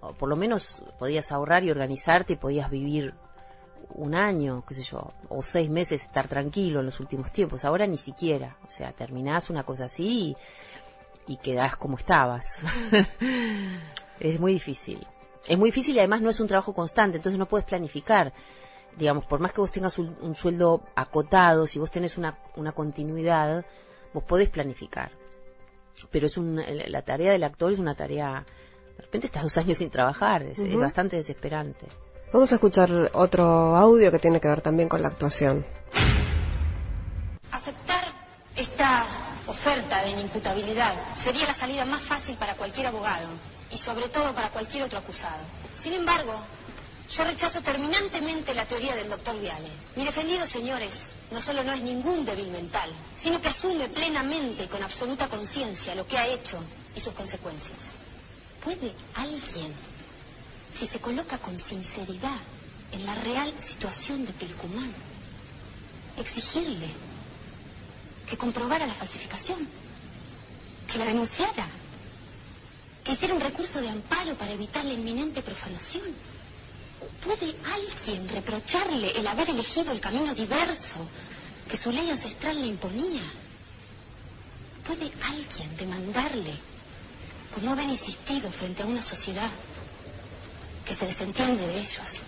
o 0.00 0.12
por 0.12 0.28
lo 0.28 0.36
menos 0.36 0.82
podías 0.98 1.32
ahorrar 1.32 1.64
y 1.64 1.70
organizarte 1.70 2.34
y 2.34 2.36
podías 2.36 2.70
vivir 2.70 3.14
un 3.94 4.14
año, 4.14 4.64
qué 4.66 4.74
sé 4.74 4.84
yo, 4.84 5.12
o 5.28 5.42
seis 5.42 5.70
meses 5.70 6.02
estar 6.02 6.28
tranquilo 6.28 6.80
en 6.80 6.86
los 6.86 7.00
últimos 7.00 7.30
tiempos. 7.30 7.64
Ahora 7.64 7.86
ni 7.86 7.98
siquiera. 7.98 8.56
O 8.66 8.68
sea, 8.68 8.92
terminás 8.92 9.48
una 9.48 9.62
cosa 9.62 9.86
así 9.86 10.36
y, 11.26 11.32
y 11.34 11.36
quedás 11.36 11.76
como 11.76 11.96
estabas. 11.96 12.60
es 14.22 14.40
muy 14.40 14.52
difícil. 14.52 15.06
Es 15.46 15.58
muy 15.58 15.68
difícil 15.70 15.96
y 15.96 15.98
además 15.98 16.20
no 16.20 16.30
es 16.30 16.38
un 16.38 16.46
trabajo 16.46 16.72
constante, 16.72 17.16
entonces 17.16 17.38
no 17.38 17.46
puedes 17.46 17.66
planificar. 17.66 18.32
Digamos, 18.96 19.26
por 19.26 19.40
más 19.40 19.52
que 19.52 19.60
vos 19.60 19.70
tengas 19.70 19.98
un, 19.98 20.16
un 20.20 20.34
sueldo 20.34 20.82
acotado, 20.94 21.66
si 21.66 21.78
vos 21.78 21.90
tenés 21.90 22.16
una, 22.18 22.38
una 22.56 22.72
continuidad, 22.72 23.64
vos 24.12 24.22
podés 24.22 24.50
planificar. 24.50 25.10
Pero 26.10 26.26
es 26.26 26.36
un, 26.36 26.60
la 26.86 27.02
tarea 27.02 27.32
del 27.32 27.42
actor 27.42 27.72
es 27.72 27.78
una 27.78 27.94
tarea, 27.94 28.46
de 28.96 29.02
repente 29.02 29.26
estás 29.26 29.42
dos 29.42 29.56
años 29.58 29.78
sin 29.78 29.90
trabajar, 29.90 30.42
es, 30.42 30.58
es 30.58 30.76
bastante 30.76 31.16
desesperante. 31.16 31.86
Vamos 32.32 32.50
a 32.52 32.54
escuchar 32.54 33.10
otro 33.14 33.76
audio 33.76 34.10
que 34.10 34.18
tiene 34.18 34.40
que 34.40 34.48
ver 34.48 34.62
también 34.62 34.88
con 34.88 35.02
la 35.02 35.08
actuación. 35.08 35.66
Aceptar 37.50 38.04
esta 38.56 39.04
oferta 39.46 40.02
de 40.02 40.10
inimputabilidad 40.10 40.94
sería 41.16 41.46
la 41.46 41.54
salida 41.54 41.84
más 41.84 42.02
fácil 42.02 42.36
para 42.36 42.54
cualquier 42.54 42.86
abogado 42.86 43.28
y 43.72 43.78
sobre 43.78 44.08
todo 44.08 44.34
para 44.34 44.50
cualquier 44.50 44.84
otro 44.84 44.98
acusado. 44.98 45.42
Sin 45.74 45.94
embargo, 45.94 46.34
yo 47.10 47.24
rechazo 47.24 47.60
terminantemente 47.62 48.54
la 48.54 48.66
teoría 48.66 48.94
del 48.94 49.08
doctor 49.08 49.38
Viale. 49.40 49.68
Mi 49.96 50.04
defendido, 50.04 50.46
señores, 50.46 51.12
no 51.30 51.40
solo 51.40 51.62
no 51.64 51.72
es 51.72 51.80
ningún 51.82 52.24
débil 52.24 52.48
mental, 52.50 52.90
sino 53.16 53.40
que 53.40 53.48
asume 53.48 53.88
plenamente 53.88 54.68
con 54.68 54.82
absoluta 54.82 55.28
conciencia 55.28 55.94
lo 55.94 56.06
que 56.06 56.18
ha 56.18 56.26
hecho 56.26 56.62
y 56.96 57.00
sus 57.00 57.12
consecuencias. 57.12 57.92
¿Puede 58.62 58.94
alguien, 59.14 59.74
si 60.72 60.86
se 60.86 61.00
coloca 61.00 61.38
con 61.38 61.58
sinceridad 61.58 62.38
en 62.92 63.04
la 63.04 63.14
real 63.16 63.52
situación 63.58 64.24
de 64.24 64.32
Pilcumán, 64.32 64.92
exigirle 66.18 66.88
que 68.28 68.36
comprobara 68.36 68.86
la 68.86 68.94
falsificación, 68.94 69.68
que 70.90 70.98
la 70.98 71.06
denunciara, 71.06 71.66
que 73.04 73.12
hiciera 73.12 73.34
un 73.34 73.40
recurso 73.40 73.80
de 73.80 73.88
amparo 73.88 74.34
para 74.34 74.52
evitar 74.52 74.84
la 74.84 74.92
inminente 74.92 75.42
profanación. 75.42 76.04
¿Puede 77.24 77.54
alguien 77.64 78.28
reprocharle 78.28 79.12
el 79.12 79.26
haber 79.26 79.50
elegido 79.50 79.92
el 79.92 80.00
camino 80.00 80.34
diverso 80.34 80.94
que 81.68 81.76
su 81.76 81.90
ley 81.90 82.10
ancestral 82.10 82.60
le 82.60 82.66
imponía? 82.68 83.22
¿Puede 84.86 85.10
alguien 85.24 85.76
demandarle 85.76 86.54
por 87.52 87.62
no 87.62 87.72
haber 87.72 87.88
insistido 87.88 88.50
frente 88.50 88.82
a 88.82 88.86
una 88.86 89.02
sociedad 89.02 89.50
que 90.84 90.94
se 90.94 91.06
desentiende 91.06 91.66
de 91.66 91.78
ellos? 91.78 92.22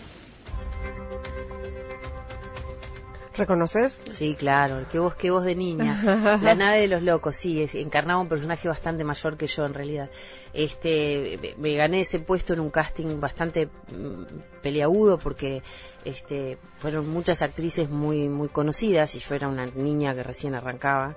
¿Reconoces? 3.37 3.93
Sí, 4.13 4.37
claro, 4.37 4.87
qué 4.93 4.99
voz, 4.99 5.15
qué 5.17 5.31
voz 5.31 5.45
de 5.45 5.55
niña. 5.55 6.39
La 6.43 6.55
nave 6.55 6.81
de 6.83 6.89
los 6.89 7.03
locos, 7.03 7.35
sí, 7.37 7.63
es- 7.63 7.75
encarnaba 7.75 8.21
un 8.21 8.29
personaje 8.29 8.69
bastante 8.69 9.03
mayor 9.05 9.37
que 9.37 9.47
yo 9.49 9.65
en 9.65 9.75
realidad. 9.75 10.09
Este, 10.53 11.39
me- 11.43 11.55
me 11.71 11.77
gané 11.77 12.01
ese 12.01 12.21
puesto 12.21 12.53
en 12.55 12.61
un 12.61 12.71
casting 12.71 13.19
bastante 13.21 13.67
mm, 13.67 14.61
peleagudo 14.63 15.19
porque 15.19 15.63
este, 16.05 16.59
fueron 16.79 17.09
muchas 17.09 17.43
actrices 17.43 17.91
muy 17.91 18.29
muy 18.29 18.49
conocidas 18.49 19.15
y 19.17 19.19
yo 19.21 19.35
era 19.35 19.49
una 19.49 19.67
niña 19.67 20.15
que 20.15 20.23
recién 20.23 20.55
arrancaba. 20.55 21.17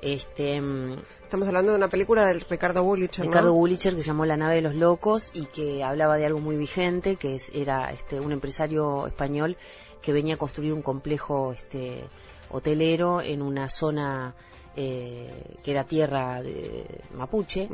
Este, 0.00 0.60
mm, 0.60 0.96
Estamos 1.22 1.48
hablando 1.48 1.70
de 1.72 1.78
una 1.78 1.88
película 1.88 2.26
del 2.26 2.42
Ricardo 2.42 2.82
Bullicher, 2.84 3.24
¿no? 3.24 3.30
Ricardo 3.30 3.54
Bullicher 3.54 3.94
que 3.96 4.02
llamó 4.02 4.26
La 4.26 4.36
nave 4.36 4.56
de 4.56 4.60
los 4.60 4.74
locos 4.74 5.30
y 5.32 5.46
que 5.46 5.82
hablaba 5.82 6.18
de 6.18 6.26
algo 6.26 6.40
muy 6.40 6.56
vigente, 6.56 7.16
que 7.16 7.36
es, 7.36 7.48
era 7.54 7.90
este, 7.90 8.20
un 8.20 8.32
empresario 8.32 9.06
español 9.06 9.56
que 10.02 10.12
venía 10.12 10.34
a 10.34 10.38
construir 10.38 10.72
un 10.72 10.82
complejo 10.82 11.52
este, 11.52 12.04
hotelero 12.50 13.20
en 13.22 13.40
una 13.42 13.68
zona 13.70 14.34
eh, 14.74 15.54
que 15.62 15.70
era 15.70 15.84
tierra 15.84 16.40
de 16.42 16.86
mapuche 17.14 17.68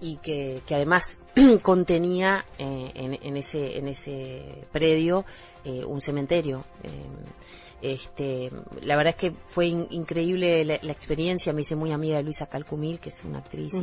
y 0.00 0.16
que, 0.18 0.62
que 0.66 0.74
además 0.74 1.20
contenía 1.62 2.44
eh, 2.58 2.90
en, 2.94 3.14
en 3.20 3.36
ese 3.36 3.76
en 3.78 3.88
ese 3.88 4.64
predio 4.72 5.24
eh, 5.64 5.84
un 5.84 6.00
cementerio. 6.00 6.60
Este 7.82 8.50
la 8.82 8.96
verdad 8.96 9.14
es 9.16 9.20
que 9.20 9.36
fue 9.48 9.66
in- 9.66 9.86
increíble 9.90 10.64
la, 10.64 10.78
la 10.82 10.92
experiencia. 10.92 11.52
Me 11.52 11.62
hice 11.62 11.76
muy 11.76 11.92
amiga 11.92 12.16
de 12.16 12.22
Luisa 12.22 12.46
Calcumil 12.46 13.00
que 13.00 13.10
es 13.10 13.22
una 13.24 13.38
actriz 13.38 13.74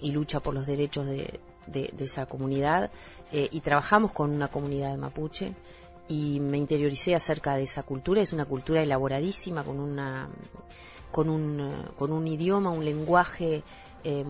y- 0.00 0.10
lucha 0.12 0.40
por 0.40 0.54
los 0.54 0.66
derechos 0.66 1.06
de, 1.06 1.38
de- 1.66 1.90
de 1.92 2.04
esa 2.04 2.26
comunidad. 2.26 2.90
Eh, 3.30 3.48
y 3.52 3.60
trabajamos 3.60 4.12
con 4.12 4.30
una 4.32 4.48
comunidad 4.48 4.90
de 4.90 4.96
mapuche 4.96 5.54
y 6.08 6.40
me 6.40 6.58
interioricé 6.58 7.14
acerca 7.14 7.54
de 7.56 7.64
esa 7.64 7.82
cultura 7.82 8.20
es 8.22 8.32
una 8.32 8.44
cultura 8.46 8.82
elaboradísima 8.82 9.62
con 9.64 9.78
una 9.80 10.28
con 11.10 11.30
un, 11.30 11.84
con 11.96 12.12
un 12.12 12.26
idioma, 12.26 12.70
un 12.70 12.84
lenguaje 12.84 13.62
eh, 14.04 14.24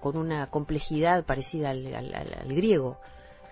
con 0.00 0.16
una 0.16 0.46
complejidad 0.48 1.24
parecida 1.24 1.70
al, 1.70 1.94
al- 1.94 2.54
griego. 2.54 2.98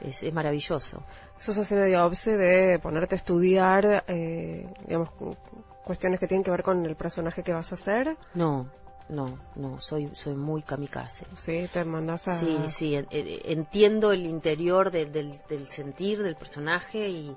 Es, 0.00 0.22
es 0.22 0.32
maravilloso. 0.32 1.02
Sos 1.36 1.56
así 1.58 1.74
medio 1.74 2.04
obse 2.04 2.36
de 2.36 2.78
ponerte 2.78 3.14
a 3.14 3.18
estudiar, 3.18 4.04
eh, 4.06 4.66
digamos, 4.86 5.10
cu- 5.12 5.36
cuestiones 5.84 6.20
que 6.20 6.26
tienen 6.26 6.44
que 6.44 6.50
ver 6.50 6.62
con 6.62 6.84
el 6.86 6.94
personaje 6.96 7.42
que 7.42 7.52
vas 7.52 7.72
a 7.72 7.74
hacer. 7.76 8.16
No, 8.34 8.68
no, 9.08 9.38
no, 9.56 9.80
soy, 9.80 10.10
soy 10.14 10.34
muy 10.34 10.62
kamikaze. 10.62 11.26
Sí, 11.36 11.68
te 11.72 11.84
mandas 11.84 12.26
a... 12.28 12.38
Sí, 12.40 12.68
sí, 12.70 12.94
en- 12.94 13.06
en- 13.10 13.40
entiendo 13.58 14.12
el 14.12 14.26
interior 14.26 14.90
de- 14.90 15.06
del, 15.06 15.38
del 15.48 15.66
sentir 15.66 16.22
del 16.22 16.36
personaje 16.36 17.08
y, 17.10 17.36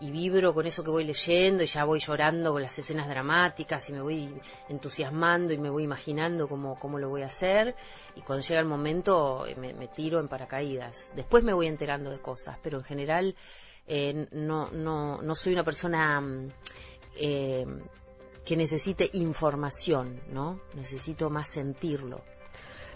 y 0.00 0.10
vibro 0.10 0.54
con 0.54 0.66
eso 0.66 0.82
que 0.84 0.90
voy 0.90 1.04
leyendo 1.04 1.62
y 1.62 1.66
ya 1.66 1.84
voy 1.84 1.98
llorando 2.00 2.52
con 2.52 2.62
las 2.62 2.78
escenas 2.78 3.08
dramáticas 3.08 3.88
y 3.88 3.92
me 3.92 4.00
voy 4.00 4.40
entusiasmando 4.68 5.52
y 5.52 5.58
me 5.58 5.70
voy 5.70 5.84
imaginando 5.84 6.48
cómo, 6.48 6.76
cómo 6.76 6.98
lo 6.98 7.08
voy 7.08 7.22
a 7.22 7.26
hacer 7.26 7.74
y 8.16 8.20
cuando 8.22 8.44
llega 8.46 8.60
el 8.60 8.66
momento 8.66 9.46
eh, 9.46 9.54
me, 9.56 9.74
me 9.74 9.88
tiro 9.88 10.18
en 10.20 10.28
paracaídas. 10.28 11.12
Después 11.14 11.42
me 11.44 11.52
voy 11.52 11.66
enterando 11.66 12.10
de 12.10 12.18
cosas, 12.20 12.58
pero 12.62 12.78
en 12.78 12.84
general 12.84 13.34
eh, 13.86 14.26
no, 14.32 14.70
no, 14.70 15.20
no 15.20 15.34
soy 15.34 15.52
una 15.52 15.64
persona 15.64 16.20
mm, 16.20 16.48
eh, 17.16 17.66
que 18.44 18.56
necesite 18.56 19.08
información, 19.12 20.20
¿no? 20.32 20.60
Necesito 20.74 21.30
más 21.30 21.48
sentirlo. 21.48 22.20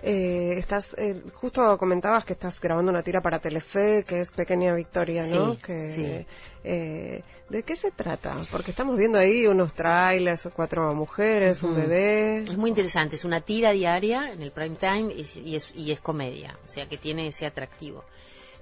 Eh, 0.03 0.59
estás, 0.59 0.87
eh, 0.99 1.23
justo 1.35 1.77
comentabas 1.79 2.25
que 2.25 2.35
estás 2.35 2.61
grabando 2.61 2.91
una 2.93 3.03
tira 3.03 3.21
para 3.23 3.39
Telefe, 3.39 4.05
que 4.07 4.21
es 4.21 4.31
Pequeña 4.31 4.75
Victoria, 4.75 5.27
¿no? 5.27 5.55
Sí, 5.55 5.59
que, 5.65 5.91
sí. 5.95 6.27
eh, 6.65 7.23
¿De 7.49 7.63
qué 7.63 7.75
se 7.77 7.91
trata? 7.91 8.37
Porque 8.51 8.73
estamos 8.73 8.97
viendo 8.99 9.19
ahí 9.19 9.47
unos 9.47 9.73
trailers, 9.73 10.49
cuatro 10.55 10.95
mujeres, 10.95 11.63
un 11.63 11.75
bebé. 11.75 12.39
Es 12.43 12.57
muy 12.59 12.69
interesante, 12.71 13.17
es 13.17 13.25
una 13.25 13.41
tira 13.41 13.73
diaria 13.73 14.31
en 14.33 14.43
el 14.43 14.53
prime 14.53 14.77
time 14.77 15.13
y, 15.15 15.23
es- 15.23 15.37
y 15.37 15.57
es, 15.57 15.67
y 15.75 15.91
es 15.93 16.01
comedia, 16.01 16.59
o 16.65 16.69
sea 16.69 16.87
que 16.87 16.99
tiene 16.99 17.29
ese 17.29 17.47
atractivo. 17.47 18.05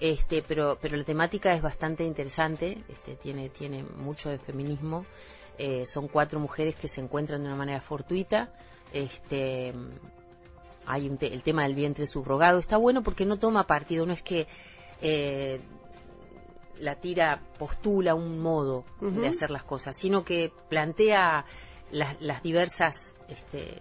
Este, 0.01 0.43
pero, 0.47 0.79
pero 0.81 0.97
la 0.97 1.05
temática 1.05 1.53
es 1.53 1.63
bastante 1.63 2.05
interesante, 2.05 2.79
este, 2.89 3.17
tiene, 3.17 3.49
tiene 3.49 3.83
mucho 3.83 4.31
de 4.31 4.39
feminismo. 4.39 5.05
Eh, 5.59 5.87
son 5.87 6.09
cuatro 6.09 6.41
mujeres 6.41 6.75
que 6.75 6.89
se 6.89 7.01
encuentran 7.01 7.43
de 7.43 7.49
una 7.49 7.57
manera 7.57 7.81
fortuita. 7.81 8.49
Este, 8.93 9.73
hay 10.87 11.09
un 11.09 11.17
te- 11.19 11.33
el 11.33 11.43
tema 11.43 11.63
del 11.65 11.75
vientre 11.75 12.07
subrogado. 12.07 12.59
Está 12.59 12.77
bueno 12.77 13.03
porque 13.03 13.25
no 13.25 13.39
toma 13.39 13.67
partido, 13.67 14.05
no 14.07 14.13
es 14.13 14.23
que 14.23 14.47
eh, 15.01 15.61
la 16.81 16.97
tira 16.97 17.41
postula 17.59 18.15
un 18.15 18.41
modo 18.41 18.85
de 19.01 19.29
hacer 19.29 19.51
las 19.51 19.63
cosas, 19.65 19.95
sino 19.97 20.25
que 20.25 20.51
plantea 20.69 21.45
las, 21.93 22.21
las 22.21 22.43
diversas 22.43 22.97
este, 23.29 23.81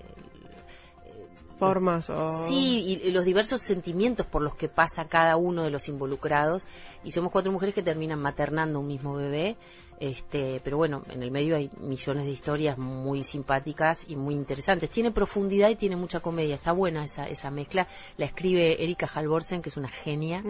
Formas 1.58 2.10
o... 2.10 2.48
Sí, 2.48 3.00
y, 3.04 3.08
y 3.08 3.12
los 3.12 3.26
diversos 3.26 3.62
sentimientos 3.62 4.26
por 4.26 4.42
los 4.42 4.56
que 4.56 4.70
pasa 4.70 5.06
cada 5.06 5.38
uno 5.38 5.64
de 5.64 5.70
los 5.70 5.88
involucrados. 5.88 6.66
Y 7.04 7.12
somos 7.12 7.32
cuatro 7.32 7.52
mujeres 7.52 7.76
que 7.76 7.84
terminan 7.84 8.20
maternando 8.20 8.80
un 8.80 8.88
mismo 8.88 9.16
bebé. 9.16 9.58
Este, 10.00 10.60
pero 10.64 10.78
bueno, 10.78 11.04
en 11.10 11.24
el 11.24 11.32
medio 11.32 11.56
hay 11.56 11.70
millones 11.80 12.26
de 12.26 12.32
historias 12.32 12.78
muy 12.78 13.24
simpáticas 13.24 14.04
y 14.10 14.16
muy 14.16 14.36
interesantes. 14.36 14.90
Tiene 14.90 15.12
profundidad 15.12 15.70
y 15.70 15.76
tiene 15.76 15.96
mucha 15.96 16.20
comedia. 16.20 16.56
Está 16.56 16.74
buena 16.74 17.06
esa, 17.06 17.28
esa 17.28 17.52
mezcla. 17.52 17.88
La 18.18 18.26
escribe 18.26 18.84
Erika 18.84 19.10
Halvorsen, 19.14 19.62
que 19.62 19.70
es 19.70 19.78
una 19.78 19.90
genia. 19.90 20.44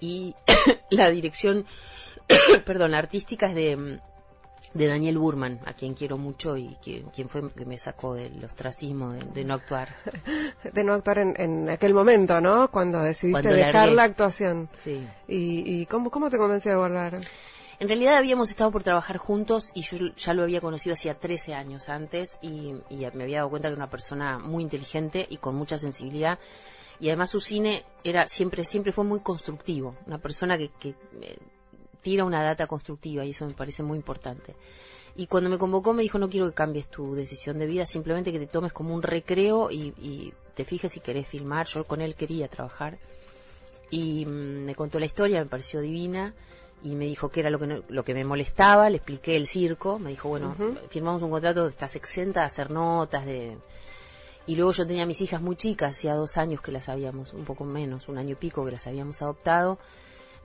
Y 0.00 0.34
la 0.90 1.10
dirección, 1.10 1.64
perdón, 2.66 2.90
la 2.90 2.98
artística 2.98 3.46
es 3.46 3.54
de, 3.54 4.00
de 4.74 4.86
Daniel 4.86 5.18
Burman, 5.18 5.60
a 5.64 5.72
quien 5.72 5.94
quiero 5.94 6.18
mucho 6.18 6.56
y 6.56 6.76
que, 6.84 7.04
quien 7.14 7.28
fue 7.28 7.50
que 7.52 7.64
me 7.64 7.78
sacó 7.78 8.14
del 8.14 8.44
ostracismo 8.44 9.12
de, 9.12 9.24
de 9.24 9.44
no 9.44 9.54
actuar. 9.54 9.94
De 10.72 10.84
no 10.84 10.94
actuar 10.94 11.18
en, 11.18 11.34
en 11.40 11.70
aquel 11.70 11.94
momento, 11.94 12.40
¿no? 12.40 12.70
Cuando 12.70 13.00
decidiste 13.00 13.32
Cuando 13.32 13.52
dejar 13.52 13.74
largué. 13.74 13.94
la 13.94 14.02
actuación. 14.04 14.68
Sí. 14.76 15.06
¿Y, 15.28 15.80
y 15.80 15.86
cómo, 15.86 16.10
cómo 16.10 16.28
te 16.28 16.36
convenció 16.38 16.72
de 16.72 16.76
volver? 16.78 17.14
En 17.78 17.88
realidad 17.88 18.14
habíamos 18.16 18.50
estado 18.50 18.70
por 18.70 18.82
trabajar 18.82 19.18
juntos 19.18 19.70
y 19.74 19.82
yo 19.82 19.98
ya 20.16 20.32
lo 20.32 20.42
había 20.42 20.60
conocido 20.60 20.94
hacía 20.94 21.18
13 21.18 21.54
años 21.54 21.88
antes 21.88 22.38
y, 22.40 22.72
y 22.88 23.06
me 23.14 23.24
había 23.24 23.38
dado 23.38 23.50
cuenta 23.50 23.68
que 23.68 23.74
era 23.74 23.82
una 23.82 23.90
persona 23.90 24.38
muy 24.38 24.62
inteligente 24.62 25.26
y 25.28 25.36
con 25.36 25.54
mucha 25.54 25.76
sensibilidad 25.76 26.38
y 26.98 27.08
además 27.08 27.30
su 27.30 27.40
cine 27.40 27.84
era 28.02 28.28
siempre 28.28 28.64
siempre 28.64 28.92
fue 28.92 29.04
muy 29.04 29.20
constructivo, 29.20 29.94
una 30.06 30.16
persona 30.18 30.56
que, 30.56 30.70
que 30.80 30.94
eh, 32.06 32.10
tira 32.10 32.24
una 32.24 32.42
data 32.42 32.66
constructiva 32.66 33.24
y 33.24 33.30
eso 33.30 33.46
me 33.46 33.54
parece 33.54 33.82
muy 33.82 33.96
importante. 33.96 34.54
Y 35.16 35.26
cuando 35.26 35.50
me 35.50 35.58
convocó 35.58 35.92
me 35.92 36.02
dijo 36.02 36.18
no 36.18 36.28
quiero 36.28 36.46
que 36.46 36.54
cambies 36.54 36.86
tu 36.88 37.14
decisión 37.14 37.58
de 37.58 37.66
vida, 37.66 37.86
simplemente 37.86 38.32
que 38.32 38.38
te 38.38 38.46
tomes 38.46 38.72
como 38.72 38.94
un 38.94 39.02
recreo 39.02 39.70
y, 39.70 39.92
y 39.98 40.32
te 40.54 40.64
fijes 40.64 40.92
si 40.92 41.00
querés 41.00 41.26
filmar. 41.26 41.66
Yo 41.66 41.84
con 41.84 42.00
él 42.00 42.14
quería 42.14 42.48
trabajar 42.48 42.98
y 43.90 44.24
mm, 44.26 44.64
me 44.66 44.74
contó 44.74 44.98
la 44.98 45.06
historia, 45.06 45.40
me 45.40 45.46
pareció 45.46 45.80
divina 45.80 46.34
y 46.84 46.94
me 46.94 47.06
dijo 47.06 47.30
que 47.30 47.40
era 47.40 47.50
lo 47.50 47.58
que, 47.58 47.66
no- 47.66 47.82
lo 47.88 48.04
que 48.04 48.14
me 48.14 48.24
molestaba, 48.24 48.88
le 48.90 48.96
expliqué 48.98 49.36
el 49.36 49.46
circo, 49.46 49.98
me 49.98 50.10
dijo, 50.10 50.28
bueno, 50.28 50.54
firmamos 50.90 51.22
un 51.22 51.30
contrato, 51.30 51.66
estás 51.66 51.96
exenta 51.96 52.40
de 52.40 52.46
hacer 52.46 52.70
notas, 52.70 53.24
de... 53.26 53.56
Y 54.48 54.54
luego 54.54 54.70
yo 54.72 54.86
tenía 54.86 55.06
mis 55.06 55.20
hijas 55.22 55.40
muy 55.42 55.56
chicas, 55.56 55.94
hacía 55.96 56.14
dos 56.14 56.36
años 56.36 56.60
que 56.60 56.70
las 56.70 56.88
habíamos, 56.88 57.32
un 57.32 57.44
poco 57.44 57.64
menos, 57.64 58.08
un 58.08 58.18
año 58.18 58.32
y 58.32 58.34
pico 58.36 58.64
que 58.64 58.70
las 58.72 58.86
habíamos 58.86 59.20
adoptado, 59.22 59.78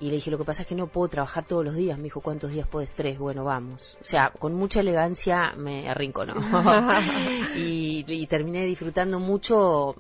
y 0.02 0.08
le 0.10 0.16
dije, 0.16 0.32
lo 0.32 0.38
que 0.40 0.44
pasa 0.44 0.64
es 0.64 0.68
que 0.68 0.76
no 0.76 0.88
puedo 0.88 1.08
trabajar 1.08 1.46
todos 1.46 1.64
los 1.64 1.76
días. 1.76 1.98
Me 1.98 2.06
dijo, 2.06 2.20
¿cuántos 2.22 2.52
días 2.52 2.68
puedes? 2.68 2.92
Tres. 2.92 3.18
Bueno, 3.20 3.44
vamos. 3.44 3.96
O 4.02 4.04
sea, 4.04 4.32
con 4.32 4.54
mucha 4.56 4.80
elegancia 4.82 5.54
me 5.56 5.88
arrinconó. 5.88 6.34
y, 7.56 8.04
y 8.08 8.28
terminé 8.28 8.66
disfrutando 8.66 9.20
mucho 9.20 9.96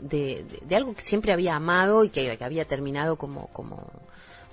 de, 0.00 0.44
de- 0.44 0.60
de 0.64 0.76
algo 0.76 0.94
que 0.94 1.02
siempre 1.04 1.32
había 1.32 1.56
amado 1.56 2.04
y 2.04 2.10
que, 2.10 2.36
que 2.36 2.44
había 2.44 2.66
terminado 2.66 3.16
como, 3.16 3.46
como, 3.48 3.82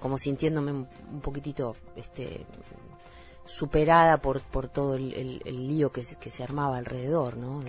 como 0.02 0.18
sintiéndome 0.18 0.72
un, 0.72 0.88
un 1.12 1.22
poquitito, 1.22 1.74
este, 1.98 2.46
superada 3.46 4.18
por, 4.18 4.42
por 4.42 4.70
todo 4.70 4.96
el, 4.96 5.14
el- 5.14 5.42
el 5.46 5.68
lío 5.68 5.92
que 5.92 6.04
se, 6.04 6.16
que 6.16 6.30
se 6.30 6.44
armaba 6.44 6.78
alrededor, 6.78 7.36
¿no? 7.38 7.62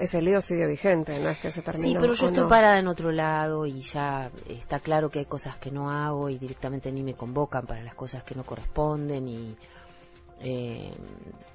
Ese 0.00 0.22
lío 0.22 0.40
sigue 0.40 0.66
vigente, 0.66 1.18
no 1.20 1.28
es 1.28 1.38
que 1.38 1.50
se 1.50 1.62
terminó. 1.62 1.86
Sí, 1.86 1.96
pero 2.00 2.14
yo 2.14 2.24
¿o 2.24 2.28
estoy 2.28 2.42
no? 2.44 2.48
parada 2.48 2.78
en 2.78 2.86
otro 2.88 3.12
lado 3.12 3.66
y 3.66 3.80
ya 3.82 4.30
está 4.48 4.80
claro 4.80 5.10
que 5.10 5.20
hay 5.20 5.24
cosas 5.26 5.56
que 5.58 5.70
no 5.70 5.90
hago 5.90 6.28
y 6.30 6.38
directamente 6.38 6.90
ni 6.90 7.02
me 7.02 7.14
convocan 7.14 7.66
para 7.66 7.82
las 7.82 7.94
cosas 7.94 8.24
que 8.24 8.34
no 8.34 8.44
corresponden 8.44 9.28
y 9.28 9.56
eh, 10.40 10.92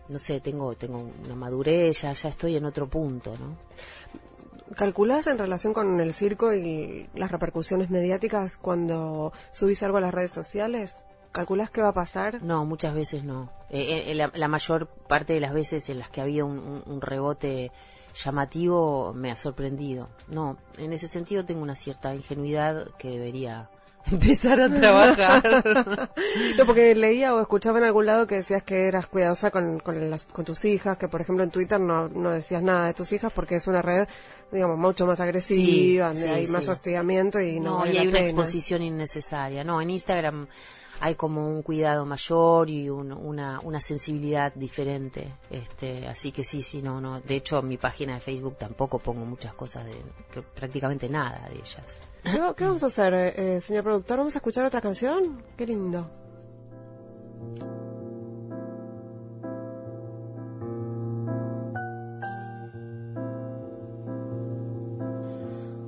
no 0.09 0.19
sé, 0.19 0.39
tengo 0.41 0.75
tengo 0.75 1.09
una 1.25 1.35
madurez, 1.35 2.01
ya, 2.03 2.13
ya 2.13 2.29
estoy 2.29 2.55
en 2.55 2.65
otro 2.65 2.87
punto, 2.87 3.33
¿no? 3.39 3.57
¿Calculás 4.75 5.27
en 5.27 5.37
relación 5.37 5.73
con 5.73 5.99
el 5.99 6.11
circo 6.13 6.53
y 6.53 7.07
las 7.13 7.31
repercusiones 7.31 7.89
mediáticas 7.89 8.57
cuando 8.57 9.31
subís 9.51 9.81
algo 9.83 9.97
a 9.97 10.01
las 10.01 10.13
redes 10.13 10.31
sociales? 10.31 10.95
¿Calculás 11.31 11.69
qué 11.69 11.81
va 11.81 11.89
a 11.89 11.93
pasar? 11.93 12.41
No, 12.41 12.65
muchas 12.65 12.93
veces 12.95 13.23
no. 13.23 13.51
Eh, 13.69 14.05
eh, 14.07 14.15
la, 14.15 14.31
la 14.33 14.47
mayor 14.47 14.87
parte 14.87 15.33
de 15.33 15.39
las 15.39 15.53
veces 15.53 15.89
en 15.89 15.99
las 15.99 16.09
que 16.09 16.21
había 16.21 16.45
un, 16.45 16.57
un- 16.59 16.83
un 16.85 17.01
rebote 17.01 17.71
llamativo 18.23 19.13
me 19.13 19.31
ha 19.31 19.35
sorprendido. 19.35 20.09
No, 20.27 20.57
en 20.77 20.93
ese 20.93 21.07
sentido 21.07 21.45
tengo 21.45 21.61
una 21.61 21.75
cierta 21.75 22.15
ingenuidad 22.15 22.89
que 22.97 23.09
debería 23.09 23.69
empezar 24.11 24.59
a 24.61 24.69
trabajar. 24.69 25.41
no, 26.57 26.65
porque 26.65 26.93
leía 26.95 27.33
o 27.33 27.41
escuchaba 27.41 27.79
en 27.79 27.85
algún 27.85 28.05
lado 28.05 28.27
que 28.27 28.35
decías 28.35 28.63
que 28.63 28.87
eras 28.87 29.07
cuidadosa 29.07 29.51
con, 29.51 29.79
con, 29.79 30.09
las- 30.09 30.25
con 30.25 30.45
tus 30.45 30.63
hijas, 30.65 30.97
que 30.97 31.07
por 31.07 31.21
ejemplo 31.21 31.43
en 31.43 31.49
Twitter 31.49 31.79
no, 31.79 32.07
no 32.07 32.31
decías 32.31 32.61
nada 32.61 32.87
de 32.87 32.93
tus 32.93 33.11
hijas 33.13 33.33
porque 33.33 33.55
es 33.55 33.67
una 33.67 33.81
red, 33.81 34.07
digamos, 34.51 34.77
mucho 34.77 35.05
más 35.05 35.19
agresiva, 35.19 36.13
Sí, 36.13 36.25
hay 36.27 36.47
más 36.47 36.67
hostigamiento 36.67 37.39
y 37.39 37.59
no, 37.59 37.71
No, 37.71 37.77
vale 37.79 37.91
y 37.91 37.95
la 37.95 38.01
hay 38.01 38.07
una 38.07 38.17
pena. 38.19 38.29
exposición 38.29 38.81
innecesaria. 38.83 39.63
No, 39.63 39.81
en 39.81 39.89
Instagram 39.89 40.47
hay 40.99 41.15
como 41.15 41.47
un 41.49 41.61
cuidado 41.61 42.05
mayor 42.05 42.69
y 42.69 42.89
un- 42.89 43.11
una, 43.11 43.59
una 43.61 43.81
sensibilidad 43.81 44.53
diferente. 44.53 45.33
Este, 45.49 46.07
así 46.07 46.31
que 46.31 46.43
sí, 46.43 46.61
sí, 46.61 46.81
no, 46.81 47.01
no. 47.01 47.21
De 47.21 47.35
hecho, 47.35 47.59
en 47.59 47.67
mi 47.67 47.77
página 47.77 48.15
de 48.15 48.19
Facebook 48.21 48.57
tampoco 48.57 48.99
pongo 48.99 49.25
muchas 49.25 49.53
cosas 49.53 49.85
de, 49.85 49.95
que- 50.33 50.41
prácticamente 50.41 51.09
nada 51.09 51.47
de 51.49 51.55
ellas. 51.55 52.01
¿Qué, 52.23 52.39
va- 52.39 52.55
qué 52.55 52.63
vamos 52.65 52.83
a 52.83 52.87
hacer, 52.87 53.13
eh, 53.13 53.55
eh, 53.55 53.59
señor 53.61 53.83
productor? 53.83 54.17
¿Vamos 54.17 54.35
a 54.35 54.39
escuchar 54.39 54.65
otra 54.65 54.81
canción? 54.81 55.43
Qué 55.57 55.65
lindo. 55.67 56.09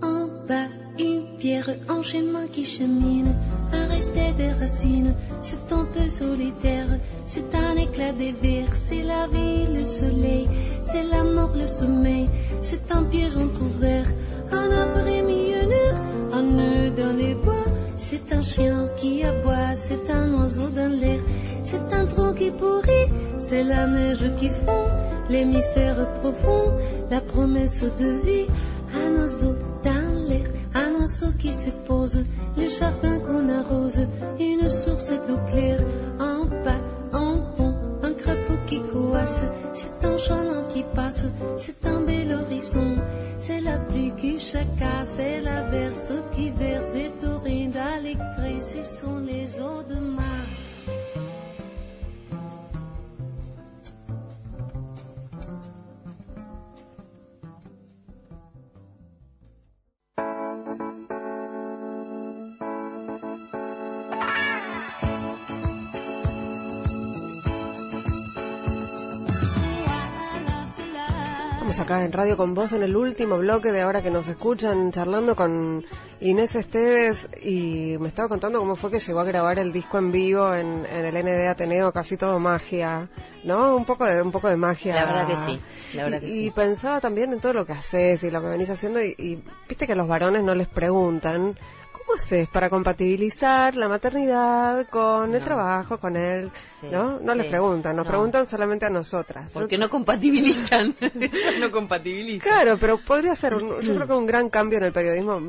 En 0.02 0.48
bas, 0.48 0.70
une 0.98 1.38
pierre 1.40 1.80
en 1.88 2.02
chemin 2.04 2.48
qui 2.50 2.64
chemine, 2.64 3.30
un 3.74 3.88
racines, 3.90 4.47
c'est 5.42 5.72
un 5.72 5.86
peu 5.86 6.08
solitaire, 6.08 7.00
c'est 7.26 7.54
un 7.56 7.76
éclat 7.76 8.14
des 8.14 8.34
vers, 8.34 8.76
c'est 8.76 9.04
la 9.04 9.28
vie, 9.28 9.68
le 9.74 9.84
soleil, 9.84 10.48
c'est 10.82 11.04
la 11.04 11.24
mort, 11.24 11.56
le 11.56 11.68
sommeil, 11.68 12.30
c'est 12.62 12.92
un 12.92 13.04
piège 13.04 13.38
entrouvert, 13.38 14.08
un 14.52 14.72
abri 14.72 15.22
millionnaire, 15.22 16.02
un 16.34 16.44
nœud 16.44 16.92
dans 16.92 17.16
les 17.16 17.36
bois, 17.36 17.66
c'est 17.98 18.32
un 18.34 18.42
chien 18.42 18.88
qui 18.98 19.24
aboie, 19.24 19.76
c'est 19.76 20.10
un 20.10 20.34
oiseau 20.36 20.70
dans 20.70 20.92
l'air, 20.92 21.20
c'est 21.64 21.94
un 21.94 22.06
tronc 22.06 22.34
qui 22.34 22.52
pourrit, 22.52 23.08
c'est 23.38 23.64
la 23.64 23.88
neige 23.88 24.30
qui 24.40 24.50
fond, 24.50 24.86
les 25.30 25.46
mystères 25.46 26.12
profonds, 26.22 26.78
la 27.12 27.22
promesse 27.22 27.84
de 27.84 28.10
vie, 28.26 28.48
un 28.94 29.22
oiseau 29.22 29.56
dans 29.84 30.28
l'air, 30.28 30.48
un 30.74 30.94
oiseau 31.02 31.32
qui 31.38 31.52
se 31.52 31.72
pose, 31.86 32.24
le 32.58 32.68
jardin 32.70 33.20
qu'on 33.20 33.50
arrose, 33.50 34.07
en 72.08 72.14
Radio 72.14 72.38
con 72.38 72.54
Vos 72.54 72.72
en 72.72 72.84
el 72.84 72.96
último 72.96 73.38
bloque 73.38 73.74
de 73.74 73.82
ahora 73.82 74.02
que 74.02 74.10
nos 74.10 74.30
escuchan 74.30 74.94
charlando 74.94 75.36
con 75.36 75.84
Inés 76.22 76.56
Esteves 76.56 77.28
y 77.44 77.98
me 78.00 78.08
estaba 78.08 78.30
contando 78.30 78.60
cómo 78.60 78.78
fue 78.78 78.92
que 78.92 79.00
llegó 79.00 79.20
a 79.20 79.26
grabar 79.26 79.60
el 79.60 79.74
disco 79.74 79.98
en 79.98 80.14
vivo 80.14 80.56
en, 80.56 80.86
en 80.86 81.06
el 81.06 81.22
ND 81.22 81.50
Ateneo, 81.50 81.92
casi 81.92 82.16
todo 82.16 82.40
magia, 82.40 83.10
¿no? 83.44 83.76
Un 83.76 83.84
poco 83.84 84.06
de 84.06 84.22
un 84.22 84.32
poco 84.32 84.48
de 84.48 84.56
magia. 84.56 84.96
La 84.96 85.06
verdad 85.06 85.28
que 85.28 85.36
sí, 85.36 85.62
la 85.98 86.04
verdad 86.06 86.20
que 86.22 86.28
y, 86.28 86.32
sí. 86.32 86.46
y 86.46 86.52
pensaba 86.52 87.02
también 87.02 87.34
en 87.34 87.42
todo 87.42 87.52
lo 87.52 87.66
que 87.66 87.74
haces 87.74 88.24
y 88.24 88.32
lo 88.32 88.40
que 88.42 88.48
venís 88.48 88.70
haciendo 88.70 89.04
y, 89.04 89.14
y 89.18 89.44
viste 89.68 89.86
que 89.86 89.92
a 89.92 89.98
los 89.98 90.08
varones 90.08 90.46
no 90.46 90.56
les 90.56 90.70
preguntan 90.70 91.58
¿Cómo 92.08 92.16
haces 92.24 92.48
para 92.48 92.70
compatibilizar 92.70 93.76
la 93.76 93.90
maternidad 93.90 94.88
con 94.88 95.36
el 95.36 95.42
trabajo, 95.44 95.98
con 95.98 96.16
él? 96.16 96.50
Sí, 96.80 96.88
¿No? 96.92 97.20
No 97.20 97.36
les 97.36 97.48
preguntan, 97.48 97.96
nos 97.98 98.06
No. 98.06 98.12
preguntan 98.12 98.48
solamente 98.48 98.86
a 98.86 98.90
nosotras. 98.90 99.52
Porque 99.54 99.78
no 99.78 99.90
compatibilizan. 99.90 100.96
No 101.60 101.70
compatibilizan. 101.72 102.48
Claro, 102.50 102.78
pero 102.80 102.98
podría 103.00 103.36
ser, 103.36 103.56
un- 103.56 103.82
yo 103.82 103.94
creo 103.96 104.08
que 104.08 104.14
un 104.14 104.26
gran 104.26 104.50
cambio 104.50 104.78
en 104.78 104.86
el 104.86 104.94
periodismo, 104.94 105.42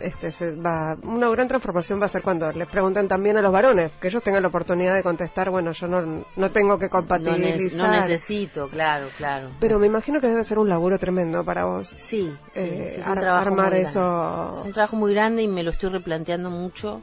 este, 0.00 0.32
se 0.32 0.52
va, 0.56 0.96
una 1.04 1.28
gran 1.28 1.46
transformación 1.46 2.00
va 2.00 2.06
a 2.06 2.08
ser 2.08 2.22
cuando 2.22 2.50
les 2.52 2.66
preguntan 2.68 3.06
también 3.06 3.36
a 3.36 3.42
los 3.42 3.52
varones, 3.52 3.92
que 4.00 4.08
ellos 4.08 4.22
tengan 4.22 4.42
la 4.42 4.48
oportunidad 4.48 4.94
de 4.96 5.02
contestar, 5.04 5.50
bueno, 5.50 5.70
yo 5.72 5.86
no, 5.86 6.24
no 6.34 6.50
tengo 6.50 6.76
que 6.78 6.86
No, 6.86 6.88
ne- 6.88 6.90
compatibilizar. 6.90 7.78
no 7.78 7.88
necesito, 7.88 8.68
claro, 8.68 9.08
claro. 9.16 9.50
Pero 9.60 9.78
me 9.78 9.86
imagino 9.86 10.20
que 10.20 10.26
debe 10.26 10.42
ser 10.42 10.58
un 10.58 10.68
laburo 10.68 10.98
tremendo 10.98 11.44
para 11.44 11.66
vos. 11.66 11.88
Sí, 11.98 12.34
sí, 12.52 12.58
eh, 12.58 12.94
es 12.98 13.06
un 13.06 13.12
ar- 13.12 13.20
trabajo 13.20 13.48
armar 13.48 13.72
muy 13.72 13.80
eso. 13.82 14.54
Es 14.60 14.64
un 14.66 14.72
trabajo 14.72 14.96
muy 14.96 15.12
grande 15.14 15.42
y 15.42 15.48
me 15.48 15.62
lo 15.62 15.70
estoy 15.70 15.90
replanteando 16.00 16.50
mucho, 16.50 17.00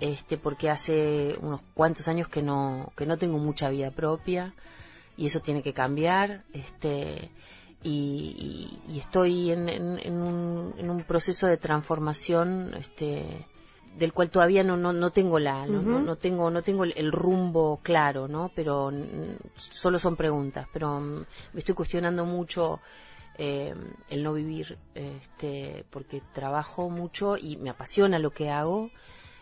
este, 0.00 0.36
porque 0.38 0.70
hace 0.70 1.36
unos 1.40 1.60
cuantos 1.74 2.08
años 2.08 2.28
que 2.28 2.42
no, 2.42 2.92
que 2.96 3.04
no 3.06 3.16
tengo 3.18 3.38
mucha 3.38 3.68
vida 3.68 3.90
propia 3.90 4.54
y 5.16 5.26
eso 5.26 5.40
tiene 5.40 5.62
que 5.62 5.72
cambiar, 5.74 6.44
este, 6.54 7.30
y, 7.82 7.90
y- 8.88 8.92
y 8.94 8.98
estoy 8.98 9.50
en, 9.52 9.68
en- 9.68 9.98
en 10.02 10.14
un, 10.20 10.74
en 10.78 10.90
un 10.90 11.02
proceso 11.02 11.46
de 11.46 11.56
transformación, 11.56 12.74
este, 12.78 13.46
del 13.98 14.12
cual 14.12 14.30
todavía 14.30 14.62
no, 14.62 14.76
no, 14.76 14.92
no 14.92 15.10
tengo 15.10 15.38
la 15.38 15.66
no, 15.66 15.82
no, 15.82 15.98
no 16.00 16.16
tengo 16.16 16.48
no 16.50 16.62
tengo 16.62 16.84
el, 16.84 16.92
el 16.96 17.10
rumbo 17.10 17.80
claro 17.82 18.28
no 18.28 18.48
pero 18.54 18.92
solo 19.56 19.98
son 19.98 20.14
preguntas 20.14 20.68
pero 20.72 21.00
mm, 21.00 21.24
me 21.54 21.58
estoy 21.60 21.74
cuestionando 21.74 22.24
mucho 22.24 22.78
eh, 23.38 23.74
el 24.10 24.22
no 24.22 24.32
vivir 24.32 24.78
este 24.94 25.84
porque 25.90 26.22
trabajo 26.32 26.90
mucho 26.90 27.36
y 27.36 27.56
me 27.56 27.70
apasiona 27.70 28.18
lo 28.18 28.30
que 28.30 28.50
hago 28.50 28.90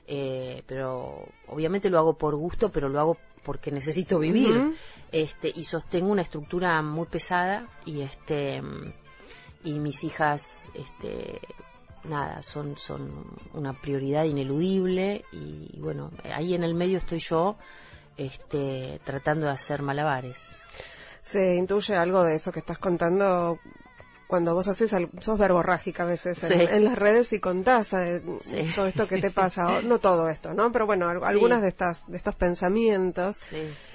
eh, 0.06 0.62
pero 0.66 1.28
obviamente 1.48 1.90
lo 1.90 1.98
hago 1.98 2.16
por 2.16 2.36
gusto 2.36 2.70
pero 2.70 2.88
lo 2.88 3.00
hago 3.00 3.18
porque 3.48 3.70
necesito 3.70 4.18
vivir. 4.18 4.74
Este 5.10 5.50
y 5.54 5.64
sostengo 5.64 6.10
una 6.12 6.22
estructura 6.22 6.82
muy 6.82 7.06
pesada 7.06 7.66
y 7.86 8.02
este 8.02 8.60
y 9.64 9.78
mis 9.78 10.04
hijas 10.04 10.44
este 10.74 11.40
nada 12.04 12.42
son 12.42 12.76
son 12.76 13.24
una 13.54 13.72
prioridad 13.72 14.24
ineludible 14.24 15.24
y 15.32 15.78
bueno 15.80 16.10
ahí 16.24 16.54
en 16.54 16.62
el 16.62 16.74
medio 16.74 16.98
estoy 16.98 17.18
yo 17.18 17.56
este 18.16 19.00
tratando 19.04 19.46
de 19.46 19.52
hacer 19.52 19.82
malabares 19.82 20.56
Se 21.22 21.54
intuye 21.54 21.94
algo 21.96 22.24
de 22.24 22.34
eso 22.36 22.52
que 22.52 22.60
estás 22.60 22.78
contando 22.78 23.58
cuando 24.26 24.52
vos 24.54 24.68
haces, 24.68 24.90
sos 25.20 25.38
verborrágica 25.38 26.02
a 26.02 26.06
veces 26.06 26.42
en, 26.44 26.58
Sí. 26.60 26.66
en 26.70 26.84
las 26.84 26.98
redes 26.98 27.32
y 27.32 27.40
contás 27.40 27.90
eh, 27.94 28.22
Sí. 28.40 28.72
todo 28.76 28.86
esto 28.86 29.08
que 29.08 29.18
te 29.20 29.30
pasa, 29.30 29.80
no 29.82 29.98
todo 30.00 30.28
esto, 30.28 30.52
¿no? 30.52 30.70
Pero 30.70 30.84
bueno, 30.84 31.08
al- 31.08 31.20
Sí. 31.20 31.24
algunas 31.24 31.62
de 31.62 31.68
estas, 31.68 32.06
de 32.06 32.16
estos 32.18 32.34
pensamientos. 32.34 33.38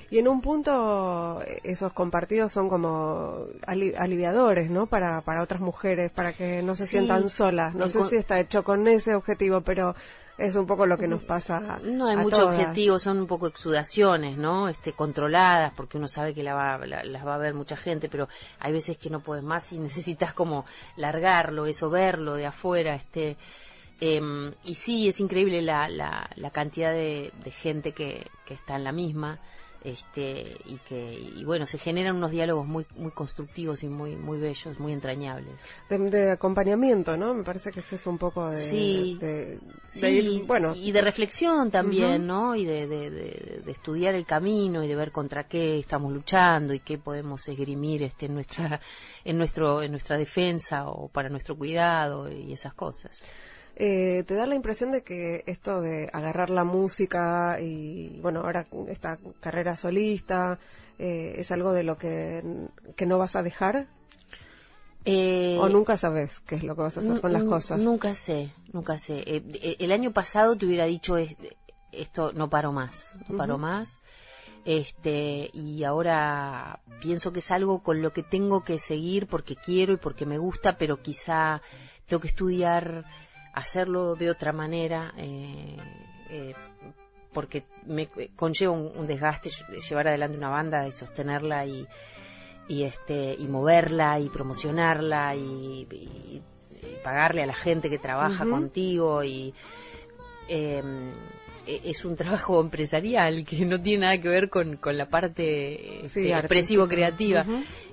Y 0.09 0.17
en 0.19 0.28
un 0.28 0.41
punto 0.41 1.41
eh, 1.43 1.59
esos 1.63 1.93
compartidos 1.93 2.51
son 2.51 2.67
como 2.67 3.45
ali- 3.67 3.93
aliviadores, 3.95 4.69
¿no? 4.71 4.88
Para, 4.88 5.21
para 5.21 5.41
otras 5.43 5.61
mujeres, 5.61 6.11
para 6.11 6.34
que 6.34 6.61
no 6.63 6.74
se 6.76 6.88
sientan 6.88 7.30
solas. 7.30 7.76
No 7.76 7.88
sé 7.88 7.99
si 8.09 8.15
está 8.15 8.39
hecho 8.39 8.63
con 8.63 8.88
ese 8.88 9.13
objetivo, 9.15 9.61
pero 9.61 9.95
es 10.38 10.55
un 10.55 10.65
poco 10.65 10.86
lo 10.88 10.97
que 10.97 11.07
nos 11.07 11.23
pasa. 11.23 11.79
no 11.84 12.07
hay 12.07 12.17
mucho 12.17 12.38
todas. 12.38 12.59
objetivo 12.59 12.97
son 12.99 13.19
un 13.19 13.27
poco 13.27 13.47
exudaciones 13.47 14.38
no 14.38 14.67
este 14.67 14.93
controladas 14.93 15.73
porque 15.75 15.97
uno 15.97 16.07
sabe 16.07 16.34
que 16.34 16.41
la 16.43 16.53
va, 16.55 16.77
la- 16.86 17.03
las 17.03 17.25
va 17.25 17.36
a 17.36 17.38
ver 17.38 17.53
mucha 17.53 17.77
gente 17.77 18.09
pero 18.09 18.27
hay 18.59 18.71
veces 18.71 18.97
que 18.97 19.09
no 19.09 19.19
puedes 19.19 19.43
más 19.43 19.71
y 19.73 19.79
necesitas 19.79 20.34
como 20.34 20.65
largarlo 20.97 21.65
eso 21.67 21.89
verlo 21.89 22.34
de 22.36 22.45
afuera 22.47 22.95
este 22.95 23.38
em, 24.01 24.53
y 24.63 24.73
sí 24.75 25.07
es 25.07 25.19
increíble 25.19 25.61
la, 25.61 25.88
la, 25.88 26.29
la 26.36 26.49
cantidad 26.49 26.91
de, 26.91 27.31
de 27.43 27.51
gente 27.51 27.91
que, 27.93 28.25
que 28.45 28.55
está 28.55 28.75
en 28.75 28.84
la 28.84 28.91
misma 28.91 29.39
este 29.84 30.57
y 30.65 30.77
que 30.79 31.13
y 31.13 31.43
bueno 31.43 31.65
se 31.65 31.77
generan 31.77 32.15
unos 32.15 32.31
diálogos 32.31 32.65
muy 32.67 32.86
muy 32.95 33.11
constructivos 33.11 33.84
y 33.84 33.89
muy 33.89 34.15
muy 34.15 34.39
bellos 34.39 34.79
muy 34.79 34.93
entrañables 34.93 35.59
De, 35.89 35.97
de 35.97 36.31
acompañamiento, 36.31 37.17
¿no? 37.17 37.34
Me 37.34 37.43
parece 37.43 37.71
que 37.71 37.81
ese 37.81 37.95
es 37.95 38.07
un 38.07 38.17
poco 38.17 38.49
de... 38.49 38.57
Sí. 38.57 39.17
de- 39.19 39.59
de 39.59 39.59
Sí, 39.89 39.99
ir- 40.07 40.47
bueno, 40.47 40.73
y 40.75 40.91
de 40.91 41.01
reflexión 41.01 41.69
también, 41.69 42.21
Ujú. 42.23 42.27
¿no? 42.27 42.55
Y 42.55 42.65
de, 42.65 42.88
de, 42.88 43.09
de- 43.11 43.61
de 43.63 43.71
estudiar 43.71 44.15
el 44.15 44.25
camino 44.25 44.84
y 44.84 44.88
de 44.88 44.95
ver 44.95 45.11
contra 45.11 45.47
qué 45.47 45.77
estamos 45.77 46.11
luchando 46.11 46.73
y 46.73 46.79
qué 46.79 46.97
podemos 46.97 47.47
esgrimir 47.47 48.01
este, 48.03 48.25
en 48.25 48.34
nuestra 48.36 48.79
en 49.23 49.38
nuestro 49.38 49.84
en 49.84 49.91
nuestra 49.91 50.17
defensa 50.17 50.88
o 50.88 51.09
para 51.09 51.29
nuestro 51.29 51.55
cuidado 51.55 52.31
y 52.31 52.53
esas 52.53 52.73
cosas. 52.73 53.21
Eh, 53.76 54.24
¿Te 54.28 54.36
da 54.36 54.45
la 54.45 54.55
impresión 54.55 54.91
de 54.91 55.01
que 55.03 55.43
esto 55.47 55.82
de 55.82 56.09
agarrar 56.13 56.49
la 56.51 56.63
música 56.63 57.59
y, 57.59 58.19
bueno, 58.21 58.41
ahora 58.41 58.67
esta 58.88 59.17
carrera 59.39 59.76
solista 59.76 60.59
eh, 60.99 61.36
es 61.38 61.51
algo 61.51 61.74
de 61.74 61.84
lo 61.84 61.97
que, 61.97 62.43
que 62.95 63.05
no 63.05 63.17
vas 63.17 63.36
a 63.36 63.41
dejar? 63.43 63.88
Eh, 65.05 65.57
¿O 65.59 65.67
nunca 65.69 65.97
sabes 65.97 66.39
qué 66.41 66.55
es 66.55 66.63
lo 66.63 66.76
que 66.76 66.84
vas 66.84 66.97
a 66.97 67.01
hacer 67.01 67.19
con 67.19 67.34
las 67.34 67.43
cosas? 67.43 67.82
Nunca 67.82 68.15
sé, 68.15 68.51
nunca 68.71 68.97
sé. 68.99 69.24
Eh, 69.26 69.76
el 69.80 69.91
año 69.91 70.11
pasado 70.11 70.55
te 70.55 70.65
hubiera 70.65 70.86
dicho 70.86 71.17
es- 71.17 71.36
esto 71.91 72.32
no 72.34 72.49
paro 72.49 72.71
más, 72.71 73.19
no 73.28 73.38
paro 73.38 73.57
más. 73.57 73.97
Este, 74.65 75.49
y 75.51 75.84
ahora 75.84 76.80
pienso 77.01 77.34
que 77.34 77.39
es 77.39 77.51
algo 77.51 77.84
con 77.84 78.01
lo 78.01 78.13
que 78.13 78.24
tengo 78.24 78.63
que 78.63 78.78
seguir 78.78 79.28
porque 79.28 79.55
quiero 79.57 79.93
y 79.93 79.97
porque 79.97 80.26
me 80.26 80.38
gusta, 80.38 80.78
pero 80.78 81.01
quizá 81.01 81.61
tengo 82.05 82.21
que 82.21 82.30
estudiar, 82.30 83.03
hacerlo 83.53 84.15
de 84.15 84.29
otra 84.29 84.51
manera, 84.51 85.13
eh, 85.17 85.77
eh, 86.29 86.53
porque 87.33 87.63
me 87.85 88.07
conlleva 88.35 88.73
un, 88.73 88.91
un 88.95 89.07
desgaste 89.07 89.49
lle- 89.49 89.79
llevar 89.89 90.07
adelante 90.07 90.37
una 90.37 90.49
banda 90.49 90.87
y 90.87 90.91
sostenerla 90.91 91.65
y, 91.65 91.87
y 92.67 92.83
este 92.83 93.33
y 93.37 93.47
moverla 93.47 94.19
y 94.19 94.29
promocionarla 94.29 95.35
y, 95.35 95.87
y- 95.91 96.41
y 96.41 96.95
pagarle 97.03 97.43
a 97.43 97.45
la 97.47 97.53
gente 97.55 97.89
que 97.89 97.97
trabaja 97.97 98.43
contigo 98.51 99.23
y 99.23 99.53
em, 100.47 101.09
e- 101.09 101.13
es 101.66 102.05
un 102.05 102.16
trabajo 102.16 102.59
empresarial 102.61 103.45
que 103.45 103.66
no 103.66 103.82
tiene 103.82 104.05
nada 104.05 104.22
que 104.22 104.30
ver 104.30 104.49
con, 104.49 104.78
con 104.78 104.97
la 104.97 105.07
parte 105.09 105.99
Sí, 106.03 106.30
este, 106.30 106.34
expresivo-creativa. 106.34 107.45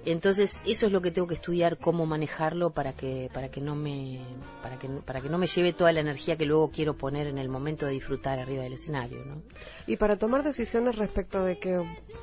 Entonces, 0.04 0.56
eso 0.64 0.86
es 0.86 0.92
lo 0.92 1.02
que 1.02 1.10
tengo 1.10 1.28
que 1.28 1.34
estudiar, 1.34 1.76
cómo 1.78 2.06
manejarlo 2.06 2.70
para 2.70 2.94
que, 2.94 3.28
para 3.34 3.50
que 3.50 3.60
no 3.60 3.74
me, 3.74 4.20
para 4.62 4.78
que, 4.78 4.88
para 4.88 5.20
que 5.20 5.28
no 5.28 5.36
me 5.38 5.46
lleve 5.46 5.72
toda 5.74 5.92
la 5.92 6.00
energía 6.00 6.36
que 6.36 6.46
luego 6.46 6.70
quiero 6.70 6.96
poner 6.96 7.26
en 7.26 7.36
el 7.38 7.48
momento 7.48 7.86
de 7.86 7.92
disfrutar 7.92 8.38
arriba 8.38 8.62
del 8.62 8.72
escenario, 8.72 9.24
¿no? 9.26 9.42
Y 9.86 9.96
para 9.98 10.16
tomar 10.16 10.42
decisiones 10.42 10.96
respecto 10.96 11.44
de 11.44 11.58
qué, 11.58 11.78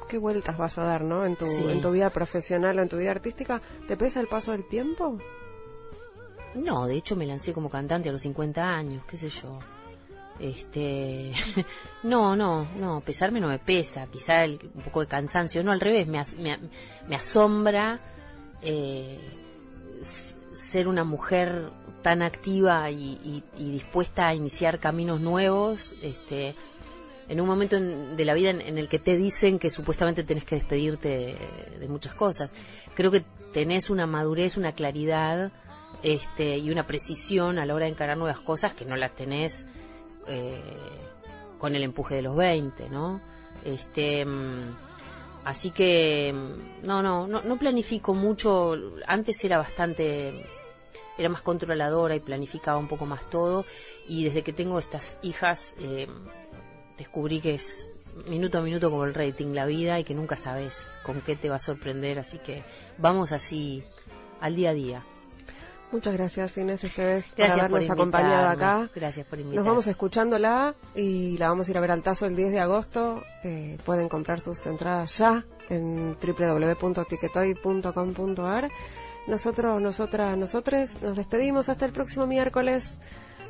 qué 0.10 0.18
vueltas 0.18 0.58
vas 0.58 0.78
a 0.78 0.84
dar, 0.84 1.04
¿no? 1.04 1.26
En 1.26 1.36
tu, 1.36 1.46
Sí. 1.46 1.64
en 1.70 1.82
tu 1.82 1.92
vida 1.92 2.10
profesional 2.10 2.80
o 2.80 2.82
en 2.82 2.90
tu 2.90 2.98
vida 2.98 3.12
artística, 3.12 3.62
¿te 3.88 3.96
pesa 3.96 4.20
el 4.20 4.28
paso 4.28 4.52
del 4.52 4.68
tiempo? 4.68 5.20
No, 6.56 6.88
de 6.88 6.96
hecho 6.96 7.16
me 7.16 7.26
lancé 7.28 7.54
como 7.54 7.70
cantante 7.70 8.10
a 8.10 8.12
los 8.12 8.22
50 8.22 8.64
años, 8.64 9.04
qué 9.08 9.18
sé 9.18 9.30
yo. 9.30 9.60
Este, 10.40 11.32
no, 12.04 12.36
no, 12.36 12.66
no, 12.76 13.02
pesarme 13.02 13.40
no 13.40 13.48
me 13.48 13.60
pesa, 13.60 14.08
quizá 14.12 14.44
el- 14.44 14.60
un 14.76 14.82
poco 14.84 15.02
de 15.02 15.08
cansancio, 15.08 15.64
no, 15.64 15.72
al 15.72 15.80
revés, 15.80 16.08
me, 16.08 16.20
as- 16.20 16.36
me, 16.36 16.58
me 17.08 17.16
asombra 17.16 18.00
eh, 18.62 19.18
ser 20.54 20.88
una 20.88 21.04
mujer 21.04 21.70
tan 22.02 22.22
activa 22.22 22.90
y, 22.92 23.44
y- 23.58 23.72
dispuesta 23.72 24.28
a 24.28 24.34
iniciar 24.36 24.80
caminos 24.80 25.20
nuevos, 25.22 25.96
este, 26.02 26.56
en 27.30 27.42
un 27.42 27.48
momento 27.48 27.78
en- 27.78 28.16
de 28.16 28.26
la 28.26 28.34
vida 28.34 28.52
en, 28.52 28.78
el 28.78 28.88
que 28.88 29.00
te 29.00 29.18
dicen 29.18 29.60
que 29.60 29.70
supuestamente 29.70 30.24
tenés 30.24 30.46
que 30.46 30.56
despedirte 30.56 31.10
de, 31.10 31.80
de 31.80 31.88
muchas 31.88 32.14
cosas. 32.16 32.54
Creo 32.94 33.12
que 33.12 33.26
tenés 33.54 33.90
una 33.90 34.06
madurez, 34.06 34.56
una 34.58 34.74
claridad 34.74 35.52
este, 36.04 36.58
y 36.58 36.70
una 36.70 36.86
precisión 36.86 37.58
a 37.60 37.66
la 37.66 37.74
hora 37.74 37.86
de 37.86 37.92
encarar 37.92 38.18
nuevas 38.18 38.40
cosas 38.40 38.74
que 38.74 38.86
no 38.86 38.96
las 38.96 39.16
tenés 39.16 39.66
eh, 40.28 40.62
con 41.58 41.76
el 41.76 41.84
empuje 41.84 42.16
de 42.16 42.22
los 42.22 42.36
20, 42.36 42.90
¿no? 42.90 43.22
Este, 43.64 44.26
mm, 44.26 44.76
así 45.46 45.72
que, 45.72 46.32
mm, 46.34 46.86
no, 46.86 47.02
no, 47.02 47.28
no, 47.28 47.42
no 47.42 47.58
planifico 47.58 48.14
mucho. 48.14 48.76
Antes 49.06 49.44
era 49.44 49.58
bastante, 49.58 50.46
era 51.18 51.30
más 51.30 51.42
controladora 51.42 52.16
y 52.16 52.20
planificaba 52.20 52.78
un 52.78 52.88
poco 52.88 53.06
más 53.06 53.30
todo. 53.30 53.66
Y 54.08 54.24
desde 54.24 54.44
que 54.44 54.54
tengo 54.54 54.80
estas 54.80 55.18
hijas, 55.24 55.76
eh, 55.80 56.08
descubrí 56.98 57.42
que 57.42 57.56
es 57.56 57.92
minuto 58.28 58.58
a 58.58 58.62
minuto 58.62 58.90
como 58.90 59.04
el 59.04 59.14
rating 59.14 59.54
la 59.54 59.66
vida 59.66 60.00
y 60.00 60.04
que 60.04 60.16
nunca 60.16 60.36
sabes 60.36 60.92
con 61.04 61.22
qué 61.22 61.36
te 61.36 61.50
va 61.50 61.58
a 61.58 61.60
sorprender. 61.60 62.20
Así 62.20 62.40
que 62.40 62.64
vamos 62.98 63.32
así 63.32 63.84
al 64.40 64.56
día 64.56 64.72
a 64.72 64.74
día. 64.74 65.06
Muchas 65.92 66.14
gracias 66.14 66.58
Inés 66.58 66.84
Esteves 66.84 67.26
Gracias 67.38 67.60
por 67.60 67.70
habernos 67.70 67.90
acompañado 67.90 68.48
acá. 68.50 68.90
Gracias 68.94 69.26
por 69.26 69.38
Nos 69.40 69.46
invitarme. 69.46 69.70
vamos 69.70 69.88
escuchándola 69.88 70.76
y 70.94 71.38
la 71.38 71.48
vamos 71.50 71.68
a 71.68 71.72
ir 71.72 71.78
a 71.78 71.82
ver 71.82 71.92
al 71.92 72.02
tazo 72.02 72.26
el 72.26 72.36
10 72.36 72.52
de 72.52 72.60
agosto. 72.60 73.24
Eh, 73.44 73.78
pueden 73.86 74.10
comprar 74.10 74.40
sus 74.42 74.66
entradas 74.68 75.18
ya 75.18 75.46
en 75.70 76.18
www.ticketoy.com.ar. 76.20 78.70
Nosotros, 79.28 79.82
nosotras, 79.82 80.38
nosotres 80.38 81.02
nos 81.02 81.16
despedimos 81.16 81.70
hasta 81.70 81.86
el 81.86 81.94
próximo 81.94 82.28
miércoles. 82.28 83.00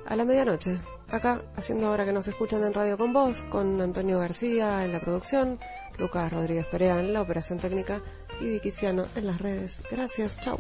a 0.05 0.15
la 0.15 0.23
medianoche. 0.23 0.77
Acá, 1.09 1.41
haciendo 1.57 1.88
ahora 1.88 2.05
que 2.05 2.13
nos 2.13 2.27
escuchan 2.27 2.63
en 2.63 2.73
Radio 2.73 2.97
con 2.97 3.11
Voz, 3.13 3.41
con 3.49 3.81
Antonio 3.81 4.19
García 4.19 4.85
en 4.85 4.93
la 4.93 4.99
producción, 5.01 5.59
Lucas 5.97 6.31
Rodríguez 6.31 6.65
Perea 6.67 6.99
en 6.99 7.13
la 7.13 7.21
operación 7.21 7.59
técnica 7.59 8.01
y 8.39 8.45
Vicky 8.47 8.71
Ciano 8.71 9.05
en 9.15 9.25
las 9.27 9.41
redes. 9.41 9.75
Gracias, 9.91 10.39
chao. 10.39 10.57